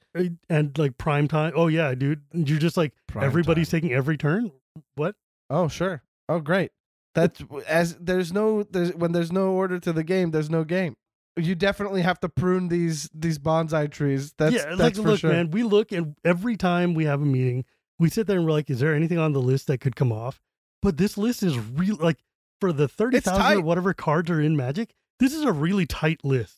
and 0.49 0.77
like 0.77 0.97
prime 0.97 1.27
time. 1.27 1.53
Oh 1.55 1.67
yeah, 1.67 1.95
dude. 1.95 2.21
You're 2.33 2.59
just 2.59 2.77
like 2.77 2.93
Prime 3.07 3.25
everybody's 3.25 3.69
time. 3.69 3.81
taking 3.81 3.93
every 3.95 4.17
turn. 4.17 4.51
What? 4.95 5.15
Oh, 5.49 5.67
sure. 5.67 6.03
Oh, 6.27 6.39
great. 6.39 6.71
That's 7.15 7.41
as 7.67 7.95
there's 7.95 8.31
no 8.31 8.63
there's 8.63 8.93
when 8.93 9.13
there's 9.13 9.31
no 9.31 9.51
order 9.51 9.79
to 9.79 9.91
the 9.91 10.03
game, 10.03 10.31
there's 10.31 10.49
no 10.49 10.63
game. 10.63 10.95
You 11.35 11.55
definitely 11.55 12.01
have 12.03 12.19
to 12.19 12.29
prune 12.29 12.67
these 12.67 13.09
these 13.13 13.39
bonsai 13.39 13.89
trees. 13.91 14.33
That's 14.37 14.55
yeah, 14.55 14.65
that's 14.75 14.79
like 14.79 14.95
for 14.95 15.01
look, 15.01 15.19
sure. 15.19 15.31
man. 15.31 15.49
We 15.49 15.63
look 15.63 15.91
and 15.91 16.15
every 16.23 16.55
time 16.55 16.93
we 16.93 17.05
have 17.05 17.21
a 17.21 17.25
meeting, 17.25 17.65
we 17.97 18.09
sit 18.09 18.27
there 18.27 18.37
and 18.37 18.45
we're 18.45 18.51
like, 18.51 18.69
is 18.69 18.79
there 18.79 18.93
anything 18.93 19.17
on 19.17 19.33
the 19.33 19.41
list 19.41 19.67
that 19.67 19.79
could 19.79 19.95
come 19.95 20.11
off? 20.11 20.39
But 20.81 20.97
this 20.97 21.17
list 21.17 21.41
is 21.43 21.57
real. 21.57 21.95
Like 21.95 22.19
for 22.59 22.71
the 22.73 22.87
thirty 22.87 23.19
thousand 23.19 23.57
or 23.57 23.61
whatever 23.61 23.93
cards 23.93 24.29
are 24.29 24.41
in 24.41 24.55
Magic, 24.57 24.93
this 25.19 25.33
is 25.33 25.43
a 25.43 25.51
really 25.51 25.85
tight 25.85 26.21
list. 26.23 26.57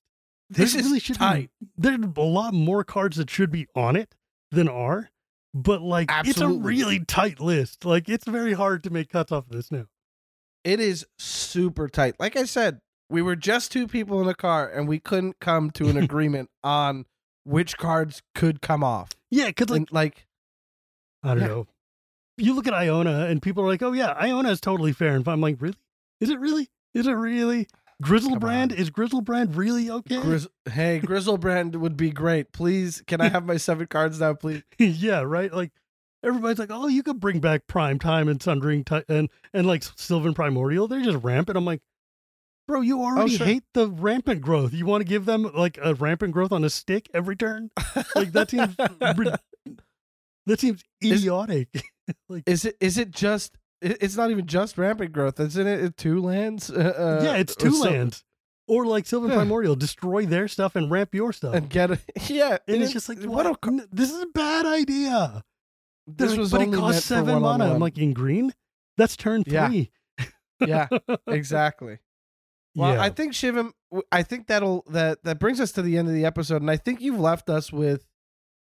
This 0.49 0.73
There 0.73 0.81
is 0.81 0.87
really 0.87 0.99
should 0.99 1.15
tight. 1.17 1.49
Be, 1.59 1.67
there's 1.77 1.99
a 2.17 2.21
lot 2.21 2.53
more 2.53 2.83
cards 2.83 3.17
that 3.17 3.29
should 3.29 3.51
be 3.51 3.67
on 3.75 3.95
it 3.95 4.15
than 4.51 4.67
are, 4.67 5.09
but 5.53 5.81
like 5.81 6.09
it's 6.25 6.41
a 6.41 6.47
really 6.47 6.99
tight 7.05 7.39
list. 7.39 7.85
Like 7.85 8.09
it's 8.09 8.27
very 8.27 8.53
hard 8.53 8.83
to 8.83 8.89
make 8.89 9.09
cuts 9.09 9.31
off 9.31 9.45
of 9.45 9.51
this 9.51 9.71
now. 9.71 9.85
It 10.63 10.79
is 10.79 11.05
super 11.17 11.87
tight. 11.87 12.15
Like 12.19 12.35
I 12.35 12.43
said, 12.43 12.79
we 13.09 13.21
were 13.21 13.35
just 13.35 13.71
two 13.71 13.87
people 13.87 14.21
in 14.21 14.27
a 14.27 14.35
car 14.35 14.67
and 14.69 14.87
we 14.87 14.99
couldn't 14.99 15.39
come 15.39 15.71
to 15.71 15.89
an 15.89 15.97
agreement 16.03 16.49
on 16.63 17.05
which 17.45 17.77
cards 17.77 18.21
could 18.35 18.61
come 18.61 18.83
off. 18.83 19.09
Yeah, 19.31 19.47
because 19.47 19.69
like 19.69 19.77
And, 19.79 19.91
like 19.91 20.27
I 21.23 21.29
don't 21.29 21.39
Yeah. 21.41 21.47
know. 21.47 21.67
You 22.37 22.53
look 22.53 22.67
at 22.67 22.73
Iona 22.73 23.25
and 23.27 23.41
people 23.41 23.63
are 23.63 23.67
like, 23.67 23.81
"Oh 23.83 23.91
yeah, 23.93 24.11
Iona 24.13 24.49
is 24.49 24.59
totally 24.61 24.93
fair." 24.93 25.15
And 25.15 25.27
I'm 25.27 25.41
like, 25.41 25.57
"Really? 25.61 25.75
Is 26.21 26.29
it 26.29 26.39
really? 26.39 26.69
Is 26.93 27.07
it 27.07 27.11
really?" 27.11 27.67
Griselbrand 28.01 28.73
is 28.73 28.89
Griselbrand 28.89 29.55
really 29.55 29.89
okay? 29.89 30.17
Grizz- 30.17 30.47
hey, 30.71 30.99
Griselbrand 31.03 31.75
would 31.75 31.95
be 31.95 32.09
great. 32.09 32.51
Please, 32.51 33.03
can 33.05 33.21
I 33.21 33.29
have 33.29 33.45
my 33.45 33.57
seven 33.57 33.85
cards 33.85 34.19
now, 34.19 34.33
please? 34.33 34.63
yeah, 34.79 35.21
right. 35.21 35.53
Like 35.53 35.71
everybody's 36.23 36.57
like, 36.57 36.71
"Oh, 36.71 36.87
you 36.87 37.03
could 37.03 37.19
bring 37.19 37.39
back 37.39 37.67
Prime 37.67 37.99
Time 37.99 38.27
and 38.27 38.41
Sundering 38.41 38.83
and 39.07 39.29
and 39.53 39.67
like 39.67 39.83
Sylvan 39.95 40.33
Primordial. 40.33 40.87
They're 40.87 41.01
just 41.01 41.23
rampant." 41.23 41.57
I'm 41.57 41.65
like, 41.65 41.81
"Bro, 42.67 42.81
you 42.81 42.99
oh, 43.01 43.05
already 43.05 43.37
sure. 43.37 43.45
hate 43.45 43.63
the 43.73 43.87
rampant 43.87 44.41
growth. 44.41 44.73
You 44.73 44.85
want 44.87 45.01
to 45.01 45.07
give 45.07 45.25
them 45.25 45.51
like 45.53 45.77
a 45.81 45.93
rampant 45.93 46.33
growth 46.33 46.51
on 46.51 46.63
a 46.63 46.69
stick 46.69 47.07
every 47.13 47.35
turn? 47.35 47.69
Like 48.15 48.31
that 48.31 48.49
seems 48.49 48.75
that 50.45 50.59
seems 50.59 50.83
Is- 51.01 51.21
idiotic." 51.21 51.67
like 52.29 52.43
Is 52.47 52.65
it 52.65 52.77
is 52.79 52.97
it 52.97 53.11
just 53.11 53.57
it's 53.81 54.15
not 54.15 54.31
even 54.31 54.45
just 54.45 54.77
rampant 54.77 55.11
growth, 55.11 55.39
isn't 55.39 55.67
it? 55.67 55.97
Two 55.97 56.21
lands. 56.21 56.69
Uh, 56.69 57.21
yeah, 57.23 57.35
it's 57.35 57.55
two 57.55 57.81
lands. 57.81 58.23
Or 58.67 58.85
like 58.85 59.05
Sylvan 59.05 59.29
Yeah. 59.31 59.37
Primordial, 59.37 59.75
destroy 59.75 60.25
their 60.25 60.47
stuff 60.47 60.75
and 60.75 60.89
ramp 60.89 61.13
your 61.13 61.33
stuff. 61.33 61.55
and 61.55 61.69
get 61.69 61.91
it. 61.91 61.99
Yeah, 62.29 62.57
and 62.67 62.81
it's 62.81 62.93
just 62.93 63.09
like, 63.09 63.19
what? 63.23 63.45
what? 63.45 63.57
a, 63.73 63.87
this 63.91 64.11
is 64.11 64.21
a 64.21 64.27
bad 64.27 64.65
idea. 64.65 65.43
This 66.07 66.31
like, 66.31 66.39
was 66.39 66.51
but 66.51 66.61
only 66.61 66.77
it 66.77 66.79
costs 66.81 67.05
seven 67.05 67.25
mana. 67.25 67.41
one-on-one. 67.41 67.71
I'm 67.75 67.79
like, 67.81 67.97
in 67.97 68.13
green, 68.13 68.53
that's 68.97 69.17
turn 69.17 69.43
three. 69.43 69.91
yeah, 70.59 70.87
exactly. 71.27 71.99
Well, 72.75 72.93
yeah. 72.93 73.01
I 73.01 73.09
think 73.09 73.33
Shivam, 73.33 73.71
I 74.11 74.23
think 74.23 74.47
that'll 74.47 74.85
that 74.89 75.23
that 75.23 75.39
brings 75.39 75.59
us 75.59 75.71
to 75.73 75.81
the 75.81 75.97
end 75.97 76.07
of 76.07 76.13
the 76.13 76.23
episode, 76.25 76.61
and 76.61 76.71
I 76.71 76.77
think 76.77 77.01
you've 77.01 77.19
left 77.19 77.49
us 77.49 77.73
with 77.73 78.05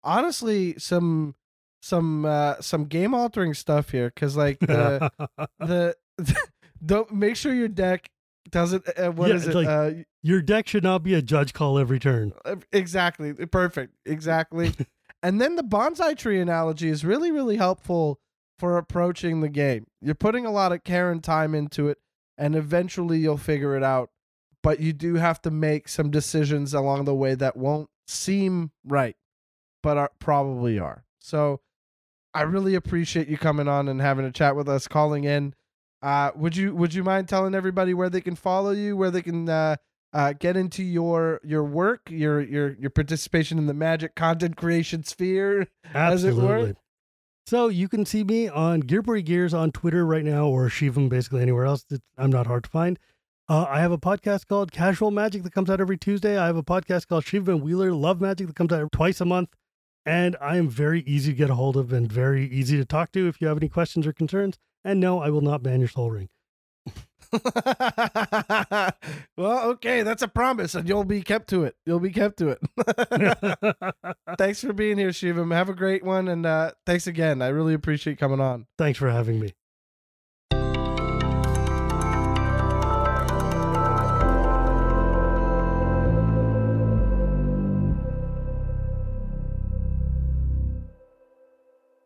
honestly 0.03 0.75
some 0.79 1.37
some 1.85 2.25
uh 2.25 2.55
some 2.61 2.85
game 2.85 3.13
altering 3.13 3.53
stuff 3.55 3.91
here 3.91 4.07
because 4.15 4.37
like 4.37 4.61
the 4.61 5.11
the 5.59 5.95
don't 6.85 7.13
make 7.13 7.35
sure 7.37 7.53
your 7.53 7.69
deck 7.69 8.09
doesn't 8.51 8.85
uh, 8.97 9.11
what 9.11 9.29
Yeah, 9.31 9.35
is 9.35 9.49
it 9.49 9.55
like- 9.55 9.67
uh 9.67 9.91
Your 10.23 10.41
deck 10.41 10.69
should 10.69 10.85
not 10.85 11.03
be 11.03 11.15
a 11.15 11.23
judge 11.23 11.53
call 11.53 11.79
every 11.79 11.99
turn. 11.99 12.33
Uh, 12.45 12.57
exactly 12.73 13.33
perfect 13.35 13.95
exactly. 14.07 14.73
And 15.25 15.41
then 15.41 15.55
the 15.55 15.63
bonsai 15.63 16.17
tree 16.19 16.41
analogy 16.41 16.89
is 16.89 17.05
really 17.05 17.31
really 17.31 17.57
helpful 17.57 18.21
for 18.59 18.77
approaching 18.79 19.41
the 19.41 19.49
game. 19.49 19.87
You're 20.01 20.15
putting 20.17 20.47
a 20.47 20.51
lot 20.53 20.73
of 20.73 20.85
care 20.85 21.11
and 21.11 21.23
time 21.23 21.55
into 21.55 21.89
it 21.89 21.99
and 22.39 22.55
eventually 22.57 23.19
you'll 23.19 23.37
figure 23.39 23.77
it 23.77 23.83
out 23.83 24.11
but 24.63 24.79
you 24.81 24.93
do 24.93 25.17
have 25.17 25.43
to 25.43 25.51
make 25.51 25.89
some 25.89 26.11
decisions 26.11 26.73
along 26.75 27.05
the 27.05 27.15
way 27.15 27.35
that 27.35 27.57
won't 27.57 27.91
seem 28.07 28.71
right 28.85 29.17
but 29.83 29.97
are 29.99 30.11
probably 30.21 30.79
are. 30.79 31.05
So 31.21 31.61
i 32.35 32.43
really 32.43 32.75
appreciate 32.75 33.29
you 33.29 33.39
coming 33.39 33.69
on 33.69 33.89
and 33.89 34.01
having 34.01 34.25
a 34.25 34.33
chat 34.33 34.57
with 34.57 34.69
us 34.69 34.89
calling 34.89 35.25
in 35.25 35.55
uh 36.03 36.31
would 36.35 36.57
you 36.57 36.75
would 36.75 36.95
you 36.95 37.05
mind 37.05 37.29
telling 37.29 37.55
everybody 37.55 37.95
where 37.95 38.11
they 38.11 38.21
can 38.21 38.37
follow 38.37 38.71
you 38.71 38.97
where 38.97 39.11
they 39.11 39.23
can 39.23 39.49
uh 39.49 39.77
uh, 40.13 40.35
get 40.35 40.57
into 40.57 40.83
your 40.83 41.41
your 41.43 41.65
work, 41.65 42.11
your 42.11 42.41
your 42.41 42.75
your 42.75 42.91
participation 42.91 43.59
in 43.59 43.67
the 43.67 43.75
magic 43.75 44.15
content 44.15 44.57
creation 44.57 45.03
sphere. 45.05 45.69
As 45.95 46.25
it 46.25 46.35
were. 46.35 46.43
Absolutely. 46.43 46.75
So 47.47 47.69
you 47.69 47.89
can 47.89 48.07
see 48.07 48.23
me 48.23 48.49
on 48.49 48.83
Ghirapuri 48.83 49.25
Gears 49.25 49.53
on 49.53 49.73
Twitter 49.73 50.07
right 50.07 50.25
now, 50.25 50.47
or 50.47 50.69
Shivam 50.69 51.09
basically 51.09 51.43
anywhere 51.43 51.65
else. 51.65 51.85
I'm 52.17 52.31
not 52.31 52.47
hard 52.47 52.65
to 52.65 52.71
find. 52.71 52.99
Uh, 53.49 53.67
I 53.69 53.81
have 53.81 53.91
a 53.91 53.99
podcast 53.99 54.47
called 54.47 54.71
Casual 54.71 55.11
Magic 55.11 55.43
that 55.43 55.53
comes 55.53 55.69
out 55.69 55.81
every 55.81 55.99
Tuesday. 55.99 56.39
I 56.39 56.47
have 56.47 56.57
a 56.57 56.63
podcast 56.63 57.09
called 57.09 57.25
Shivam 57.25 57.61
Wheeler 57.61 57.93
Love 57.93 58.21
Magic 58.21 58.47
that 58.47 58.57
comes 58.57 58.73
out 58.73 58.93
twice 58.93 59.21
a 59.21 59.25
month. 59.25 59.49
And 60.05 60.37
I 60.41 60.57
am 60.57 60.69
very 60.69 61.03
easy 61.03 61.33
to 61.33 61.37
get 61.37 61.51
a 61.51 61.55
hold 61.55 61.77
of 61.77 61.93
and 61.93 62.11
very 62.11 62.47
easy 62.47 62.77
to 62.77 62.85
talk 62.85 63.13
to 63.13 63.29
if 63.29 63.41
you 63.41 63.47
have 63.49 63.57
any 63.57 63.69
questions 63.69 64.07
or 64.07 64.13
concerns. 64.13 64.59
And 64.85 64.99
no, 64.99 65.21
I 65.21 65.31
will 65.31 65.41
not 65.41 65.63
ban 65.63 65.81
your 65.81 65.89
Sol 65.89 66.11
Ring. 66.11 66.29
well, 69.37 69.71
okay, 69.71 70.03
that's 70.03 70.23
a 70.23 70.29
promise, 70.29 70.75
and 70.75 70.87
you'll 70.87 71.05
be 71.05 71.23
kept 71.23 71.49
to 71.49 71.65
it. 71.65 71.77
You'll 71.87 72.01
be 72.01 72.11
kept 72.11 72.39
to 72.39 72.49
it. 72.49 72.59
thanks 74.39 74.61
for 74.61 74.73
being 74.73 74.99
here, 74.99 75.11
Shivam. 75.11 75.55
Have 75.55 75.71
a 75.71 75.75
great 75.75 76.05
one, 76.05 76.29
and 76.29 76.45
uh, 76.45 76.73
thanks 76.85 77.07
again. 77.07 77.41
I 77.41 77.49
really 77.49 77.75
appreciate 77.75 78.19
coming 78.19 78.41
on. 78.41 78.67
Thanks 78.77 78.99
for 78.99 79.11
having 79.11 79.41
me. 79.41 79.55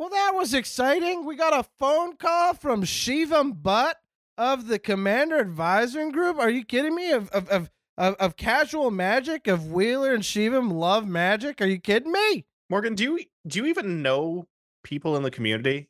Well, 0.07 0.15
that 0.15 0.37
was 0.37 0.55
exciting. 0.55 1.25
We 1.25 1.35
got 1.35 1.53
a 1.53 1.69
phone 1.81 2.15
call 2.17 2.55
from 2.55 2.85
Shivam 2.85 3.61
Bhatt 3.61 3.95
of 4.39 4.69
the 4.69 4.79
Commander 4.79 5.37
Advisory 5.39 6.13
Group. 6.13 6.39
Are 6.39 6.49
you 6.49 6.65
kidding 6.65 6.95
me? 6.95 7.11
Of 7.11 7.29
of 7.31 7.49
of 7.49 7.71
of, 7.99 8.15
of 8.21 8.37
casual 8.37 8.93
magic 8.93 9.49
of 9.49 9.73
Wheeler 9.73 10.15
and 10.15 10.23
Shivam 10.23 10.71
love 10.71 11.09
magic. 11.09 11.61
Are 11.61 11.67
you 11.67 11.81
kidding 11.81 12.13
me? 12.13 12.45
Morgan, 12.71 12.95
do 12.95 13.03
you 13.03 13.25
do 13.49 13.59
you 13.59 13.67
even 13.67 14.01
know 14.01 14.47
people 14.85 15.17
in 15.17 15.25
the 15.25 15.31
community? 15.33 15.89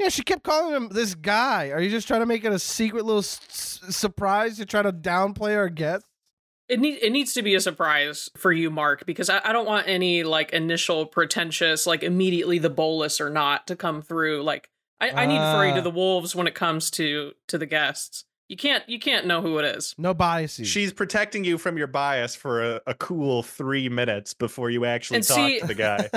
Yeah, 0.00 0.08
she 0.08 0.22
kept 0.24 0.42
calling 0.42 0.74
him 0.74 0.88
this 0.88 1.14
guy. 1.14 1.68
Are 1.70 1.80
you 1.80 1.90
just 1.90 2.08
trying 2.08 2.22
to 2.22 2.26
make 2.26 2.44
it 2.44 2.50
a 2.50 2.58
secret 2.58 3.04
little 3.04 3.20
s- 3.20 3.38
surprise 3.88 4.56
to 4.56 4.66
try 4.66 4.82
to 4.82 4.92
downplay 4.92 5.56
our 5.56 5.68
guests? 5.68 6.07
It 6.68 6.80
need 6.80 6.98
it 7.02 7.10
needs 7.10 7.32
to 7.34 7.42
be 7.42 7.54
a 7.54 7.60
surprise 7.60 8.28
for 8.36 8.52
you, 8.52 8.70
Mark, 8.70 9.06
because 9.06 9.30
I, 9.30 9.40
I 9.44 9.52
don't 9.52 9.66
want 9.66 9.88
any 9.88 10.22
like 10.24 10.52
initial 10.52 11.06
pretentious, 11.06 11.86
like 11.86 12.02
immediately 12.02 12.58
the 12.58 12.70
Bolas 12.70 13.20
or 13.20 13.30
not 13.30 13.66
to 13.68 13.76
come 13.76 14.02
through. 14.02 14.42
Like 14.42 14.68
I, 15.00 15.10
I 15.10 15.26
need 15.26 15.38
furry 15.38 15.70
Ah. 15.70 15.76
to 15.76 15.80
the 15.80 15.90
wolves 15.90 16.34
when 16.36 16.46
it 16.46 16.54
comes 16.54 16.90
to 16.92 17.32
to 17.46 17.56
the 17.58 17.66
guests. 17.66 18.24
You 18.48 18.56
can't 18.56 18.82
you 18.88 18.98
can't 18.98 19.26
know 19.26 19.40
who 19.42 19.58
it 19.58 19.64
is. 19.76 19.94
No 19.98 20.12
biases. 20.14 20.68
She's 20.68 20.92
protecting 20.92 21.44
you 21.44 21.58
from 21.58 21.76
your 21.78 21.86
bias 21.86 22.34
for 22.34 22.62
a, 22.76 22.80
a 22.86 22.94
cool 22.94 23.42
three 23.42 23.88
minutes 23.88 24.34
before 24.34 24.70
you 24.70 24.84
actually 24.84 25.16
And 25.18 25.26
talk 25.26 25.36
see- 25.36 25.60
to 25.60 25.66
the 25.66 25.74
guy. 25.74 26.08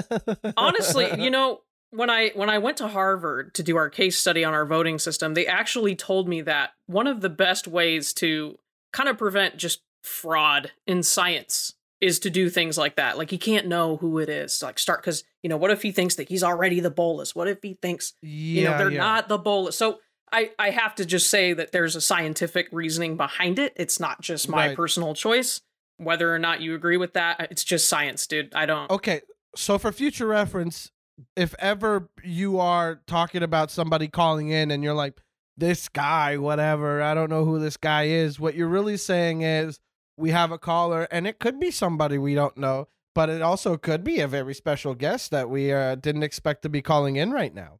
Honestly, 0.57 1.09
you 1.21 1.29
know, 1.29 1.61
when 1.91 2.09
I 2.09 2.31
when 2.35 2.49
I 2.49 2.57
went 2.57 2.77
to 2.77 2.87
Harvard 2.87 3.53
to 3.55 3.63
do 3.63 3.75
our 3.77 3.89
case 3.89 4.17
study 4.17 4.43
on 4.45 4.53
our 4.53 4.65
voting 4.65 4.97
system, 4.99 5.33
they 5.33 5.45
actually 5.47 5.95
told 5.95 6.27
me 6.29 6.41
that 6.41 6.71
one 6.87 7.07
of 7.07 7.21
the 7.21 7.29
best 7.29 7.67
ways 7.67 8.13
to 8.15 8.57
kind 8.93 9.09
of 9.09 9.17
prevent 9.17 9.57
just 9.57 9.81
fraud 10.03 10.71
in 10.87 11.03
science 11.03 11.75
is 11.99 12.19
to 12.19 12.29
do 12.29 12.49
things 12.49 12.77
like 12.77 12.95
that. 12.95 13.17
Like 13.17 13.31
you 13.31 13.37
can't 13.37 13.67
know 13.67 13.97
who 13.97 14.17
it 14.19 14.27
is. 14.27 14.61
Like 14.63 14.79
start 14.79 15.01
because 15.01 15.23
you 15.43 15.49
know 15.49 15.57
what 15.57 15.71
if 15.71 15.81
he 15.81 15.91
thinks 15.91 16.15
that 16.15 16.29
he's 16.29 16.43
already 16.43 16.79
the 16.79 16.89
Bolas? 16.89 17.35
What 17.35 17.47
if 17.47 17.59
he 17.61 17.77
thinks 17.81 18.13
yeah, 18.21 18.61
you 18.61 18.67
know 18.67 18.77
they're 18.77 18.91
yeah. 18.91 18.99
not 18.99 19.29
the 19.29 19.37
Bolas? 19.37 19.77
So 19.77 19.99
I 20.31 20.51
I 20.57 20.71
have 20.71 20.95
to 20.95 21.05
just 21.05 21.29
say 21.29 21.53
that 21.53 21.71
there's 21.71 21.95
a 21.95 22.01
scientific 22.01 22.67
reasoning 22.71 23.17
behind 23.17 23.59
it. 23.59 23.73
It's 23.75 23.99
not 23.99 24.21
just 24.21 24.49
my 24.49 24.67
Right. 24.67 24.75
personal 24.75 25.13
choice. 25.13 25.61
Whether 25.97 26.33
or 26.33 26.39
not 26.39 26.61
you 26.61 26.73
agree 26.73 26.97
with 26.97 27.13
that, 27.13 27.47
it's 27.51 27.63
just 27.63 27.87
science, 27.87 28.25
dude. 28.25 28.55
I 28.55 28.65
don't. 28.65 28.89
Okay, 28.89 29.21
so 29.55 29.77
for 29.77 29.91
future 29.91 30.25
reference, 30.25 30.89
if 31.35 31.53
ever 31.59 32.09
you 32.23 32.59
are 32.59 33.01
talking 33.05 33.43
about 33.43 33.69
somebody 33.69 34.07
calling 34.07 34.49
in 34.49 34.71
and 34.71 34.83
you're 34.83 34.95
like, 34.95 35.19
this 35.57 35.89
guy, 35.89 36.37
whatever, 36.37 37.03
I 37.03 37.13
don't 37.13 37.29
know 37.29 37.45
who 37.45 37.59
this 37.59 37.77
guy 37.77 38.05
is, 38.05 38.39
what 38.39 38.55
you're 38.55 38.67
really 38.67 38.97
saying 38.97 39.43
is 39.43 39.79
we 40.21 40.31
have 40.31 40.51
a 40.51 40.57
caller 40.57 41.07
and 41.11 41.27
it 41.27 41.39
could 41.39 41.59
be 41.59 41.71
somebody 41.71 42.17
we 42.17 42.35
don't 42.35 42.57
know, 42.57 42.87
but 43.13 43.29
it 43.29 43.41
also 43.41 43.77
could 43.77 44.03
be 44.03 44.19
a 44.19 44.27
very 44.27 44.53
special 44.53 44.95
guest 44.95 45.31
that 45.31 45.49
we 45.49 45.73
uh, 45.73 45.95
didn't 45.95 46.23
expect 46.23 46.61
to 46.61 46.69
be 46.69 46.81
calling 46.81 47.15
in 47.15 47.31
right 47.31 47.53
now. 47.53 47.79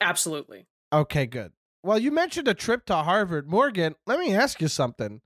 Absolutely. 0.00 0.66
Okay, 0.92 1.26
good. 1.26 1.52
Well, 1.82 1.98
you 1.98 2.10
mentioned 2.10 2.48
a 2.48 2.54
trip 2.54 2.84
to 2.86 2.96
Harvard. 2.96 3.48
Morgan, 3.48 3.94
let 4.06 4.18
me 4.20 4.34
ask 4.34 4.60
you 4.60 4.68
something. 4.68 5.20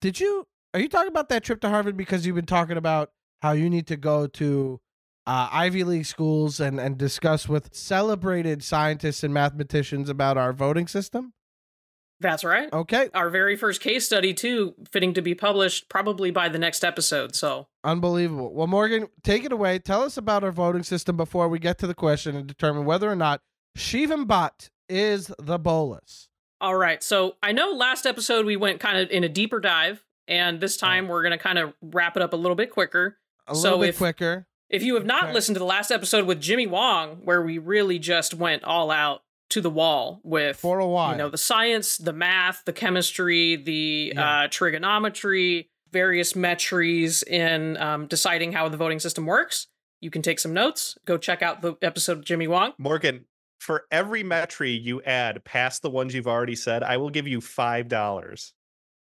Did 0.00 0.20
you 0.20 0.46
are 0.74 0.80
you 0.80 0.88
talking 0.88 1.08
about 1.08 1.30
that 1.30 1.42
trip 1.42 1.60
to 1.62 1.70
Harvard 1.70 1.96
because 1.96 2.26
you've 2.26 2.36
been 2.36 2.44
talking 2.44 2.76
about 2.76 3.10
how 3.40 3.52
you 3.52 3.70
need 3.70 3.86
to 3.86 3.96
go 3.96 4.26
to 4.26 4.80
uh, 5.26 5.48
Ivy 5.50 5.84
League 5.84 6.06
schools 6.06 6.60
and, 6.60 6.78
and 6.78 6.98
discuss 6.98 7.48
with 7.48 7.74
celebrated 7.74 8.62
scientists 8.62 9.24
and 9.24 9.32
mathematicians 9.32 10.08
about 10.08 10.36
our 10.36 10.52
voting 10.52 10.86
system? 10.86 11.32
That's 12.20 12.44
right. 12.44 12.72
Okay, 12.72 13.10
Our 13.12 13.28
very 13.28 13.56
first 13.56 13.80
case 13.82 14.06
study, 14.06 14.32
too, 14.32 14.74
fitting 14.90 15.12
to 15.14 15.22
be 15.22 15.34
published 15.34 15.88
probably 15.90 16.30
by 16.30 16.48
the 16.48 16.58
next 16.58 16.82
episode. 16.84 17.34
So, 17.34 17.68
unbelievable. 17.84 18.54
Well, 18.54 18.66
Morgan, 18.66 19.08
take 19.22 19.44
it 19.44 19.52
away. 19.52 19.78
Tell 19.78 20.02
us 20.02 20.16
about 20.16 20.42
our 20.42 20.50
voting 20.52 20.82
system 20.82 21.16
before 21.16 21.48
we 21.48 21.58
get 21.58 21.78
to 21.78 21.86
the 21.86 21.94
question 21.94 22.34
and 22.34 22.46
determine 22.46 22.84
whether 22.86 23.10
or 23.10 23.16
not 23.16 23.42
Shivam 23.76 24.24
Bhatt 24.26 24.70
is 24.88 25.30
the 25.38 25.58
Bolas. 25.58 26.28
all 26.60 26.74
right. 26.76 27.02
So, 27.02 27.36
I 27.42 27.52
know 27.52 27.72
last 27.72 28.06
episode 28.06 28.46
we 28.46 28.56
went 28.56 28.80
kind 28.80 28.96
of 28.98 29.10
in 29.10 29.22
a 29.24 29.28
deeper 29.28 29.60
dive, 29.60 30.02
and 30.26 30.58
this 30.60 30.76
time 30.78 31.08
we're 31.08 31.22
going 31.22 31.32
to 31.32 31.38
kind 31.38 31.58
of 31.58 31.74
wrap 31.82 32.16
it 32.16 32.22
up 32.22 32.32
a 32.32 32.36
little 32.36 32.56
bit 32.56 32.70
quicker. 32.70 33.18
A 33.46 33.54
So 33.54 33.62
little 33.62 33.78
bit 33.80 33.88
if- 33.90 33.98
quicker. 33.98 34.46
If 34.68 34.82
you 34.82 34.94
have 34.96 35.06
not 35.06 35.24
Okay. 35.24 35.32
listened 35.34 35.54
to 35.54 35.60
the 35.60 35.64
last 35.64 35.92
episode 35.92 36.26
with 36.26 36.40
Jimmy 36.40 36.66
Wong, 36.66 37.18
where 37.24 37.40
we 37.42 37.58
really 37.58 38.00
just 38.00 38.34
went 38.34 38.64
all 38.64 38.90
out 38.90 39.22
to 39.50 39.60
the 39.60 39.70
wall 39.70 40.20
with 40.24 40.56
For 40.56 40.78
a 40.78 40.86
while. 40.86 41.12
you 41.12 41.18
know 41.18 41.28
the 41.28 41.38
science, 41.38 41.96
the 41.98 42.12
math, 42.12 42.64
the 42.64 42.72
chemistry, 42.72 43.56
the 43.56 44.12
Yeah. 44.14 44.42
uh, 44.44 44.48
trigonometry, 44.50 45.70
various 45.92 46.32
metries 46.32 47.26
in 47.26 47.76
um, 47.78 48.06
deciding 48.06 48.52
how 48.52 48.68
the 48.68 48.76
voting 48.76 48.98
system 49.00 49.26
works. 49.26 49.68
You 50.00 50.10
can 50.10 50.22
take 50.22 50.38
some 50.38 50.52
notes. 50.52 50.98
Go 51.04 51.16
check 51.16 51.42
out 51.42 51.62
the 51.62 51.74
episode 51.82 52.18
of 52.18 52.24
Jimmy 52.24 52.46
Wong. 52.48 52.72
Morgan, 52.78 53.24
for 53.58 53.84
every 53.90 54.22
metry 54.22 54.80
you 54.80 55.00
add 55.02 55.42
past 55.44 55.82
the 55.82 55.90
ones 55.90 56.14
you've 56.14 56.26
already 56.26 56.54
said, 56.56 56.82
I 56.82 56.96
will 56.98 57.10
give 57.10 57.26
you 57.26 57.40
five 57.40 57.88
dollars. 57.88 58.52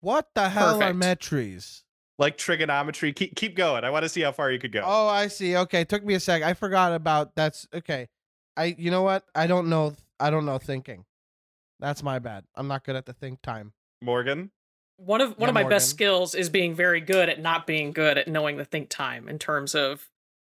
what 0.01 0.29
the 0.35 0.49
hell 0.49 0.83
are 0.83 0.93
metries? 0.93 1.83
Like 2.19 2.37
trigonometry. 2.39 3.13
Keep 3.13 3.37
keep 3.37 3.55
going. 3.57 3.85
I 3.85 3.91
want 3.91 4.05
to 4.05 4.09
see 4.09 4.23
how 4.23 4.33
far 4.33 4.51
you 4.51 4.59
could 4.59 4.73
go. 4.73 4.83
Oh, 4.85 5.07
I 5.09 5.29
see. 5.29 5.57
Okay, 5.57 5.85
took 5.85 6.05
me 6.05 6.15
a 6.15 6.21
sec. 6.21 6.43
I 6.43 6.55
forgot 6.55 6.93
about 6.93 7.35
that's 7.37 7.67
okay. 7.75 8.09
I 8.57 8.75
you 8.79 8.91
know 8.91 9.03
what? 9.03 9.25
I 9.35 9.47
don't 9.47 9.69
know 9.69 9.95
I 10.21 10.31
don't 10.31 10.45
know 10.47 10.59
thinking. 10.59 11.05
That's 11.81 12.03
my 12.03 12.19
bad. 12.19 12.45
I'm 12.55 12.69
not 12.69 12.85
good 12.85 12.97
at 12.97 13.07
the 13.07 13.13
think 13.13 13.41
time. 13.43 13.73
Morgan. 14.03 14.51
One 14.97 15.21
of 15.21 15.31
one 15.39 15.43
Yeah, 15.43 15.49
of 15.49 15.55
my 15.55 15.63
Morgan. 15.63 15.77
best 15.77 15.91
skills 15.91 16.35
is 16.35 16.49
being 16.49 16.75
very 16.75 17.01
good 17.01 17.29
at 17.29 17.41
not 17.41 17.67
being 17.67 17.93
good 17.93 18.19
at 18.19 18.27
knowing 18.27 18.57
the 18.57 18.65
think 18.65 18.89
time 18.89 19.29
in 19.29 19.39
terms 19.39 19.75
of 19.75 20.09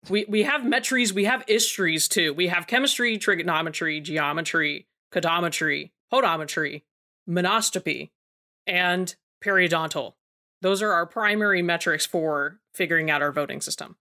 we 0.08 0.24
we 0.28 0.42
have 0.42 0.62
metries, 0.62 1.12
we 1.12 1.24
have 1.26 1.46
istries 1.46 2.08
too. 2.08 2.34
We 2.34 2.48
have 2.48 2.66
chemistry, 2.66 3.18
trigonometry, 3.18 4.00
geometry, 4.00 4.88
codometry, 5.12 5.90
podometry, 6.12 6.82
monostropy, 7.28 8.10
and 8.66 9.14
periodontal. 9.44 10.14
Those 10.60 10.82
are 10.82 10.92
our 10.92 11.06
primary 11.06 11.62
metrics 11.62 12.04
for 12.06 12.58
figuring 12.74 13.10
out 13.10 13.22
our 13.22 13.30
voting 13.32 13.60
system. 13.60 13.96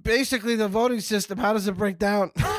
Basically 0.00 0.54
the 0.54 0.68
voting 0.68 1.00
system, 1.00 1.38
how 1.38 1.52
does 1.52 1.66
it 1.66 1.76
break 1.76 1.98
down? 1.98 2.30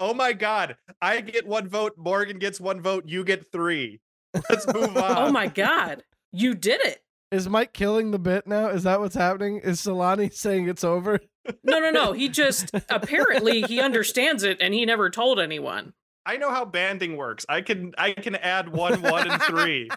Oh 0.00 0.14
my 0.14 0.32
god. 0.32 0.76
I 1.00 1.20
get 1.20 1.46
one 1.46 1.68
vote, 1.68 1.94
Morgan 1.96 2.38
gets 2.38 2.60
one 2.60 2.80
vote, 2.80 3.04
you 3.06 3.24
get 3.24 3.50
three. 3.52 4.00
Let's 4.48 4.66
move 4.72 4.96
on. 4.96 5.16
Oh 5.16 5.30
my 5.32 5.46
god. 5.46 6.04
You 6.32 6.54
did 6.54 6.80
it. 6.82 7.02
Is 7.30 7.48
Mike 7.48 7.72
killing 7.72 8.10
the 8.10 8.18
bit 8.18 8.46
now? 8.46 8.68
Is 8.68 8.82
that 8.82 9.00
what's 9.00 9.14
happening? 9.14 9.58
Is 9.58 9.80
Celani 9.80 10.32
saying 10.34 10.68
it's 10.68 10.84
over? 10.84 11.20
No, 11.64 11.78
no, 11.78 11.90
no. 11.90 12.12
He 12.12 12.28
just 12.42 12.70
apparently 12.88 13.62
he 13.62 13.80
understands 13.80 14.42
it 14.42 14.58
and 14.60 14.74
he 14.74 14.84
never 14.84 15.10
told 15.10 15.40
anyone. 15.40 15.94
I 16.24 16.36
know 16.36 16.50
how 16.50 16.64
banding 16.64 17.16
works. 17.16 17.44
I 17.48 17.62
can 17.62 17.94
I 17.98 18.12
can 18.12 18.36
add 18.36 18.68
one, 18.68 19.02
one, 19.02 19.30
and 19.30 19.42
three. 19.42 19.88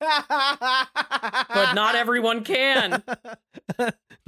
But 0.00 1.72
not 1.74 1.94
everyone 1.94 2.44
can. 2.44 3.02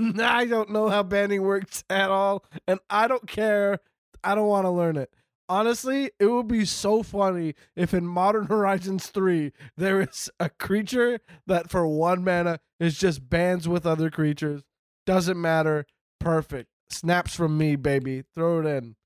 I 0.00 0.46
don't 0.46 0.70
know 0.70 0.88
how 0.88 1.02
banding 1.02 1.42
works 1.42 1.84
at 1.90 2.10
all, 2.10 2.44
and 2.66 2.80
I 2.88 3.06
don't 3.06 3.26
care. 3.26 3.80
I 4.26 4.34
don't 4.34 4.48
want 4.48 4.64
to 4.64 4.70
learn 4.70 4.96
it. 4.96 5.10
Honestly, 5.48 6.10
it 6.18 6.26
would 6.26 6.48
be 6.48 6.64
so 6.64 7.04
funny 7.04 7.54
if 7.76 7.94
in 7.94 8.04
Modern 8.04 8.46
Horizons 8.48 9.06
3 9.06 9.52
there 9.76 10.00
is 10.00 10.28
a 10.40 10.50
creature 10.50 11.20
that 11.46 11.70
for 11.70 11.86
one 11.86 12.24
mana 12.24 12.58
is 12.80 12.98
just 12.98 13.30
bands 13.30 13.68
with 13.68 13.86
other 13.86 14.10
creatures. 14.10 14.62
Doesn't 15.06 15.40
matter. 15.40 15.86
Perfect. 16.18 16.68
Snaps 16.90 17.36
from 17.36 17.56
me, 17.56 17.76
baby. 17.76 18.24
Throw 18.34 18.60
it 18.60 18.66
in. 18.66 18.96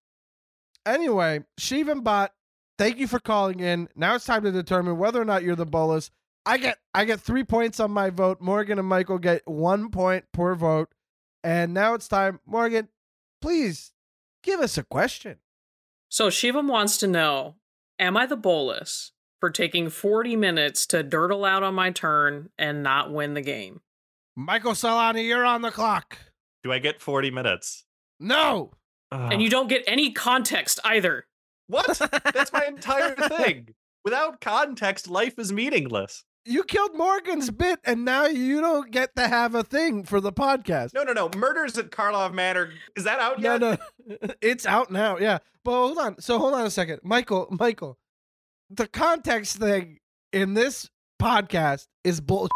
Anyway, 0.87 1.41
Shivam 1.61 2.03
Bhatt, 2.03 2.31
thank 2.79 2.99
you 2.99 3.07
for 3.07 3.21
calling 3.21 3.61
in. 3.61 3.89
Now 3.95 4.15
it's 4.15 4.25
time 4.25 4.43
to 4.45 4.51
determine 4.51 4.97
whether 4.97 5.21
or 5.21 5.27
not 5.27 5.43
you're 5.43 5.57
the 5.57 5.67
Bolas. 5.67 6.11
I 6.47 6.57
get 6.57 6.79
I 6.95 7.05
get 7.05 7.21
three 7.21 7.45
points 7.45 7.79
on 7.81 7.91
my 7.91 8.09
vote. 8.09 8.41
Morgan 8.41 8.79
and 8.79 8.89
Michael 8.89 9.19
get 9.19 9.47
one 9.47 9.91
point 9.91 10.25
per 10.33 10.55
vote. 10.55 10.89
And 11.45 11.75
now 11.75 11.93
it's 11.93 12.09
time. 12.09 12.41
Morgan, 12.47 12.89
please 13.43 13.93
give 14.43 14.61
us 14.61 14.79
a 14.79 14.83
question. 14.83 15.37
So 16.09 16.29
Shivam 16.29 16.69
wants 16.69 16.97
to 16.99 17.07
know 17.07 17.57
Am 17.99 18.17
I 18.17 18.27
the 18.27 18.37
Bolas 18.37 19.13
for 19.41 19.51
taking 19.51 19.91
40 19.91 20.37
minutes 20.37 20.87
to 20.87 21.05
durdle 21.05 21.49
out 21.49 21.63
on 21.63 21.75
my 21.75 21.91
turn 21.91 22.49
and 22.59 22.83
not 22.83 23.13
win 23.13 23.35
the 23.35 23.43
game? 23.43 23.81
Michael 24.37 24.73
Celani, 24.73 25.27
you're 25.27 25.45
on 25.45 25.63
the 25.63 25.71
clock. 25.71 26.17
Do 26.63 26.73
I 26.73 26.79
get 26.79 27.01
40 27.01 27.31
minutes? 27.31 27.85
No. 28.19 28.73
And 29.13 29.43
you 29.43 29.51
don't 29.51 29.69
get 29.69 29.83
any 29.87 30.13
context 30.13 30.79
either. 30.85 31.27
What? 31.67 31.99
That's 32.33 32.53
my 32.53 32.65
entire 32.67 32.69
thing. 32.69 32.69
Without 32.69 32.70
context, 34.51 35.09
life 35.09 35.39
is 35.39 35.53
meaningless. 35.53 36.25
You 36.45 36.65
killed 36.65 36.97
Morgan's 36.97 37.51
bit, 37.51 37.79
and 37.85 38.05
now 38.05 38.27
you 38.27 38.61
don't 38.61 38.91
get 38.91 39.15
to 39.17 39.29
have 39.29 39.55
a 39.55 39.63
thing 39.63 40.05
for 40.05 40.21
the 40.21 40.33
podcast. 40.33 40.93
No, 40.95 41.03
no, 41.05 41.13
no. 41.13 41.31
Murders 41.37 41.77
at 41.79 41.91
Karlov 41.91 42.33
Manor. 42.33 42.73
Is 42.97 43.05
that 43.05 43.21
out 43.21 43.39
No, 43.41 43.53
yet? 43.53 43.61
no, 43.61 44.17
it's 44.43 44.67
out 44.67 44.91
now. 44.91 45.19
Yeah, 45.19 45.39
but 45.65 45.73
hold 45.73 45.99
on. 45.99 46.21
So 46.21 46.39
hold 46.39 46.55
on 46.55 46.67
a 46.67 46.71
second, 46.71 47.01
Michael. 47.05 47.47
Michael, 47.51 47.99
the 48.71 48.89
context 48.89 49.59
thing 49.59 49.99
in 50.33 50.55
this 50.55 50.89
podcast 51.21 51.87
is 52.05 52.21
bull. 52.21 52.49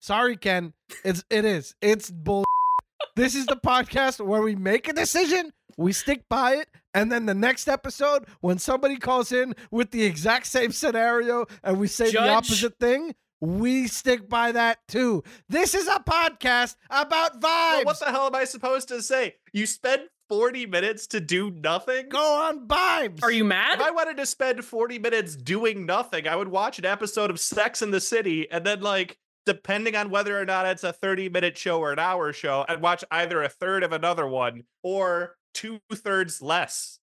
Sorry, 0.00 0.36
Ken. 0.36 0.74
It's 1.04 1.24
it 1.30 1.44
is. 1.46 1.74
It's 1.80 2.10
bull. 2.10 2.44
this 3.16 3.34
is 3.34 3.46
the 3.46 3.56
podcast 3.56 4.22
where 4.26 4.42
we 4.42 4.56
make 4.56 4.88
a 4.88 4.92
decision, 4.92 5.52
we 5.76 5.92
stick 5.92 6.22
by 6.28 6.54
it, 6.56 6.68
and 6.92 7.10
then 7.10 7.26
the 7.26 7.34
next 7.34 7.68
episode, 7.68 8.24
when 8.40 8.58
somebody 8.58 8.96
calls 8.96 9.32
in 9.32 9.54
with 9.70 9.90
the 9.90 10.04
exact 10.04 10.46
same 10.46 10.72
scenario 10.72 11.46
and 11.62 11.78
we 11.78 11.88
say 11.88 12.10
the 12.10 12.28
opposite 12.28 12.78
thing, 12.78 13.14
we 13.40 13.86
stick 13.86 14.28
by 14.28 14.52
that 14.52 14.78
too. 14.88 15.22
This 15.48 15.74
is 15.74 15.86
a 15.88 16.00
podcast 16.00 16.76
about 16.88 17.40
vibes. 17.40 17.40
Well, 17.42 17.84
what 17.84 17.98
the 17.98 18.06
hell 18.06 18.26
am 18.26 18.34
I 18.34 18.44
supposed 18.44 18.88
to 18.88 19.02
say? 19.02 19.36
You 19.52 19.66
spend 19.66 20.02
40 20.28 20.66
minutes 20.66 21.06
to 21.08 21.20
do 21.20 21.50
nothing? 21.50 22.08
Go 22.08 22.42
on 22.42 22.66
vibes. 22.66 23.22
Are 23.22 23.30
you 23.30 23.44
mad? 23.44 23.80
If 23.80 23.86
I 23.86 23.90
wanted 23.90 24.16
to 24.16 24.26
spend 24.26 24.64
40 24.64 24.98
minutes 24.98 25.36
doing 25.36 25.84
nothing, 25.84 26.26
I 26.26 26.36
would 26.36 26.48
watch 26.48 26.78
an 26.78 26.86
episode 26.86 27.30
of 27.30 27.38
Sex 27.38 27.82
in 27.82 27.90
the 27.90 28.00
City 28.00 28.50
and 28.50 28.64
then, 28.64 28.80
like, 28.80 29.18
depending 29.46 29.94
on 29.94 30.08
whether 30.08 30.40
or 30.40 30.46
not 30.46 30.66
it's 30.66 30.84
a 30.84 30.92
30 30.92 31.28
minute 31.28 31.58
show 31.58 31.78
or 31.78 31.92
an 31.92 31.98
hour 31.98 32.32
show, 32.32 32.64
I'd 32.68 32.80
watch 32.80 33.04
either 33.10 33.42
a 33.42 33.48
third 33.48 33.82
of 33.84 33.92
another 33.92 34.26
one 34.26 34.62
or 34.82 35.36
two 35.54 35.80
thirds 35.92 36.42
less. 36.42 36.98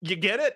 You 0.00 0.16
get 0.16 0.40
it? 0.40 0.54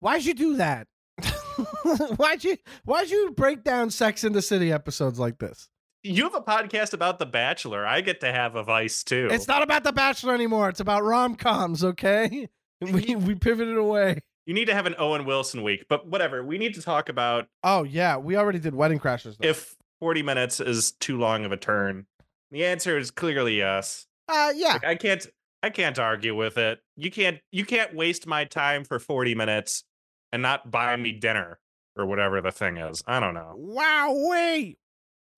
Why'd 0.00 0.24
you 0.24 0.34
do 0.34 0.56
that? 0.56 0.86
why'd 2.16 2.44
you 2.44 2.56
why'd 2.84 3.08
you 3.10 3.32
break 3.36 3.64
down 3.64 3.90
Sex 3.90 4.24
in 4.24 4.32
the 4.32 4.42
City 4.42 4.72
episodes 4.72 5.18
like 5.18 5.38
this? 5.38 5.68
You 6.02 6.24
have 6.24 6.34
a 6.34 6.40
podcast 6.42 6.92
about 6.92 7.18
The 7.18 7.24
Bachelor. 7.26 7.86
I 7.86 8.02
get 8.02 8.20
to 8.20 8.30
have 8.30 8.56
a 8.56 8.62
vice 8.62 9.02
too. 9.02 9.28
It's 9.30 9.48
not 9.48 9.62
about 9.62 9.84
The 9.84 9.92
Bachelor 9.92 10.34
anymore. 10.34 10.68
It's 10.68 10.80
about 10.80 11.02
rom 11.02 11.34
coms, 11.36 11.82
okay? 11.84 12.48
We 12.80 13.14
we 13.14 13.34
pivoted 13.34 13.78
away. 13.78 14.20
You 14.44 14.52
need 14.52 14.66
to 14.66 14.74
have 14.74 14.84
an 14.84 14.94
Owen 14.98 15.24
Wilson 15.24 15.62
week, 15.62 15.86
but 15.88 16.06
whatever. 16.06 16.44
We 16.44 16.58
need 16.58 16.74
to 16.74 16.82
talk 16.82 17.08
about 17.08 17.46
Oh 17.62 17.84
yeah, 17.84 18.18
we 18.18 18.36
already 18.36 18.58
did 18.58 18.74
Wedding 18.74 18.98
Crashers. 18.98 19.38
Though. 19.38 19.48
if 19.48 19.74
40 20.00 20.22
minutes 20.22 20.60
is 20.60 20.92
too 20.92 21.16
long 21.18 21.46
of 21.46 21.52
a 21.52 21.56
turn. 21.56 22.04
The 22.50 22.66
answer 22.66 22.98
is 22.98 23.10
clearly 23.10 23.56
yes. 23.56 24.06
uh 24.28 24.52
yeah, 24.54 24.74
Like, 24.74 24.84
I 24.84 24.94
can't 24.96 25.26
I 25.64 25.70
can't 25.70 25.98
argue 25.98 26.34
with 26.36 26.58
it. 26.58 26.80
You 26.94 27.10
can't 27.10 27.38
you 27.50 27.64
can't 27.64 27.94
waste 27.94 28.26
my 28.26 28.44
time 28.44 28.84
for 28.84 28.98
40 28.98 29.34
minutes 29.34 29.84
and 30.30 30.42
not 30.42 30.70
buy 30.70 30.94
me 30.96 31.12
dinner 31.12 31.58
or 31.96 32.04
whatever 32.04 32.42
the 32.42 32.52
thing 32.52 32.76
is. 32.76 33.02
I 33.06 33.18
don't 33.18 33.32
know. 33.32 33.54
wow, 33.56 34.12
wait, 34.14 34.76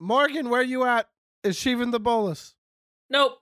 Morgan, 0.01 0.51
where 0.51 0.63
you 0.63 0.83
at? 0.85 1.09
Is 1.45 1.55
she 1.57 1.71
even 1.71 1.93
the 1.93 2.01
Bolas? 2.01 2.55
nope. 3.09 3.39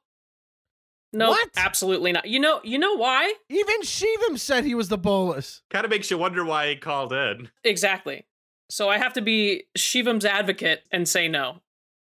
No, 1.14 1.30
What? 1.30 1.49
absolutely 1.57 2.11
not. 2.12 2.26
You 2.26 2.41
know, 2.41 2.61
you 2.64 2.76
know 2.76 2.97
why? 2.97 3.32
Even 3.49 3.80
Shivam 3.82 4.37
said 4.37 4.64
he 4.64 4.74
was 4.74 4.89
the 4.89 4.99
Bolas. 4.99 5.62
Kind 5.70 5.85
of 5.85 5.91
makes 5.93 6.11
you 6.11 6.18
wonder 6.18 6.45
why 6.45 6.68
he 6.70 6.76
called 6.76 7.12
in. 7.14 7.51
Exactly. 7.62 8.26
So 8.68 8.91
I 8.91 8.99
have 8.99 9.12
to 9.14 9.22
be 9.22 9.62
Shivam's 9.78 10.24
advocate 10.24 10.82
and 10.91 11.09
say 11.09 11.28
no. 11.28 11.61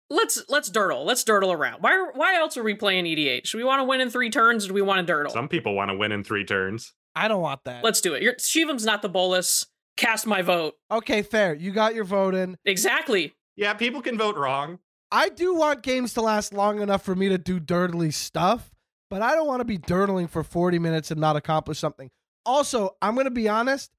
Let's 0.08 0.44
let's 0.48 0.70
durdle. 0.70 1.04
Let's 1.04 1.24
durdle 1.24 1.52
around. 1.52 1.82
Why 1.82 2.10
why 2.14 2.36
else 2.36 2.56
are 2.56 2.62
we 2.62 2.74
playing 2.74 3.04
EDH? 3.06 3.50
Do 3.50 3.58
we 3.58 3.64
want 3.64 3.80
to 3.80 3.84
win 3.84 4.00
in 4.00 4.10
three 4.10 4.30
turns 4.30 4.64
or 4.64 4.68
do 4.68 4.74
we 4.74 4.82
want 4.82 5.06
to 5.06 5.12
durdle? 5.12 5.30
Some 5.32 5.48
people 5.48 5.74
want 5.74 5.90
to 5.90 5.96
win 5.96 6.12
in 6.12 6.22
three 6.22 6.44
turns. 6.44 6.92
I 7.14 7.28
don't 7.28 7.40
want 7.40 7.64
that. 7.64 7.82
Let's 7.82 8.00
do 8.00 8.14
it. 8.14 8.22
You're, 8.22 8.34
Shivam's 8.34 8.84
not 8.84 9.02
the 9.02 9.08
Bolas. 9.08 9.66
Cast 9.96 10.26
my 10.26 10.42
vote. 10.42 10.74
okay, 10.90 11.22
fair. 11.22 11.54
You 11.54 11.72
got 11.72 11.94
your 11.94 12.04
vote 12.04 12.34
in. 12.34 12.58
Exactly. 12.66 13.34
Yeah, 13.56 13.72
people 13.72 14.02
can 14.02 14.18
vote 14.18 14.36
wrong. 14.36 14.78
I 15.10 15.30
do 15.30 15.54
want 15.54 15.82
games 15.82 16.12
to 16.14 16.20
last 16.20 16.52
long 16.52 16.82
enough 16.82 17.02
for 17.02 17.14
me 17.14 17.30
to 17.30 17.38
do 17.38 17.58
durdly 17.58 18.12
stuff, 18.12 18.70
but 19.08 19.22
I 19.22 19.34
don't 19.34 19.46
want 19.46 19.60
to 19.60 19.64
be 19.64 19.78
durdling 19.78 20.28
for 20.28 20.42
40 20.42 20.78
minutes 20.78 21.10
and 21.10 21.18
not 21.18 21.36
accomplish 21.36 21.78
something. 21.78 22.10
Also, 22.44 22.96
I'm 23.00 23.14
going 23.14 23.24
to 23.24 23.30
be 23.30 23.48
honest. 23.48 23.90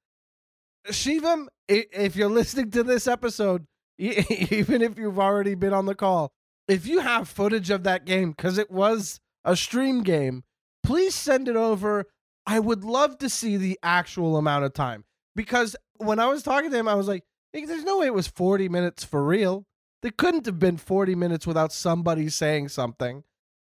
Shivam, 0.89 1.47
if 1.67 2.15
you're 2.15 2.29
listening 2.29 2.69
to 2.71 2.83
this 2.83 3.07
episode, 3.07 3.65
even 4.51 4.81
if 4.81 4.97
you've 4.97 5.19
already 5.19 5.55
been 5.55 5.73
on 5.73 5.85
the 5.85 5.95
call, 5.95 6.31
if 6.67 6.85
you 6.85 6.99
have 6.99 7.29
footage 7.29 7.69
of 7.69 7.83
that 7.83 8.05
game, 8.05 8.31
because 8.31 8.57
it 8.57 8.69
was 8.69 9.19
a 9.43 9.55
stream 9.55 10.03
game, 10.03 10.43
please 10.83 11.15
send 11.15 11.47
it 11.47 11.55
over. 11.55 12.05
I 12.45 12.59
would 12.59 12.83
love 12.83 13.17
to 13.19 13.29
see 13.29 13.57
the 13.57 13.79
actual 13.81 14.37
amount 14.37 14.65
of 14.65 14.73
time. 14.73 15.05
Because 15.35 15.75
when 15.97 16.19
I 16.19 16.27
was 16.27 16.43
talking 16.43 16.71
to 16.71 16.77
him, 16.77 16.87
I 16.87 16.95
was 16.95 17.07
like, 17.07 17.23
there's 17.53 17.83
no 17.83 17.99
way 17.99 18.07
it 18.07 18.13
was 18.13 18.27
40 18.27 18.69
minutes 18.69 19.03
for 19.03 19.23
real. 19.23 19.65
There 20.01 20.11
couldn't 20.11 20.45
have 20.45 20.59
been 20.59 20.77
40 20.77 21.15
minutes 21.15 21.47
without 21.47 21.73
somebody 21.73 22.29
saying 22.29 22.69
something. 22.69 23.23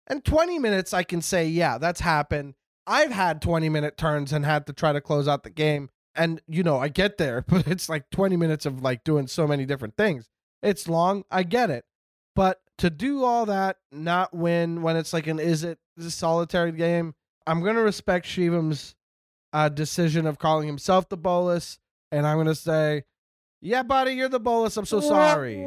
And 0.06 0.24
20 0.24 0.58
minutes, 0.58 0.92
I 0.92 1.02
can 1.02 1.22
say, 1.22 1.46
yeah, 1.46 1.78
that's 1.78 2.00
happened. 2.00 2.54
I've 2.86 3.12
had 3.12 3.42
20 3.42 3.68
minute 3.68 3.96
turns 3.96 4.32
and 4.32 4.44
had 4.44 4.66
to 4.66 4.72
try 4.72 4.92
to 4.92 5.00
close 5.00 5.28
out 5.28 5.42
the 5.42 5.50
game. 5.50 5.90
And, 6.14 6.40
you 6.48 6.62
know, 6.62 6.78
I 6.78 6.88
get 6.88 7.18
there, 7.18 7.42
but 7.48 7.66
it's 7.66 7.88
like 7.88 8.10
20 8.10 8.36
minutes 8.36 8.66
of 8.66 8.82
like 8.82 9.04
doing 9.04 9.26
so 9.26 9.46
many 9.46 9.64
different 9.64 9.96
things. 9.96 10.28
It's 10.62 10.88
long. 10.88 11.24
I 11.30 11.42
get 11.42 11.70
it. 11.70 11.84
But 12.36 12.60
to 12.78 12.90
do 12.90 13.24
all 13.24 13.46
that, 13.46 13.76
not 13.92 14.34
win 14.34 14.82
when 14.82 14.96
it's 14.96 15.12
like 15.12 15.26
an 15.26 15.38
is 15.38 15.64
it 15.64 15.78
a 15.98 16.10
solitary 16.10 16.72
game, 16.72 17.14
I'm 17.46 17.62
going 17.62 17.76
to 17.76 17.82
respect 17.82 18.26
Shivam's 18.26 18.94
uh, 19.52 19.68
decision 19.68 20.26
of 20.26 20.38
calling 20.38 20.66
himself 20.66 21.08
the 21.08 21.16
Bolas. 21.16 21.78
And 22.12 22.26
I'm 22.26 22.36
going 22.36 22.46
to 22.46 22.54
say, 22.54 23.04
yeah, 23.60 23.82
buddy, 23.82 24.12
you're 24.12 24.28
the 24.28 24.40
Bolas. 24.40 24.76
I'm 24.76 24.86
so 24.86 25.00
sorry. 25.00 25.66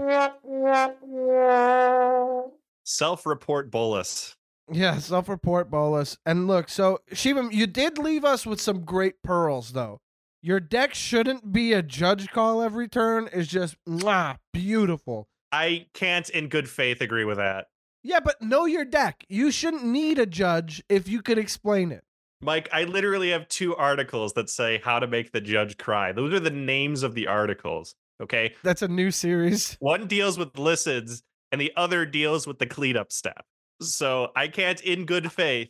Self 2.86 3.26
report 3.26 3.72
Bolas. 3.72 4.36
Yeah, 4.72 4.98
self 4.98 5.30
report 5.30 5.70
Bolas. 5.70 6.18
And 6.26 6.48
look, 6.48 6.70
so 6.70 7.00
Shivam, 7.12 7.54
you 7.54 7.68
did 7.68 7.98
leave 7.98 8.26
us 8.26 8.46
with 8.46 8.60
some 8.60 8.84
great 8.86 9.22
pearls, 9.24 9.74
though. 9.74 10.00
Your 10.46 10.60
deck 10.60 10.94
shouldn't 10.94 11.54
be 11.54 11.72
a 11.72 11.82
judge 11.82 12.30
call 12.32 12.62
every 12.62 12.90
turn, 12.90 13.30
is 13.32 13.48
just 13.48 13.78
mwah, 13.88 14.40
beautiful. 14.52 15.30
I 15.54 15.86
can't, 15.94 16.30
in 16.30 16.50
good 16.50 16.68
faith, 16.68 17.00
agree 17.00 17.24
with 17.24 17.38
that. 17.38 17.68
Yeah, 18.04 18.20
but 18.20 18.42
know 18.42 18.66
your 18.66 18.84
deck. 18.84 19.24
You 19.30 19.52
shouldn't 19.52 19.86
need 19.86 20.20
a 20.20 20.26
judge 20.26 20.84
if 20.90 21.08
you 21.08 21.22
could 21.22 21.38
explain 21.38 21.94
it. 21.94 22.04
Mike, 22.42 22.68
I 22.74 22.84
literally 22.84 23.30
have 23.30 23.48
two 23.48 23.74
articles 23.78 24.34
that 24.34 24.50
say 24.50 24.82
how 24.84 25.00
to 25.00 25.08
make 25.08 25.32
the 25.32 25.40
judge 25.40 25.78
cry. 25.78 26.12
Those 26.12 26.34
are 26.34 26.42
the 26.42 26.50
names 26.50 27.04
of 27.04 27.14
the 27.14 27.28
articles. 27.28 27.96
Okay. 28.22 28.54
That's 28.64 28.82
a 28.82 28.90
new 28.90 29.12
series. 29.12 29.78
One 29.80 30.08
deals 30.08 30.38
with 30.38 30.60
Licids 30.60 31.24
and 31.54 31.62
the 31.62 31.72
other 31.78 32.06
deals 32.06 32.46
with 32.46 32.60
the 32.60 32.66
cleanup 32.66 33.14
step. 33.14 33.46
So 33.80 34.32
I 34.36 34.50
can't, 34.50 34.82
in 34.82 35.06
good 35.06 35.32
faith, 35.32 35.70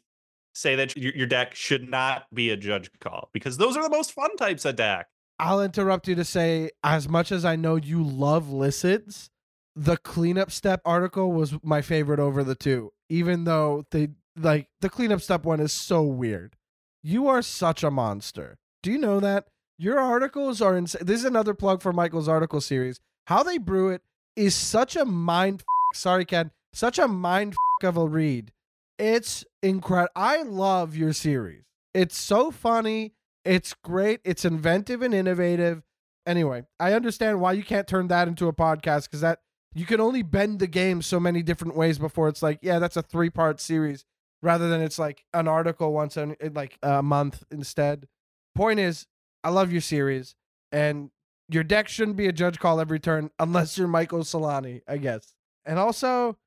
say 0.53 0.75
that 0.75 0.95
your, 0.95 1.13
your 1.13 1.27
deck 1.27 1.55
should 1.55 1.89
not 1.89 2.25
be 2.33 2.49
a 2.49 2.57
judge 2.57 2.89
call 2.99 3.29
because 3.33 3.57
those 3.57 3.75
are 3.75 3.83
the 3.83 3.89
most 3.89 4.11
fun 4.11 4.35
types 4.37 4.65
of 4.65 4.75
deck. 4.75 5.07
I'll 5.39 5.61
interrupt 5.61 6.07
you 6.07 6.15
to 6.15 6.23
say, 6.23 6.69
as 6.83 7.09
much 7.09 7.31
as 7.31 7.43
I 7.43 7.55
know 7.55 7.75
you 7.75 8.03
love 8.03 8.49
Licids, 8.49 9.29
the 9.75 9.97
cleanup 9.97 10.51
step 10.51 10.81
article 10.85 11.31
was 11.31 11.55
my 11.63 11.81
favorite 11.81 12.19
over 12.19 12.43
the 12.43 12.55
two, 12.55 12.91
even 13.09 13.43
though 13.43 13.85
they 13.91 14.09
like 14.37 14.67
the 14.81 14.89
cleanup 14.89 15.21
step 15.21 15.43
one 15.43 15.59
is 15.59 15.73
so 15.73 16.03
weird. 16.03 16.55
You 17.01 17.27
are 17.27 17.41
such 17.41 17.83
a 17.83 17.91
monster. 17.91 18.57
Do 18.81 18.91
you 18.91 18.97
know 18.97 19.19
that? 19.19 19.47
Your 19.77 19.99
articles 19.99 20.61
are 20.61 20.77
insane. 20.77 21.01
This 21.05 21.19
is 21.19 21.25
another 21.25 21.53
plug 21.53 21.81
for 21.81 21.91
Michael's 21.91 22.27
article 22.29 22.61
series. 22.61 22.99
How 23.27 23.41
they 23.43 23.57
brew 23.57 23.89
it 23.89 24.01
is 24.35 24.55
such 24.55 24.95
a 24.95 25.03
mind. 25.05 25.61
F- 25.61 25.99
Sorry, 25.99 26.25
Ken. 26.25 26.51
Such 26.71 26.99
a 26.99 27.07
mind 27.07 27.55
f- 27.81 27.87
of 27.89 27.97
a 27.97 28.07
read. 28.07 28.51
It's 28.97 29.43
incredible. 29.61 30.11
I 30.15 30.43
love 30.43 30.95
your 30.95 31.13
series. 31.13 31.63
It's 31.93 32.17
so 32.17 32.51
funny. 32.51 33.13
It's 33.45 33.73
great. 33.73 34.21
It's 34.23 34.45
inventive 34.45 35.01
and 35.01 35.13
innovative. 35.13 35.83
Anyway, 36.25 36.63
I 36.79 36.93
understand 36.93 37.41
why 37.41 37.53
you 37.53 37.63
can't 37.63 37.87
turn 37.87 38.07
that 38.07 38.27
into 38.27 38.47
a 38.47 38.53
podcast 38.53 39.05
because 39.05 39.21
that 39.21 39.39
you 39.75 39.85
can 39.85 39.99
only 39.99 40.21
bend 40.21 40.59
the 40.59 40.67
game 40.67 41.01
so 41.01 41.19
many 41.19 41.43
different 41.43 41.75
ways 41.75 41.97
before 41.97 42.29
it's 42.29 42.41
like, 42.41 42.59
yeah, 42.61 42.79
that's 42.79 42.95
a 42.95 43.01
three 43.01 43.29
part 43.29 43.59
series 43.59 44.05
rather 44.41 44.69
than 44.69 44.81
it's 44.81 44.99
like 44.99 45.25
an 45.33 45.47
article 45.47 45.91
once 45.91 46.15
in 46.15 46.35
like 46.53 46.77
a 46.83 47.01
month 47.01 47.43
instead. 47.51 48.07
Point 48.55 48.79
is, 48.79 49.07
I 49.43 49.49
love 49.49 49.71
your 49.71 49.81
series, 49.81 50.35
and 50.71 51.09
your 51.49 51.63
deck 51.63 51.87
shouldn't 51.87 52.17
be 52.17 52.27
a 52.27 52.31
judge 52.31 52.59
call 52.59 52.79
every 52.79 52.99
turn 52.99 53.31
unless 53.39 53.77
you're 53.77 53.87
Michael 53.87 54.19
Celani, 54.19 54.81
I 54.87 54.97
guess. 54.97 55.33
And 55.65 55.79
also, 55.79 56.37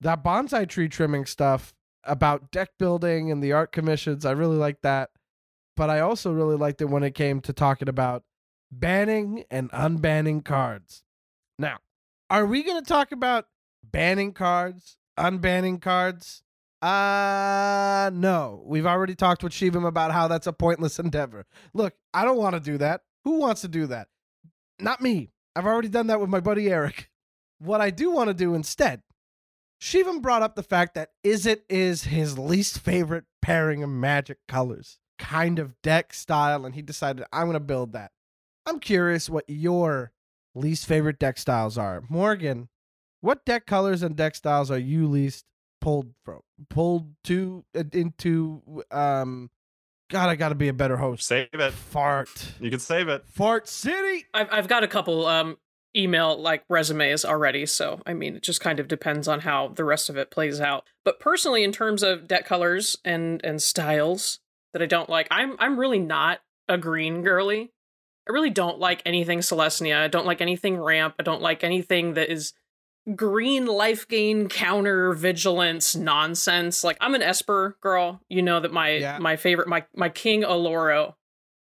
that 0.00 0.22
bonsai 0.22 0.68
tree 0.68 0.88
trimming 0.88 1.24
stuff 1.24 1.72
about 2.06 2.50
deck 2.50 2.70
building 2.78 3.30
and 3.30 3.42
the 3.42 3.52
art 3.52 3.72
commissions, 3.72 4.24
I 4.24 4.32
really 4.32 4.56
like 4.56 4.82
that. 4.82 5.10
But 5.76 5.90
I 5.90 6.00
also 6.00 6.32
really 6.32 6.56
liked 6.56 6.80
it 6.80 6.86
when 6.86 7.02
it 7.02 7.14
came 7.14 7.40
to 7.42 7.52
talking 7.52 7.88
about 7.88 8.22
banning 8.70 9.44
and 9.50 9.70
unbanning 9.72 10.44
cards. 10.44 11.02
Now, 11.58 11.78
are 12.30 12.46
we 12.46 12.62
going 12.62 12.82
to 12.82 12.88
talk 12.88 13.12
about 13.12 13.46
banning 13.82 14.32
cards, 14.32 14.96
unbanning 15.18 15.80
cards? 15.80 16.42
Uh, 16.80 18.10
no. 18.12 18.62
We've 18.66 18.86
already 18.86 19.14
talked 19.14 19.42
with 19.42 19.52
Shivam 19.52 19.86
about 19.86 20.12
how 20.12 20.28
that's 20.28 20.46
a 20.46 20.52
pointless 20.52 20.98
endeavor. 20.98 21.46
Look, 21.72 21.94
I 22.12 22.24
don't 22.24 22.38
want 22.38 22.54
to 22.54 22.60
do 22.60 22.78
that. 22.78 23.02
Who 23.24 23.38
wants 23.38 23.62
to 23.62 23.68
do 23.68 23.86
that? 23.86 24.08
Not 24.78 25.00
me. 25.00 25.30
I've 25.56 25.66
already 25.66 25.88
done 25.88 26.08
that 26.08 26.20
with 26.20 26.28
my 26.28 26.40
buddy 26.40 26.70
Eric. 26.70 27.08
What 27.58 27.80
I 27.80 27.90
do 27.90 28.10
want 28.10 28.28
to 28.28 28.34
do 28.34 28.54
instead, 28.54 29.02
Shivam 29.84 30.22
brought 30.22 30.40
up 30.40 30.54
the 30.54 30.62
fact 30.62 30.94
that 30.94 31.10
Izzet 31.22 31.60
is 31.68 32.04
his 32.04 32.38
least 32.38 32.78
favorite 32.78 33.26
pairing 33.42 33.82
of 33.82 33.90
magic 33.90 34.38
colors, 34.48 34.98
kind 35.18 35.58
of 35.58 35.74
deck 35.82 36.14
style, 36.14 36.64
and 36.64 36.74
he 36.74 36.80
decided, 36.80 37.26
I'm 37.30 37.44
going 37.44 37.52
to 37.52 37.60
build 37.60 37.92
that. 37.92 38.10
I'm 38.64 38.80
curious 38.80 39.28
what 39.28 39.44
your 39.46 40.12
least 40.54 40.86
favorite 40.86 41.18
deck 41.18 41.36
styles 41.36 41.76
are. 41.76 42.02
Morgan, 42.08 42.70
what 43.20 43.44
deck 43.44 43.66
colors 43.66 44.02
and 44.02 44.16
deck 44.16 44.36
styles 44.36 44.70
are 44.70 44.78
you 44.78 45.06
least 45.06 45.44
pulled 45.82 46.14
from? 46.24 46.40
Pulled 46.70 47.10
to 47.24 47.66
uh, 47.76 47.84
into 47.92 48.62
um 48.90 49.50
God, 50.10 50.30
I 50.30 50.36
got 50.36 50.50
to 50.50 50.54
be 50.54 50.68
a 50.68 50.72
better 50.72 50.96
host. 50.96 51.26
Save 51.26 51.48
it. 51.52 51.72
Fart. 51.72 52.52
You 52.58 52.70
can 52.70 52.78
save 52.78 53.08
it. 53.08 53.26
Fart 53.26 53.68
City. 53.68 54.24
I've 54.32 54.48
I've 54.50 54.68
got 54.68 54.82
a 54.82 54.88
couple 54.88 55.26
um 55.26 55.58
email 55.96 56.36
like 56.40 56.64
resumes 56.68 57.24
already, 57.24 57.66
so 57.66 58.00
I 58.06 58.14
mean 58.14 58.36
it 58.36 58.42
just 58.42 58.60
kind 58.60 58.80
of 58.80 58.88
depends 58.88 59.28
on 59.28 59.40
how 59.40 59.68
the 59.68 59.84
rest 59.84 60.08
of 60.10 60.16
it 60.16 60.30
plays 60.30 60.60
out. 60.60 60.84
But 61.04 61.20
personally, 61.20 61.62
in 61.64 61.72
terms 61.72 62.02
of 62.02 62.26
deck 62.28 62.44
colors 62.46 62.96
and 63.04 63.40
and 63.44 63.60
styles 63.62 64.40
that 64.72 64.82
I 64.82 64.86
don't 64.86 65.08
like, 65.08 65.28
I'm 65.30 65.56
I'm 65.58 65.78
really 65.78 65.98
not 66.00 66.40
a 66.68 66.76
green 66.78 67.22
girly. 67.22 67.70
I 68.28 68.32
really 68.32 68.50
don't 68.50 68.78
like 68.78 69.02
anything 69.04 69.40
Selesnya. 69.40 69.96
I 70.00 70.08
don't 70.08 70.26
like 70.26 70.40
anything 70.40 70.78
ramp. 70.78 71.14
I 71.18 71.22
don't 71.22 71.42
like 71.42 71.62
anything 71.62 72.14
that 72.14 72.30
is 72.30 72.54
green 73.14 73.66
life 73.66 74.08
gain 74.08 74.48
counter 74.48 75.12
vigilance 75.12 75.94
nonsense. 75.94 76.82
Like 76.82 76.96
I'm 77.00 77.14
an 77.14 77.22
Esper 77.22 77.76
girl. 77.82 78.22
You 78.28 78.42
know 78.42 78.60
that 78.60 78.72
my 78.72 78.90
Yeah. 78.90 79.18
my 79.18 79.36
favorite 79.36 79.68
my 79.68 79.84
my 79.94 80.08
King 80.08 80.42
Aloro, 80.42 81.14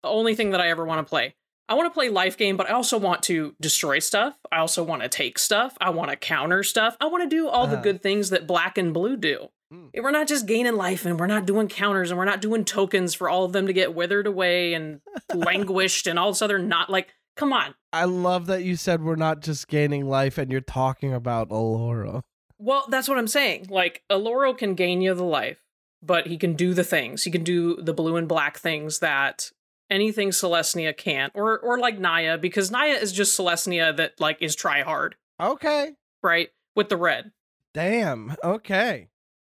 the 0.02 0.08
only 0.08 0.34
thing 0.36 0.50
that 0.50 0.60
I 0.60 0.70
ever 0.70 0.84
want 0.84 1.04
to 1.04 1.08
play. 1.08 1.34
I 1.68 1.74
want 1.74 1.86
to 1.86 1.94
play 1.94 2.08
life 2.08 2.36
game, 2.36 2.56
but 2.56 2.68
I 2.68 2.72
also 2.72 2.98
want 2.98 3.22
to 3.24 3.54
destroy 3.60 3.98
stuff. 4.00 4.36
I 4.50 4.58
also 4.58 4.82
want 4.82 5.02
to 5.02 5.08
take 5.08 5.38
stuff. 5.38 5.76
I 5.80 5.90
want 5.90 6.10
to 6.10 6.16
counter 6.16 6.62
stuff. 6.62 6.96
I 7.00 7.06
want 7.06 7.22
to 7.22 7.28
do 7.28 7.48
all 7.48 7.66
the 7.66 7.74
Uh-huh. 7.74 7.82
good 7.82 8.02
things 8.02 8.30
that 8.30 8.46
black 8.46 8.76
and 8.76 8.92
blue 8.92 9.16
do. 9.16 9.48
Mm. 9.72 9.90
We're 10.02 10.10
not 10.10 10.28
just 10.28 10.46
gaining 10.46 10.74
life 10.76 11.06
and 11.06 11.18
we're 11.18 11.26
not 11.28 11.46
doing 11.46 11.68
counters 11.68 12.10
and 12.10 12.18
we're 12.18 12.26
not 12.26 12.42
doing 12.42 12.64
tokens 12.64 13.14
for 13.14 13.30
all 13.30 13.44
of 13.44 13.52
them 13.52 13.66
to 13.68 13.72
get 13.72 13.94
withered 13.94 14.26
away 14.26 14.74
and 14.74 15.00
languished 15.34 16.06
and 16.06 16.18
all 16.18 16.30
this 16.32 16.42
other 16.42 16.58
not 16.58 16.90
like 16.90 17.14
come 17.36 17.52
on. 17.54 17.74
I 17.92 18.04
love 18.04 18.46
that 18.46 18.64
you 18.64 18.76
said 18.76 19.02
we're 19.02 19.16
not 19.16 19.40
just 19.40 19.68
gaining 19.68 20.06
life 20.06 20.36
and 20.36 20.50
you're 20.52 20.60
talking 20.60 21.14
about 21.14 21.50
Alora. 21.50 22.22
Well, 22.58 22.84
that's 22.88 23.08
what 23.08 23.18
I'm 23.18 23.26
saying. 23.28 23.66
Like, 23.70 24.02
Aloro 24.10 24.56
can 24.56 24.74
gain 24.74 25.00
you 25.00 25.14
the 25.14 25.24
life, 25.24 25.62
but 26.02 26.26
he 26.26 26.36
can 26.36 26.54
do 26.54 26.74
the 26.74 26.84
things. 26.84 27.24
He 27.24 27.30
can 27.30 27.42
do 27.42 27.76
the 27.76 27.92
blue 27.94 28.16
and 28.16 28.28
black 28.28 28.58
things 28.58 28.98
that 29.00 29.50
anything 29.92 30.30
Selesnya 30.30 30.96
can't. 30.96 31.32
Or 31.36 31.58
or 31.58 31.78
like 31.78 31.98
Naya, 31.98 32.38
because 32.38 32.70
Naya 32.70 32.94
is 32.94 33.12
just 33.12 33.38
Selesnya 33.38 33.96
that 33.96 34.18
like 34.18 34.38
is 34.40 34.56
try 34.56 34.82
hard, 34.82 35.14
Okay. 35.40 35.92
right? 36.22 36.48
With 36.74 36.88
the 36.88 36.96
red. 36.96 37.30
Damn. 37.74 38.34
Okay. 38.42 39.08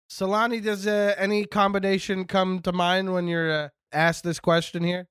Celani, 0.09 0.63
does 0.63 0.87
uh, 0.87 1.13
any 1.17 1.45
combination 1.45 2.25
come 2.25 2.59
to 2.61 2.71
mind 2.71 3.13
when 3.13 3.27
you're 3.27 3.51
uh, 3.51 3.69
asked 3.93 4.23
this 4.23 4.39
question 4.39 4.83
here? 4.83 5.07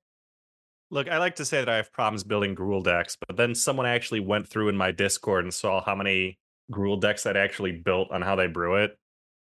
Look, 0.91 1.07
I 1.07 1.19
like 1.19 1.35
to 1.35 1.45
say 1.45 1.59
that 1.59 1.69
I 1.69 1.77
have 1.77 1.93
problems 1.93 2.23
building 2.23 2.55
Gruul 2.55 2.83
decks, 2.83 3.15
but 3.27 3.37
then 3.37 3.53
someone 3.55 3.85
actually 3.85 4.19
went 4.19 4.47
through 4.47 4.69
in 4.69 4.75
my 4.75 4.91
Discord 4.91 5.45
and 5.45 5.53
saw 5.53 5.83
how 5.83 5.95
many 5.95 6.39
Gruul 6.71 6.99
decks 6.99 7.25
I'd 7.25 7.37
actually 7.37 7.71
built 7.73 8.11
on 8.11 8.21
how 8.21 8.35
they 8.35 8.47
brew 8.47 8.75
it. 8.83 8.97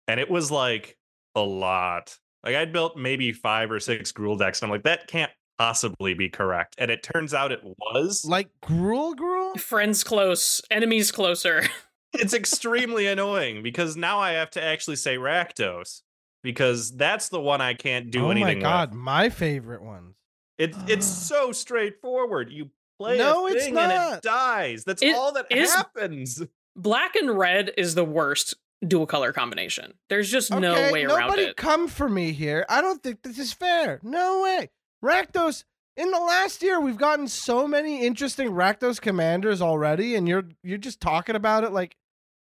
And 0.08 0.20
it 0.20 0.30
was 0.30 0.52
like 0.52 0.98
a 1.36 1.42
lot. 1.42 2.18
Like 2.44 2.56
I'd 2.56 2.72
built 2.72 2.98
maybe 2.98 3.32
five 3.34 3.72
or 3.72 3.80
six 3.80 4.12
Gruul 4.12 4.38
decks, 4.38 4.62
and 4.62 4.68
I'm 4.70 4.72
like, 4.76 4.84
that 4.84 5.08
can't 5.08 5.32
possibly 5.64 6.14
be 6.14 6.28
correct. 6.30 6.76
And 6.78 6.92
it 6.92 7.04
turns 7.04 7.34
out 7.34 7.52
it 7.54 7.62
was. 7.64 8.26
Like 8.26 8.50
gruel, 8.62 9.14
gruel. 9.16 9.56
Friends 9.56 10.04
close, 10.04 10.62
enemies 10.70 11.12
closer. 11.12 11.64
it's 12.14 12.34
extremely 12.34 13.08
annoying 13.08 13.64
because 13.64 13.96
now 13.96 14.20
I 14.20 14.32
have 14.34 14.50
to 14.52 14.64
actually 14.64 14.98
say 14.98 15.16
Rakdos 15.18 16.02
because 16.44 16.96
that's 16.98 17.30
the 17.30 17.40
one 17.40 17.62
I 17.62 17.74
can't 17.76 18.12
do 18.12 18.26
oh 18.26 18.30
anything 18.32 18.58
Oh 18.58 18.62
my 18.70 18.70
god, 18.70 18.90
with. 18.92 19.00
my 19.00 19.30
favorite 19.30 19.82
ones. 19.84 20.16
It, 20.58 20.76
it's 20.88 21.06
so 21.28 21.52
straightforward. 21.54 22.52
You 22.52 22.70
play 23.00 23.18
No, 23.18 23.48
a 23.48 23.52
it's 23.54 23.64
thing 23.66 23.78
and 23.78 23.88
not. 23.90 24.18
it 24.18 24.22
dies. 24.24 24.84
That's 24.84 25.02
It 25.02 25.16
all 25.16 25.32
that 25.34 25.46
is- 25.50 25.74
happens. 25.74 26.42
Black 26.76 27.16
and 27.16 27.38
red 27.38 27.72
is 27.78 27.96
the 27.96 28.04
worst 28.04 28.56
dual 28.86 29.06
color 29.06 29.32
combination. 29.32 29.94
There's 30.10 30.30
just 30.30 30.52
no 30.52 30.74
way 30.92 31.06
around 31.06 31.20
nobody 31.28 31.44
it. 31.44 31.56
come 31.56 31.88
for 31.88 32.10
me 32.10 32.34
here. 32.34 32.66
I 32.68 32.82
don't 32.82 33.02
think 33.02 33.22
this 33.22 33.40
is 33.40 33.54
fair. 33.54 34.00
No 34.04 34.42
way. 34.42 34.70
Rakdos. 35.04 35.64
In 35.96 36.10
the 36.10 36.20
last 36.20 36.64
year, 36.64 36.80
we've 36.80 36.98
gotten 36.98 37.28
so 37.28 37.68
many 37.68 38.04
interesting 38.06 38.50
Rakdos 38.50 39.00
commanders 39.00 39.62
already, 39.62 40.16
and 40.16 40.28
you're 40.28 40.46
you're 40.64 40.78
just 40.80 41.00
talking 41.00 41.36
about 41.36 41.64
it 41.64 41.72
like, 41.72 41.96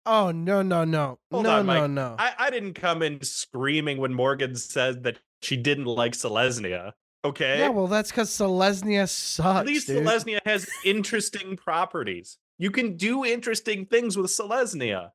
oh 0.07 0.31
no 0.31 0.63
no 0.63 0.85
no 0.85 1.19
Hold 1.33 1.45
no 1.45 1.59
on, 1.59 1.67
no 1.67 1.81
Mike. 1.81 1.91
no. 1.91 2.17
I, 2.19 2.35
I 2.39 2.51
didn't 2.51 2.75
come 2.75 3.03
in 3.03 3.21
screaming 3.23 3.99
when 3.99 4.15
Morgan 4.15 4.55
said 4.55 5.03
that 5.05 5.19
she 5.41 5.57
didn't 5.57 5.87
like 5.87 6.13
Selesnya. 6.13 6.93
Okay. 7.25 7.61
yeah, 7.61 7.69
well 7.69 7.87
that's 7.89 8.11
because 8.11 8.31
Selesnya 8.31 9.09
sucks. 9.09 9.61
At 9.61 9.67
least 9.67 9.87
dude. 9.89 10.05
Selesnya 10.05 10.39
has 10.45 10.69
interesting 10.85 11.57
properties. 11.57 12.39
You 12.59 12.71
can 12.71 12.97
do 12.97 13.25
interesting 13.25 13.87
things 13.87 14.17
with 14.17 14.27
Selesnya. 14.31 15.11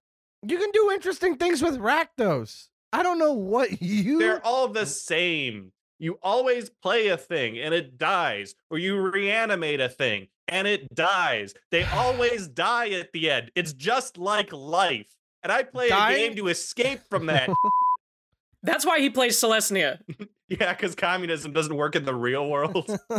You 0.45 0.57
can 0.57 0.71
do 0.71 0.91
interesting 0.91 1.37
things 1.37 1.61
with 1.61 1.77
Rakdos. 1.79 2.67
I 2.91 3.03
don't 3.03 3.19
know 3.19 3.33
what 3.33 3.81
you. 3.81 4.19
They're 4.19 4.45
all 4.45 4.67
the 4.67 4.85
same. 4.85 5.71
You 5.99 6.19
always 6.21 6.69
play 6.69 7.07
a 7.07 7.17
thing 7.17 7.57
and 7.57 7.73
it 7.73 7.97
dies, 7.97 8.53
or 8.69 8.77
you 8.77 8.99
reanimate 8.99 9.79
a 9.81 9.89
thing 9.89 10.27
and 10.47 10.67
it 10.67 10.93
dies. 10.93 11.53
They 11.71 11.83
always 11.85 12.47
die 12.47 12.89
at 12.91 13.11
the 13.13 13.29
end. 13.31 13.51
It's 13.55 13.73
just 13.73 14.17
like 14.17 14.53
life. 14.53 15.07
And 15.43 15.51
I 15.51 15.63
play 15.63 15.89
Dying- 15.89 16.15
a 16.15 16.27
game 16.27 16.35
to 16.37 16.47
escape 16.49 16.99
from 17.09 17.25
that. 17.27 17.49
That's 18.63 18.85
why 18.85 18.99
he 18.99 19.09
plays 19.09 19.39
Selesnya. 19.39 19.99
yeah, 20.49 20.73
because 20.73 20.93
communism 20.95 21.53
doesn't 21.53 21.75
work 21.75 21.95
in 21.95 22.05
the 22.05 22.15
real 22.15 22.49
world. 22.49 22.89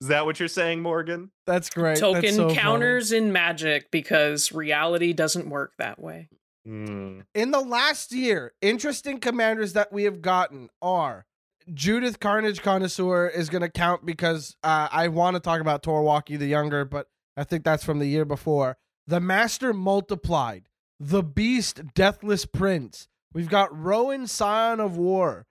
Is 0.00 0.08
that 0.08 0.24
what 0.26 0.38
you're 0.38 0.48
saying, 0.48 0.80
Morgan? 0.82 1.30
That's 1.46 1.68
great. 1.70 1.98
Token 1.98 2.22
That's 2.22 2.36
so 2.36 2.48
funny. 2.48 2.58
counters 2.58 3.12
in 3.12 3.32
magic 3.32 3.90
because 3.90 4.52
reality 4.52 5.12
doesn't 5.12 5.48
work 5.48 5.72
that 5.78 6.00
way. 6.00 6.28
Hmm. 6.66 7.20
In 7.32 7.52
the 7.52 7.60
last 7.60 8.10
year, 8.10 8.52
interesting 8.60 9.20
commanders 9.20 9.74
that 9.74 9.92
we 9.92 10.02
have 10.02 10.20
gotten 10.20 10.68
are 10.82 11.24
Judith 11.72 12.18
Carnage 12.18 12.60
Connoisseur 12.60 13.28
is 13.28 13.48
going 13.48 13.62
to 13.62 13.68
count 13.68 14.04
because 14.04 14.56
uh, 14.64 14.88
I 14.90 15.08
want 15.08 15.34
to 15.34 15.40
talk 15.40 15.60
about 15.60 15.84
Tor 15.84 16.02
Wauki 16.02 16.36
the 16.36 16.46
Younger, 16.46 16.84
but 16.84 17.06
I 17.36 17.44
think 17.44 17.62
that's 17.62 17.84
from 17.84 18.00
the 18.00 18.06
year 18.06 18.24
before. 18.24 18.78
The 19.06 19.20
Master 19.20 19.72
Multiplied, 19.72 20.68
The 20.98 21.22
Beast 21.22 21.94
Deathless 21.94 22.46
Prince. 22.46 23.06
We've 23.32 23.48
got 23.48 23.76
Rowan 23.76 24.26
Scion 24.26 24.80
of 24.80 24.96
War. 24.96 25.46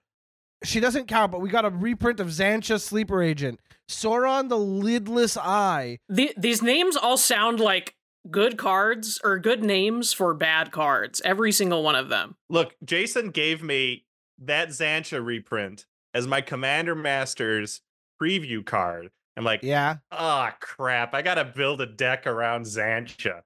She 0.66 0.82
doesn't 0.82 1.07
count, 1.07 1.32
but 1.32 1.39
we 1.39 1.49
got 1.49 1.63
a 1.63 1.70
reprint 1.70 2.20
of 2.20 2.28
Xantcha 2.28 2.82
Sleeper 2.82 3.22
Agent, 3.22 3.61
Sauron 3.89 4.49
the 4.49 4.57
Lidless 4.57 5.38
Eye. 5.38 5.99
The, 6.09 6.34
these 6.36 6.61
names 6.61 6.97
all 6.97 7.18
sound 7.18 7.61
like 7.61 7.95
good 8.30 8.57
cards 8.57 9.19
or 9.23 9.38
good 9.39 9.63
names 9.63 10.13
for 10.13 10.34
bad 10.34 10.71
cards. 10.71 11.21
Every 11.23 11.51
single 11.51 11.84
one 11.84 11.95
of 11.95 12.09
them. 12.09 12.36
Look, 12.49 12.76
Jason 12.84 13.30
gave 13.30 13.61
me 13.63 14.05
that 14.39 14.69
Xantcha 14.69 15.23
reprint 15.23 15.86
as 16.13 16.28
my 16.28 16.41
Commander 16.41 16.95
Masters 16.95 17.82
preview 18.21 18.65
card. 18.65 19.09
I'm 19.38 19.43
like, 19.43 19.61
Yeah. 19.63 19.97
ah, 20.11 20.55
crap. 20.61 21.13
I 21.13 21.21
got 21.21 21.36
to 21.36 21.45
build 21.45 21.82
a 21.82 21.86
deck 21.86 22.26
around 22.26 22.65
Xantcha. 22.65 23.41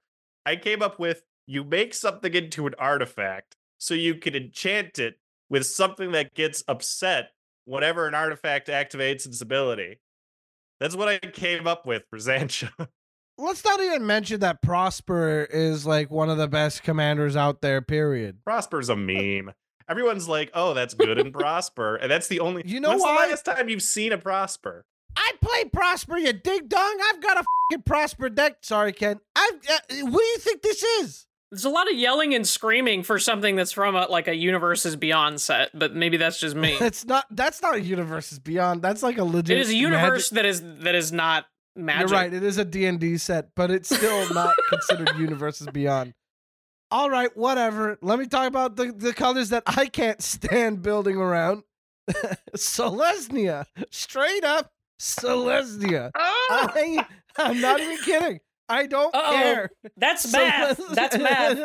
I 0.46 0.56
came 0.56 0.82
up 0.82 0.98
with 0.98 1.22
you 1.46 1.64
make 1.64 1.94
something 1.94 2.32
into 2.32 2.66
an 2.68 2.74
artifact 2.78 3.56
so 3.78 3.94
you 3.94 4.14
can 4.14 4.36
enchant 4.36 4.98
it 5.00 5.18
with 5.48 5.66
something 5.66 6.12
that 6.12 6.32
gets 6.34 6.62
upset 6.68 7.30
whenever 7.64 8.06
an 8.06 8.14
artifact 8.14 8.68
activates 8.68 9.26
its 9.26 9.40
ability. 9.40 9.98
That's 10.78 10.94
what 10.94 11.08
I 11.08 11.18
came 11.18 11.66
up 11.66 11.86
with 11.86 12.04
for 12.08 12.18
Xantcha. 12.18 12.70
Let's 13.40 13.64
not 13.64 13.80
even 13.80 14.06
mention 14.06 14.40
that 14.40 14.60
Prosper 14.60 15.48
is 15.50 15.86
like 15.86 16.10
one 16.10 16.28
of 16.28 16.36
the 16.38 16.48
best 16.48 16.82
commanders 16.82 17.36
out 17.36 17.62
there, 17.62 17.80
period. 17.80 18.44
Prosper's 18.44 18.88
a 18.88 18.96
meme. 18.96 19.52
Everyone's 19.88 20.28
like, 20.28 20.50
oh, 20.54 20.74
that's 20.74 20.94
good 20.94 21.18
and 21.18 21.32
Prosper. 21.32 21.96
And 21.96 22.10
that's 22.10 22.28
the 22.28 22.40
only. 22.40 22.62
You 22.66 22.80
know 22.80 22.90
When's 22.90 23.02
why? 23.02 23.24
the 23.26 23.30
last 23.30 23.44
time 23.44 23.68
you've 23.68 23.82
seen 23.82 24.12
a 24.12 24.18
Prosper? 24.18 24.84
I 25.16 25.32
play 25.40 25.64
Prosper, 25.64 26.18
you 26.18 26.32
dig 26.32 26.68
dong. 26.68 26.98
I've 27.10 27.20
got 27.20 27.38
a 27.38 27.44
fucking 27.72 27.82
Prosper 27.84 28.28
deck. 28.28 28.58
Sorry, 28.62 28.92
Ken. 28.92 29.18
I've. 29.34 29.54
Uh, 29.54 29.78
what 30.06 30.20
do 30.20 30.24
you 30.24 30.38
think 30.38 30.62
this 30.62 30.82
is? 30.82 31.26
There's 31.50 31.64
a 31.64 31.70
lot 31.70 31.90
of 31.90 31.96
yelling 31.98 32.32
and 32.32 32.46
screaming 32.46 33.02
for 33.02 33.18
something 33.18 33.56
that's 33.56 33.72
from 33.72 33.96
a, 33.96 34.06
like 34.06 34.28
a 34.28 34.34
Universes 34.36 34.94
Beyond 34.94 35.40
set, 35.40 35.76
but 35.76 35.96
maybe 35.96 36.16
that's 36.16 36.38
just 36.38 36.54
me. 36.54 36.76
It's 36.80 37.04
not. 37.04 37.24
That's 37.30 37.60
not 37.60 37.74
a 37.74 37.80
Universes 37.80 38.38
Beyond. 38.38 38.82
That's 38.82 39.02
like 39.02 39.18
a 39.18 39.24
legit. 39.24 39.56
it 39.56 39.60
is 39.60 39.70
a 39.70 39.74
universe 39.74 40.30
that 40.30 40.46
is 40.46 40.62
that 40.62 40.94
is 40.94 41.10
not 41.10 41.46
magic. 41.84 42.08
You're 42.10 42.18
right. 42.18 42.32
It 42.32 42.42
is 42.42 42.58
a 42.58 42.64
D 42.64 42.86
and 42.86 42.98
D 43.00 43.16
set, 43.18 43.48
but 43.54 43.70
it's 43.70 43.94
still 43.94 44.32
not 44.32 44.54
considered 44.68 45.16
Universes 45.18 45.68
Beyond. 45.68 46.14
All 46.90 47.08
right, 47.08 47.34
whatever. 47.36 47.98
Let 48.02 48.18
me 48.18 48.26
talk 48.26 48.48
about 48.48 48.76
the, 48.76 48.92
the 48.92 49.12
colors 49.12 49.50
that 49.50 49.62
I 49.66 49.86
can't 49.86 50.20
stand 50.22 50.82
building 50.82 51.16
around. 51.16 51.62
Selesnya, 52.56 53.66
straight 53.90 54.42
up 54.42 54.72
Selesnya. 54.98 56.10
Oh, 56.14 56.46
I, 56.74 57.06
I'm 57.38 57.60
not 57.60 57.80
even 57.80 57.98
kidding. 57.98 58.40
I 58.68 58.86
don't 58.86 59.14
Uh-oh. 59.14 59.32
care. 59.32 59.70
that's 59.96 60.32
math. 60.32 60.80
That's 60.92 61.18
math. 61.18 61.56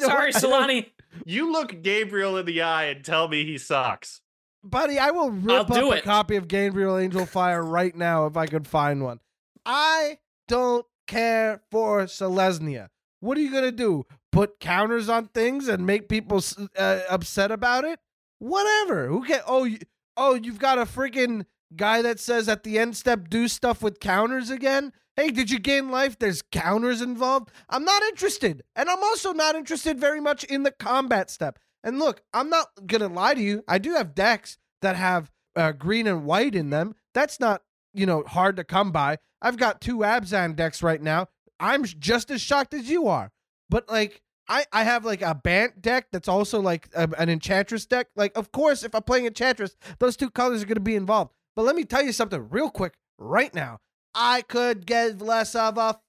Sorry, 0.00 0.32
Celani. 0.32 0.90
You 1.26 1.52
look 1.52 1.82
Gabriel 1.82 2.36
in 2.38 2.46
the 2.46 2.62
eye 2.62 2.84
and 2.86 3.04
tell 3.04 3.28
me 3.28 3.44
he 3.44 3.58
sucks. 3.58 4.20
Buddy. 4.64 4.98
I 4.98 5.10
will 5.10 5.30
rip 5.30 5.70
I'll 5.70 5.90
up 5.90 5.98
a 5.98 6.00
copy 6.02 6.36
of 6.36 6.48
Gabriel 6.48 6.96
Angel 6.98 7.26
Fire 7.26 7.62
right 7.62 7.94
now 7.94 8.26
if 8.26 8.36
I 8.36 8.46
could 8.46 8.66
find 8.66 9.02
one. 9.02 9.20
I 9.64 10.18
don't 10.48 10.86
care 11.06 11.62
for 11.70 12.04
Selesnya. 12.04 12.88
What 13.20 13.38
are 13.38 13.40
you 13.40 13.52
gonna 13.52 13.72
do? 13.72 14.04
Put 14.32 14.60
counters 14.60 15.08
on 15.08 15.28
things 15.28 15.68
and 15.68 15.86
make 15.86 16.08
people 16.08 16.42
uh, 16.76 17.00
upset 17.08 17.50
about 17.50 17.84
it? 17.84 18.00
Whatever. 18.38 19.08
Who 19.08 19.24
can? 19.24 19.40
Oh, 19.46 19.64
you, 19.64 19.78
oh, 20.16 20.34
you've 20.34 20.58
got 20.58 20.78
a 20.78 20.82
freaking 20.82 21.46
guy 21.76 22.02
that 22.02 22.20
says 22.20 22.48
at 22.48 22.62
the 22.62 22.78
end 22.78 22.96
step 22.96 23.28
do 23.28 23.48
stuff 23.48 23.82
with 23.82 24.00
counters 24.00 24.50
again. 24.50 24.92
Hey, 25.16 25.30
did 25.30 25.50
you 25.50 25.60
gain 25.60 25.90
life? 25.90 26.18
There's 26.18 26.42
counters 26.42 27.00
involved. 27.00 27.50
I'm 27.68 27.84
not 27.84 28.02
interested, 28.02 28.62
and 28.74 28.90
I'm 28.90 29.02
also 29.02 29.32
not 29.32 29.54
interested 29.54 29.98
very 29.98 30.20
much 30.20 30.42
in 30.44 30.64
the 30.64 30.72
combat 30.72 31.30
step. 31.30 31.58
And 31.84 31.98
look, 31.98 32.22
I'm 32.32 32.48
not 32.48 32.68
gonna 32.86 33.08
lie 33.08 33.34
to 33.34 33.40
you. 33.40 33.62
I 33.68 33.78
do 33.78 33.92
have 33.92 34.14
decks 34.14 34.58
that 34.80 34.96
have 34.96 35.30
uh, 35.54 35.72
green 35.72 36.06
and 36.06 36.24
white 36.24 36.54
in 36.54 36.70
them. 36.70 36.96
That's 37.12 37.38
not 37.38 37.62
you 37.92 38.06
know 38.06 38.24
hard 38.26 38.56
to 38.56 38.64
come 38.64 38.90
by. 38.90 39.18
I've 39.40 39.58
got 39.58 39.82
two 39.82 39.98
Abzan 39.98 40.56
decks 40.56 40.82
right 40.82 41.00
now. 41.00 41.28
I'm 41.60 41.84
just 41.84 42.30
as 42.30 42.40
shocked 42.40 42.74
as 42.74 42.88
you 42.90 43.06
are. 43.06 43.30
But 43.68 43.88
like 43.88 44.22
I 44.48 44.64
I 44.72 44.84
have 44.84 45.04
like 45.04 45.20
a 45.20 45.34
Bant 45.34 45.82
deck 45.82 46.08
that's 46.10 46.28
also 46.28 46.60
like 46.60 46.88
a, 46.94 47.08
an 47.18 47.28
Enchantress 47.28 47.86
deck. 47.86 48.08
Like 48.16 48.36
of 48.36 48.50
course 48.50 48.82
if 48.82 48.94
I'm 48.94 49.02
playing 49.02 49.26
Enchantress, 49.26 49.76
those 49.98 50.16
two 50.16 50.30
colors 50.30 50.62
are 50.62 50.66
to 50.66 50.80
be 50.80 50.96
involved. 50.96 51.32
But 51.54 51.66
let 51.66 51.76
me 51.76 51.84
tell 51.84 52.02
you 52.02 52.12
something 52.12 52.48
real 52.48 52.70
quick 52.70 52.94
right 53.18 53.54
now. 53.54 53.78
I 54.14 54.42
could 54.42 54.86
give 54.86 55.20
less 55.20 55.54
of 55.54 55.76
a 55.76 55.80
f- 55.80 56.00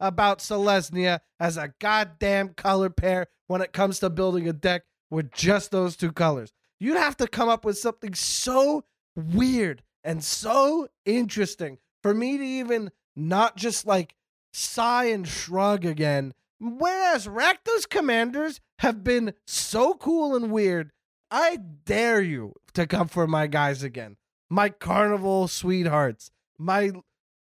about 0.00 0.38
Selesnya 0.38 1.20
as 1.38 1.56
a 1.56 1.72
goddamn 1.78 2.50
color 2.50 2.90
pair 2.90 3.26
when 3.46 3.60
it 3.60 3.72
comes 3.72 3.98
to 4.00 4.10
building 4.10 4.48
a 4.48 4.52
deck 4.52 4.84
with 5.10 5.32
just 5.32 5.70
those 5.70 5.96
two 5.96 6.12
colors. 6.12 6.52
You'd 6.80 6.96
have 6.96 7.16
to 7.18 7.26
come 7.26 7.48
up 7.48 7.64
with 7.64 7.78
something 7.78 8.14
so 8.14 8.84
weird 9.16 9.82
and 10.04 10.22
so 10.22 10.88
interesting 11.04 11.78
for 12.02 12.14
me 12.14 12.38
to 12.38 12.44
even 12.44 12.90
not 13.16 13.56
just 13.56 13.86
like 13.86 14.14
sigh 14.52 15.06
and 15.06 15.26
shrug 15.26 15.84
again. 15.84 16.34
Whereas 16.60 17.26
Rakdos 17.26 17.88
commanders 17.88 18.60
have 18.80 19.04
been 19.04 19.34
so 19.46 19.94
cool 19.94 20.34
and 20.36 20.50
weird, 20.50 20.92
I 21.30 21.56
dare 21.84 22.20
you 22.20 22.54
to 22.74 22.86
come 22.86 23.08
for 23.08 23.26
my 23.26 23.46
guys 23.46 23.82
again. 23.82 24.16
My 24.48 24.68
carnival 24.68 25.48
sweethearts. 25.48 26.30
My 26.58 26.92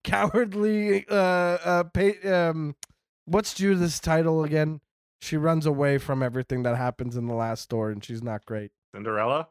cowardly 0.04 1.04
uh 1.10 1.16
uh 1.16 1.84
pa- 1.86 2.30
um 2.32 2.76
what's 3.26 3.54
Judith's 3.56 4.00
title 4.00 4.44
again? 4.44 4.80
She 5.26 5.38
runs 5.38 5.66
away 5.66 5.98
from 5.98 6.22
everything 6.22 6.62
that 6.64 6.78
happens 6.78 7.16
in 7.16 7.26
the 7.26 7.34
last 7.34 7.64
store, 7.64 7.90
and 7.90 8.04
she's 8.04 8.22
not 8.22 8.46
great. 8.46 8.70
Cinderella. 8.94 9.48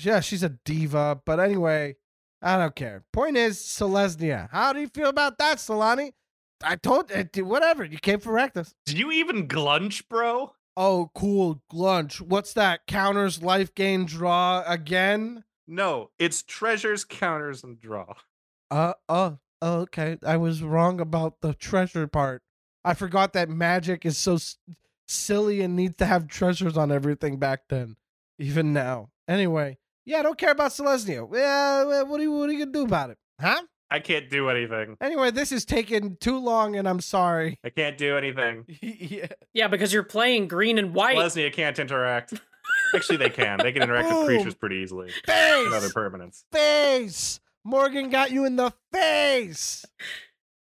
Yeah, 0.00 0.20
she's 0.20 0.42
a 0.42 0.48
diva. 0.64 1.20
But 1.26 1.38
anyway, 1.38 1.96
I 2.40 2.56
don't 2.56 2.74
care. 2.74 3.04
Point 3.12 3.36
is, 3.36 3.58
Selesnya. 3.58 4.48
How 4.50 4.72
do 4.72 4.80
you 4.80 4.88
feel 4.88 5.08
about 5.08 5.36
that, 5.36 5.58
Celani? 5.58 6.12
I 6.62 6.76
told 6.76 7.12
you, 7.34 7.44
whatever. 7.44 7.84
You 7.84 7.98
came 7.98 8.20
for 8.20 8.32
Rectus. 8.32 8.74
Did 8.86 8.98
you 8.98 9.12
even 9.12 9.46
glunch, 9.46 10.08
bro? 10.08 10.54
Oh, 10.78 11.10
cool. 11.14 11.60
Glunch. 11.70 12.20
What's 12.22 12.54
that? 12.54 12.86
Counters, 12.86 13.42
life 13.42 13.74
gain, 13.74 14.06
draw 14.06 14.62
again? 14.66 15.44
No, 15.66 16.10
it's 16.18 16.42
treasures, 16.42 17.04
counters, 17.04 17.62
and 17.62 17.78
draw. 17.78 18.14
Uh, 18.70 18.94
oh, 19.10 19.38
okay. 19.62 20.16
I 20.24 20.38
was 20.38 20.62
wrong 20.62 21.00
about 21.00 21.42
the 21.42 21.52
treasure 21.52 22.06
part. 22.06 22.42
I 22.84 22.94
forgot 22.94 23.34
that 23.34 23.50
magic 23.50 24.06
is 24.06 24.16
so 24.16 24.34
s- 24.36 24.56
silly 25.08 25.60
and 25.62 25.74
needs 25.74 25.96
to 25.96 26.06
have 26.06 26.28
treasures 26.28 26.76
on 26.76 26.92
everything 26.92 27.38
back 27.38 27.62
then, 27.68 27.96
even 28.38 28.72
now. 28.72 29.10
Anyway, 29.26 29.78
yeah, 30.04 30.18
I 30.18 30.22
don't 30.22 30.38
care 30.38 30.52
about 30.52 30.70
Selesnya. 30.70 31.28
Yeah, 31.34 31.84
well, 31.84 32.06
what 32.06 32.20
are 32.20 32.22
you, 32.22 32.32
what 32.32 32.48
are 32.48 32.52
you 32.52 32.60
gonna 32.60 32.72
do 32.72 32.82
about 32.82 33.10
it? 33.10 33.18
Huh? 33.40 33.62
I 33.90 34.00
can't 34.00 34.28
do 34.28 34.50
anything. 34.50 34.96
Anyway, 35.00 35.30
this 35.30 35.50
is 35.50 35.64
taking 35.64 36.16
too 36.16 36.38
long, 36.38 36.76
and 36.76 36.86
I'm 36.86 37.00
sorry. 37.00 37.58
I 37.64 37.70
can't 37.70 37.96
do 37.96 38.18
anything. 38.18 38.64
yeah. 38.82 39.26
Yeah, 39.54 39.68
because 39.68 39.92
you're 39.94 40.02
playing 40.02 40.48
green 40.48 40.78
and 40.78 40.94
white. 40.94 41.16
Lesnia 41.16 41.50
can't 41.52 41.78
interact. 41.78 42.34
Actually, 42.94 43.16
they 43.16 43.30
can. 43.30 43.58
They 43.62 43.72
can 43.72 43.82
interact 43.82 44.08
Boom. 44.10 44.18
with 44.18 44.26
creatures 44.26 44.54
pretty 44.54 44.76
easily. 44.76 45.10
And 45.26 45.72
other 45.72 45.86
Face, 45.88 45.92
permanents. 45.94 46.44
face. 46.52 47.40
Morgan 47.64 48.10
got 48.10 48.30
you 48.30 48.44
in 48.44 48.56
the 48.56 48.72
face. 48.92 49.84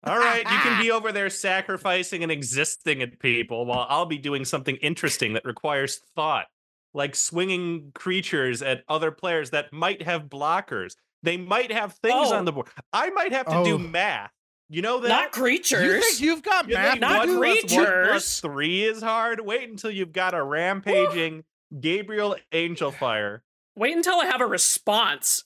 All 0.03 0.17
right, 0.17 0.39
you 0.43 0.57
can 0.59 0.81
be 0.81 0.91
over 0.91 1.11
there 1.11 1.29
sacrificing 1.29 2.23
and 2.23 2.31
existing 2.31 3.01
at 3.01 3.19
people 3.19 3.65
while 3.65 3.85
I'll 3.89 4.05
be 4.05 4.17
doing 4.19 4.45
something 4.45 4.75
interesting 4.77 5.33
that 5.33 5.43
requires 5.43 5.99
thought, 6.15 6.45
like 6.93 7.15
swinging 7.15 7.91
creatures 7.93 8.61
at 8.61 8.83
other 8.87 9.11
players 9.11 9.49
that 9.51 9.73
might 9.73 10.01
have 10.03 10.23
blockers. 10.25 10.93
They 11.23 11.35
might 11.35 11.71
have 11.71 11.93
things 11.95 12.31
Oh. 12.31 12.35
on 12.35 12.45
the 12.45 12.51
board. 12.51 12.67
I 12.93 13.09
might 13.09 13.33
have 13.33 13.47
to 13.47 13.55
Oh. 13.57 13.65
do 13.65 13.77
math. 13.79 14.31
You 14.69 14.81
know 14.81 14.99
that? 14.99 15.07
Not 15.09 15.23
You 15.35 15.41
creatures. 15.41 16.05
think 16.05 16.21
you've 16.21 16.43
got 16.43 16.67
You 16.69 16.75
math? 16.75 16.89
think 16.91 17.01
Not 17.01 17.25
to 17.25 17.31
do? 17.31 17.39
one 17.39 17.57
plus 17.67 18.43
one 18.43 18.51
three 18.51 18.83
is 18.83 19.01
hard? 19.01 19.39
Wait 19.41 19.67
until 19.67 19.89
you've 19.91 20.11
got 20.13 20.33
a 20.35 20.43
rampaging 20.43 21.43
Gabriel 21.79 22.35
Angelfire. 22.51 23.39
Wait 23.75 23.95
until 23.95 24.19
I 24.19 24.25
have 24.25 24.41
a 24.41 24.45
response 24.45 25.43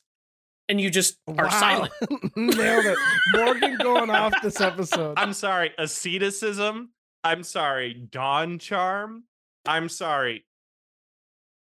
and 0.72 0.80
you 0.80 0.89
just 0.89 1.17
are 1.28 1.45
Wow. 1.45 1.49
silent. 1.49 1.93
Nailed 2.38 2.86
it. 2.86 2.97
Morgan 3.36 3.76
going 3.78 4.09
off 4.09 4.34
this 4.41 4.61
episode. 4.61 5.15
I'm 5.19 5.34
sorry, 5.34 5.72
asceticism. 5.78 6.91
I'm 7.24 7.43
sorry, 7.43 7.93
dawn 7.93 8.57
charm. 8.57 9.26
I'm 9.65 9.89
sorry, 9.89 10.45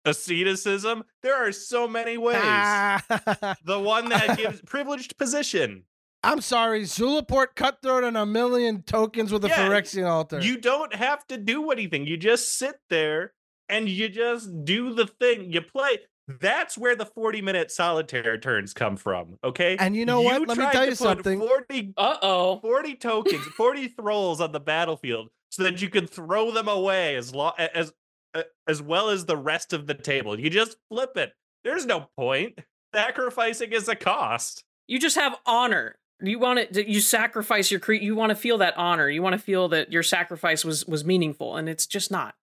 asceticism. 0.05 1.05
There 1.23 1.35
are 1.35 1.53
so 1.53 1.89
many 1.89 2.17
ways. 2.19 2.37
the 3.65 3.81
one 3.81 4.09
that 4.11 4.37
gives 4.37 4.61
privileged 4.63 5.17
position. 5.19 5.85
I'm 6.23 6.41
sorry, 6.41 6.83
Zulaport 6.83 7.55
cutthroat 7.55 8.05
and 8.05 8.17
a 8.17 8.27
million 8.27 8.83
tokens 8.83 9.33
with 9.33 9.45
a 9.45 9.49
Yeah, 9.49 9.69
Phyrexian 9.69 10.07
altar. 10.09 10.41
You 10.41 10.59
don't 10.59 10.95
have 10.95 11.27
to 11.29 11.37
do 11.39 11.71
anything. 11.71 12.07
You 12.07 12.17
just 12.17 12.59
sit 12.59 12.77
there 12.91 13.33
and 13.69 13.89
you 13.89 14.09
just 14.09 14.65
do 14.65 14.95
the 14.95 15.07
thing. 15.07 15.53
You 15.53 15.61
play. 15.63 15.99
That's 16.29 16.77
where 16.77 16.95
the 16.95 17.07
40 17.07 17.41
minute 17.41 17.71
solitaire 17.71 18.37
turns 18.37 18.75
come 18.75 18.97
from. 18.97 19.39
Okay. 19.43 19.77
And 19.79 19.97
you 19.97 20.05
know 20.05 20.21
what? 20.21 20.47
Let 20.47 20.59
me 20.59 20.67
tell 20.71 20.85
you 20.85 20.91
put 20.91 20.99
something. 20.99 21.41
40 21.41 21.95
Uh 21.97 22.17
oh. 22.23 22.61
40 22.61 22.95
tokens, 22.97 23.45
40 23.57 23.89
thralls 23.89 24.41
on 24.41 24.53
the 24.53 24.61
battlefield 24.61 25.31
so 25.51 25.63
that 25.63 25.81
you 25.81 25.89
can 25.89 26.07
throw 26.07 26.51
them 26.51 26.69
away 26.69 27.17
as 27.17 27.35
long 27.35 27.53
as 27.59 27.93
uh, 28.35 28.43
as 28.67 28.83
well 28.83 29.09
as 29.09 29.25
the 29.25 29.37
rest 29.37 29.73
of 29.73 29.87
the 29.87 29.95
table. 29.95 30.39
You 30.39 30.51
just 30.51 30.77
flip 30.91 31.17
it. 31.17 31.33
There's 31.65 31.87
no 31.87 32.09
point. 32.17 32.59
Sacrificing 32.95 33.73
is 33.73 33.89
a 33.89 33.97
cost. 33.97 34.65
You 34.87 34.99
just 34.99 35.17
have 35.17 35.37
honor. 35.47 35.97
You 36.21 36.39
want 36.39 36.59
it. 36.59 36.89
You 36.89 37.01
sacrifice 37.01 37.71
your 37.71 37.81
cre. 37.81 37.95
You 37.95 38.15
want 38.15 38.31
to 38.31 38.37
feel 38.37 38.59
that 38.59 38.77
honor. 38.77 39.09
You 39.09 39.23
want 39.23 39.35
to 39.35 39.39
feel 39.39 39.69
that 39.69 39.93
your 39.93 40.03
sacrifice 40.03 40.65
was 40.65 40.85
was 40.87 41.05
meaningful, 41.05 41.57
and 41.57 41.69
it's 41.69 41.87
just 41.87 42.11
not. 42.11 42.35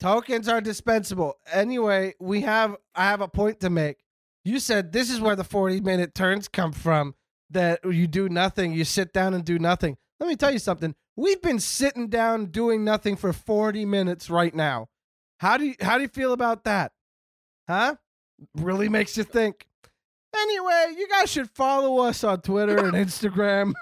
Tokens 0.00 0.48
are 0.48 0.60
dispensable. 0.60 1.34
Anyway, 1.52 2.14
we 2.18 2.40
have 2.40 2.76
I 2.94 3.04
have 3.04 3.20
a 3.20 3.28
point 3.28 3.60
to 3.60 3.70
make. 3.70 3.98
You 4.44 4.58
said 4.58 4.92
this 4.92 5.10
is 5.10 5.20
where 5.20 5.36
the 5.36 5.44
40 5.44 5.80
minute 5.80 6.14
turns 6.14 6.48
come 6.48 6.72
from. 6.72 7.14
That 7.52 7.80
you 7.84 8.06
do 8.06 8.28
nothing, 8.28 8.72
you 8.72 8.84
sit 8.84 9.12
down 9.12 9.34
and 9.34 9.44
do 9.44 9.58
nothing. 9.58 9.96
Let 10.20 10.28
me 10.28 10.36
tell 10.36 10.52
you 10.52 10.60
something. 10.60 10.94
We've 11.16 11.42
been 11.42 11.58
sitting 11.58 12.08
down 12.08 12.46
doing 12.46 12.84
nothing 12.84 13.16
for 13.16 13.32
40 13.32 13.84
minutes 13.84 14.30
right 14.30 14.54
now. 14.54 14.88
How 15.40 15.56
do 15.56 15.64
you 15.66 15.74
how 15.80 15.96
do 15.96 16.02
you 16.02 16.08
feel 16.08 16.32
about 16.32 16.64
that? 16.64 16.92
Huh? 17.68 17.96
Really 18.54 18.88
makes 18.88 19.16
you 19.16 19.24
think. 19.24 19.66
Anyway, 20.34 20.94
you 20.96 21.08
guys 21.08 21.30
should 21.30 21.50
follow 21.50 21.98
us 21.98 22.22
on 22.22 22.40
Twitter 22.40 22.78
and 22.78 22.92
Instagram. 23.06 23.72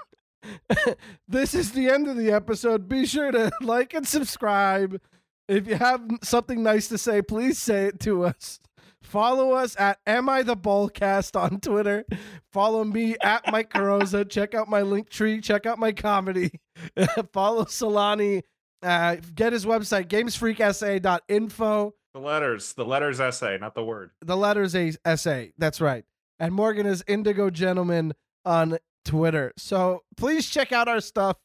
this 1.28 1.54
is 1.54 1.72
the 1.72 1.90
end 1.90 2.08
of 2.08 2.16
the 2.16 2.32
episode. 2.32 2.88
Be 2.88 3.06
sure 3.06 3.30
to 3.30 3.50
like 3.60 3.94
and 3.94 4.06
subscribe. 4.06 5.00
If 5.48 5.66
you 5.66 5.76
have 5.76 6.02
something 6.22 6.62
nice 6.62 6.88
to 6.88 6.98
say, 6.98 7.22
please 7.22 7.58
say 7.58 7.86
it 7.86 8.00
to 8.00 8.24
us. 8.24 8.60
Follow 9.02 9.52
us 9.52 9.74
at 9.78 9.98
Am 10.06 10.28
I 10.28 10.42
the 10.42 10.56
Bolcast 10.56 11.40
on 11.40 11.60
Twitter. 11.60 12.04
Follow 12.52 12.84
me 12.84 13.16
at 13.22 13.50
Mike 13.50 13.70
Carrozza. 13.70 14.28
Check 14.28 14.54
out 14.54 14.68
my 14.68 14.82
link 14.82 15.08
tree. 15.08 15.40
Check 15.40 15.64
out 15.64 15.78
my 15.78 15.92
comedy. 15.92 16.50
Follow 17.32 17.64
Celani. 17.64 18.42
Uh, 18.82 19.16
get 19.34 19.52
his 19.52 19.64
website, 19.64 20.08
gamesfreaksa.info. 20.08 21.94
The 22.14 22.20
letters, 22.20 22.72
the 22.74 22.84
letters 22.84 23.20
essay, 23.20 23.58
not 23.58 23.74
the 23.74 23.84
word. 23.84 24.10
The 24.20 24.36
letters 24.36 24.74
a 24.74 24.92
essay. 25.04 25.52
That's 25.56 25.80
right. 25.80 26.04
And 26.38 26.52
Morgan 26.52 26.86
is 26.86 27.02
Indigo 27.06 27.50
Gentleman 27.50 28.12
on 28.44 28.78
Twitter. 29.04 29.52
So 29.56 30.02
please 30.16 30.48
check 30.48 30.72
out 30.72 30.88
our 30.88 31.00
stuff. 31.00 31.38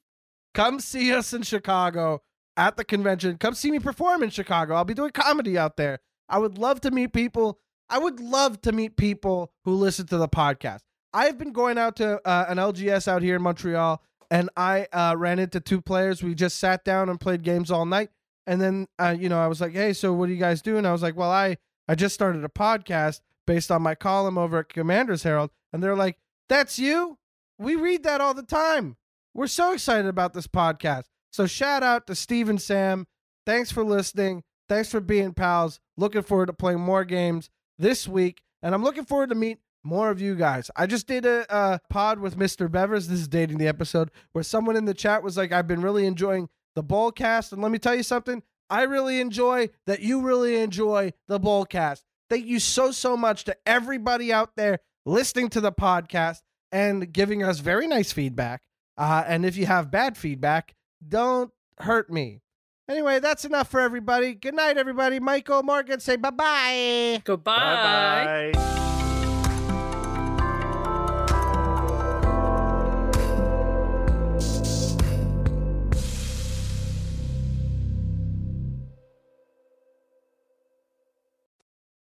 Come 0.54 0.80
see 0.80 1.14
us 1.14 1.34
in 1.34 1.42
Chicago 1.44 2.22
at 2.58 2.78
the 2.78 2.84
convention. 2.84 3.38
Come 3.38 3.54
see 3.54 3.72
me 3.72 3.80
perform 3.80 4.24
in 4.24 4.30
Chicago. 4.30 4.76
I'll 4.76 4.86
be 4.86 4.94
doing 4.94 5.12
comedy 5.12 5.58
out 5.58 5.78
there. 5.78 6.00
I 6.30 6.40
would 6.40 6.58
love 6.58 6.82
to 6.82 6.92
meet 6.92 7.14
people. 7.14 7.60
I 7.90 8.00
would 8.00 8.20
love 8.20 8.62
to 8.62 8.72
meet 8.72 8.98
people 8.98 9.52
who 9.66 9.76
listen 9.76 10.08
to 10.08 10.18
the 10.18 10.28
podcast. 10.28 10.82
I've 11.14 11.38
been 11.38 11.52
going 11.52 11.78
out 11.78 11.96
to 11.98 12.28
uh, 12.28 12.46
an 12.48 12.58
LGS 12.58 13.08
out 13.08 13.22
here 13.22 13.36
in 13.36 13.42
Montreal, 13.42 14.02
and 14.32 14.50
I 14.58 14.88
uh, 14.92 15.16
ran 15.18 15.38
into 15.38 15.60
two 15.60 15.80
players. 15.80 16.24
We 16.24 16.34
just 16.34 16.58
sat 16.60 16.84
down 16.84 17.10
and 17.10 17.20
played 17.20 17.44
games 17.44 17.70
all 17.70 17.86
night. 17.86 18.10
And 18.48 18.60
then, 18.60 18.88
uh, 19.00 19.16
you 19.18 19.30
know, 19.30 19.40
I 19.40 19.48
was 19.48 19.62
like, 19.62 19.74
"Hey, 19.74 19.94
so 19.94 20.12
what 20.14 20.26
do 20.26 20.34
you 20.34 20.40
guys 20.40 20.62
do?" 20.62 20.78
And 20.78 20.88
I 20.88 20.92
was 20.92 21.04
like, 21.04 21.16
"Well, 21.16 21.32
I 21.32 21.58
I 21.88 21.96
just 21.96 22.16
started 22.16 22.44
a 22.44 22.50
podcast 22.50 23.22
based 23.46 23.72
on 23.72 23.82
my 23.82 23.96
column 23.96 24.38
over 24.38 24.60
at 24.60 24.70
Commander's 24.70 25.24
Herald." 25.24 25.52
And 25.72 25.82
they're 25.82 25.96
like, 25.96 26.18
"That's 26.50 26.80
you? 26.80 27.20
We 27.58 27.76
read 27.76 28.04
that 28.04 28.22
all 28.22 28.34
the 28.34 28.44
time. 28.44 28.98
We're 29.34 29.48
so 29.48 29.72
excited 29.74 30.08
about 30.08 30.34
this 30.34 30.48
podcast." 30.48 31.06
So 31.34 31.48
shout 31.48 31.82
out 31.82 32.06
to 32.08 32.16
Steve 32.16 32.48
and 32.48 32.62
Sam. 32.62 33.08
Thanks 33.46 33.72
for 33.72 33.84
listening. 33.84 34.44
Thanks 34.70 34.90
for 34.90 35.02
being 35.02 35.34
pals. 35.34 35.80
Looking 35.98 36.22
forward 36.22 36.46
to 36.46 36.54
playing 36.54 36.80
more 36.80 37.04
games 37.04 37.50
this 37.80 38.08
week, 38.08 38.44
and 38.62 38.74
I'm 38.76 38.84
looking 38.84 39.04
forward 39.04 39.30
to 39.30 39.36
meet 39.36 39.58
more 39.84 40.12
of 40.12 40.22
you 40.22 40.36
guys. 40.36 40.70
I 40.76 40.86
just 40.86 41.08
did 41.08 41.26
a, 41.26 41.52
uh 41.52 41.80
pod 41.90 42.20
with 42.20 42.38
Mr. 42.38 42.70
Bevers. 42.70 43.08
This 43.08 43.22
is 43.22 43.28
dating 43.28 43.58
the 43.58 43.68
episode 43.68 44.12
where 44.32 44.44
someone 44.44 44.76
in 44.76 44.86
the 44.86 44.94
chat 44.94 45.24
was 45.24 45.36
like, 45.36 45.52
"I've 45.52 45.68
been 45.68 45.82
really 45.82 46.06
enjoying 46.06 46.50
the 46.76 46.84
Bolcast," 46.84 47.52
and 47.52 47.62
let 47.64 47.72
me 47.72 47.80
tell 47.80 47.96
you 47.96 48.04
something. 48.04 48.44
I 48.70 48.84
really 48.84 49.20
enjoy 49.20 49.70
that 49.88 50.02
you 50.02 50.22
really 50.22 50.58
enjoy 50.62 51.14
the 51.28 51.40
Bolcast. 51.40 52.04
Thank 52.30 52.46
you 52.46 52.60
so 52.60 52.92
so 52.92 53.18
much 53.18 53.44
to 53.46 53.58
everybody 53.66 54.32
out 54.32 54.52
there 54.56 54.80
listening 55.06 55.50
to 55.50 55.62
the 55.62 55.72
podcast 55.72 56.42
and 56.72 57.12
giving 57.12 57.44
us 57.44 57.60
very 57.60 57.88
nice 57.88 58.12
feedback. 58.12 58.62
Uh, 58.98 59.24
and 59.28 59.46
if 59.46 59.58
you 59.58 59.66
have 59.66 59.92
bad 59.92 60.16
feedback, 60.16 60.76
don't 61.08 61.52
hurt 61.80 62.10
me. 62.10 62.42
Anyway, 62.90 63.20
that's 63.20 63.46
enough 63.46 63.70
for 63.70 63.80
everybody. 63.80 64.34
Good 64.34 64.56
night, 64.56 64.78
everybody. 64.78 65.20
Michael 65.20 65.64
Morgan, 65.64 66.00
say 66.00 66.18
bye 66.18 66.32
bye. 66.32 67.22
Goodbye. 67.24 67.54
Bye 67.54 68.52
bye. 68.54 69.00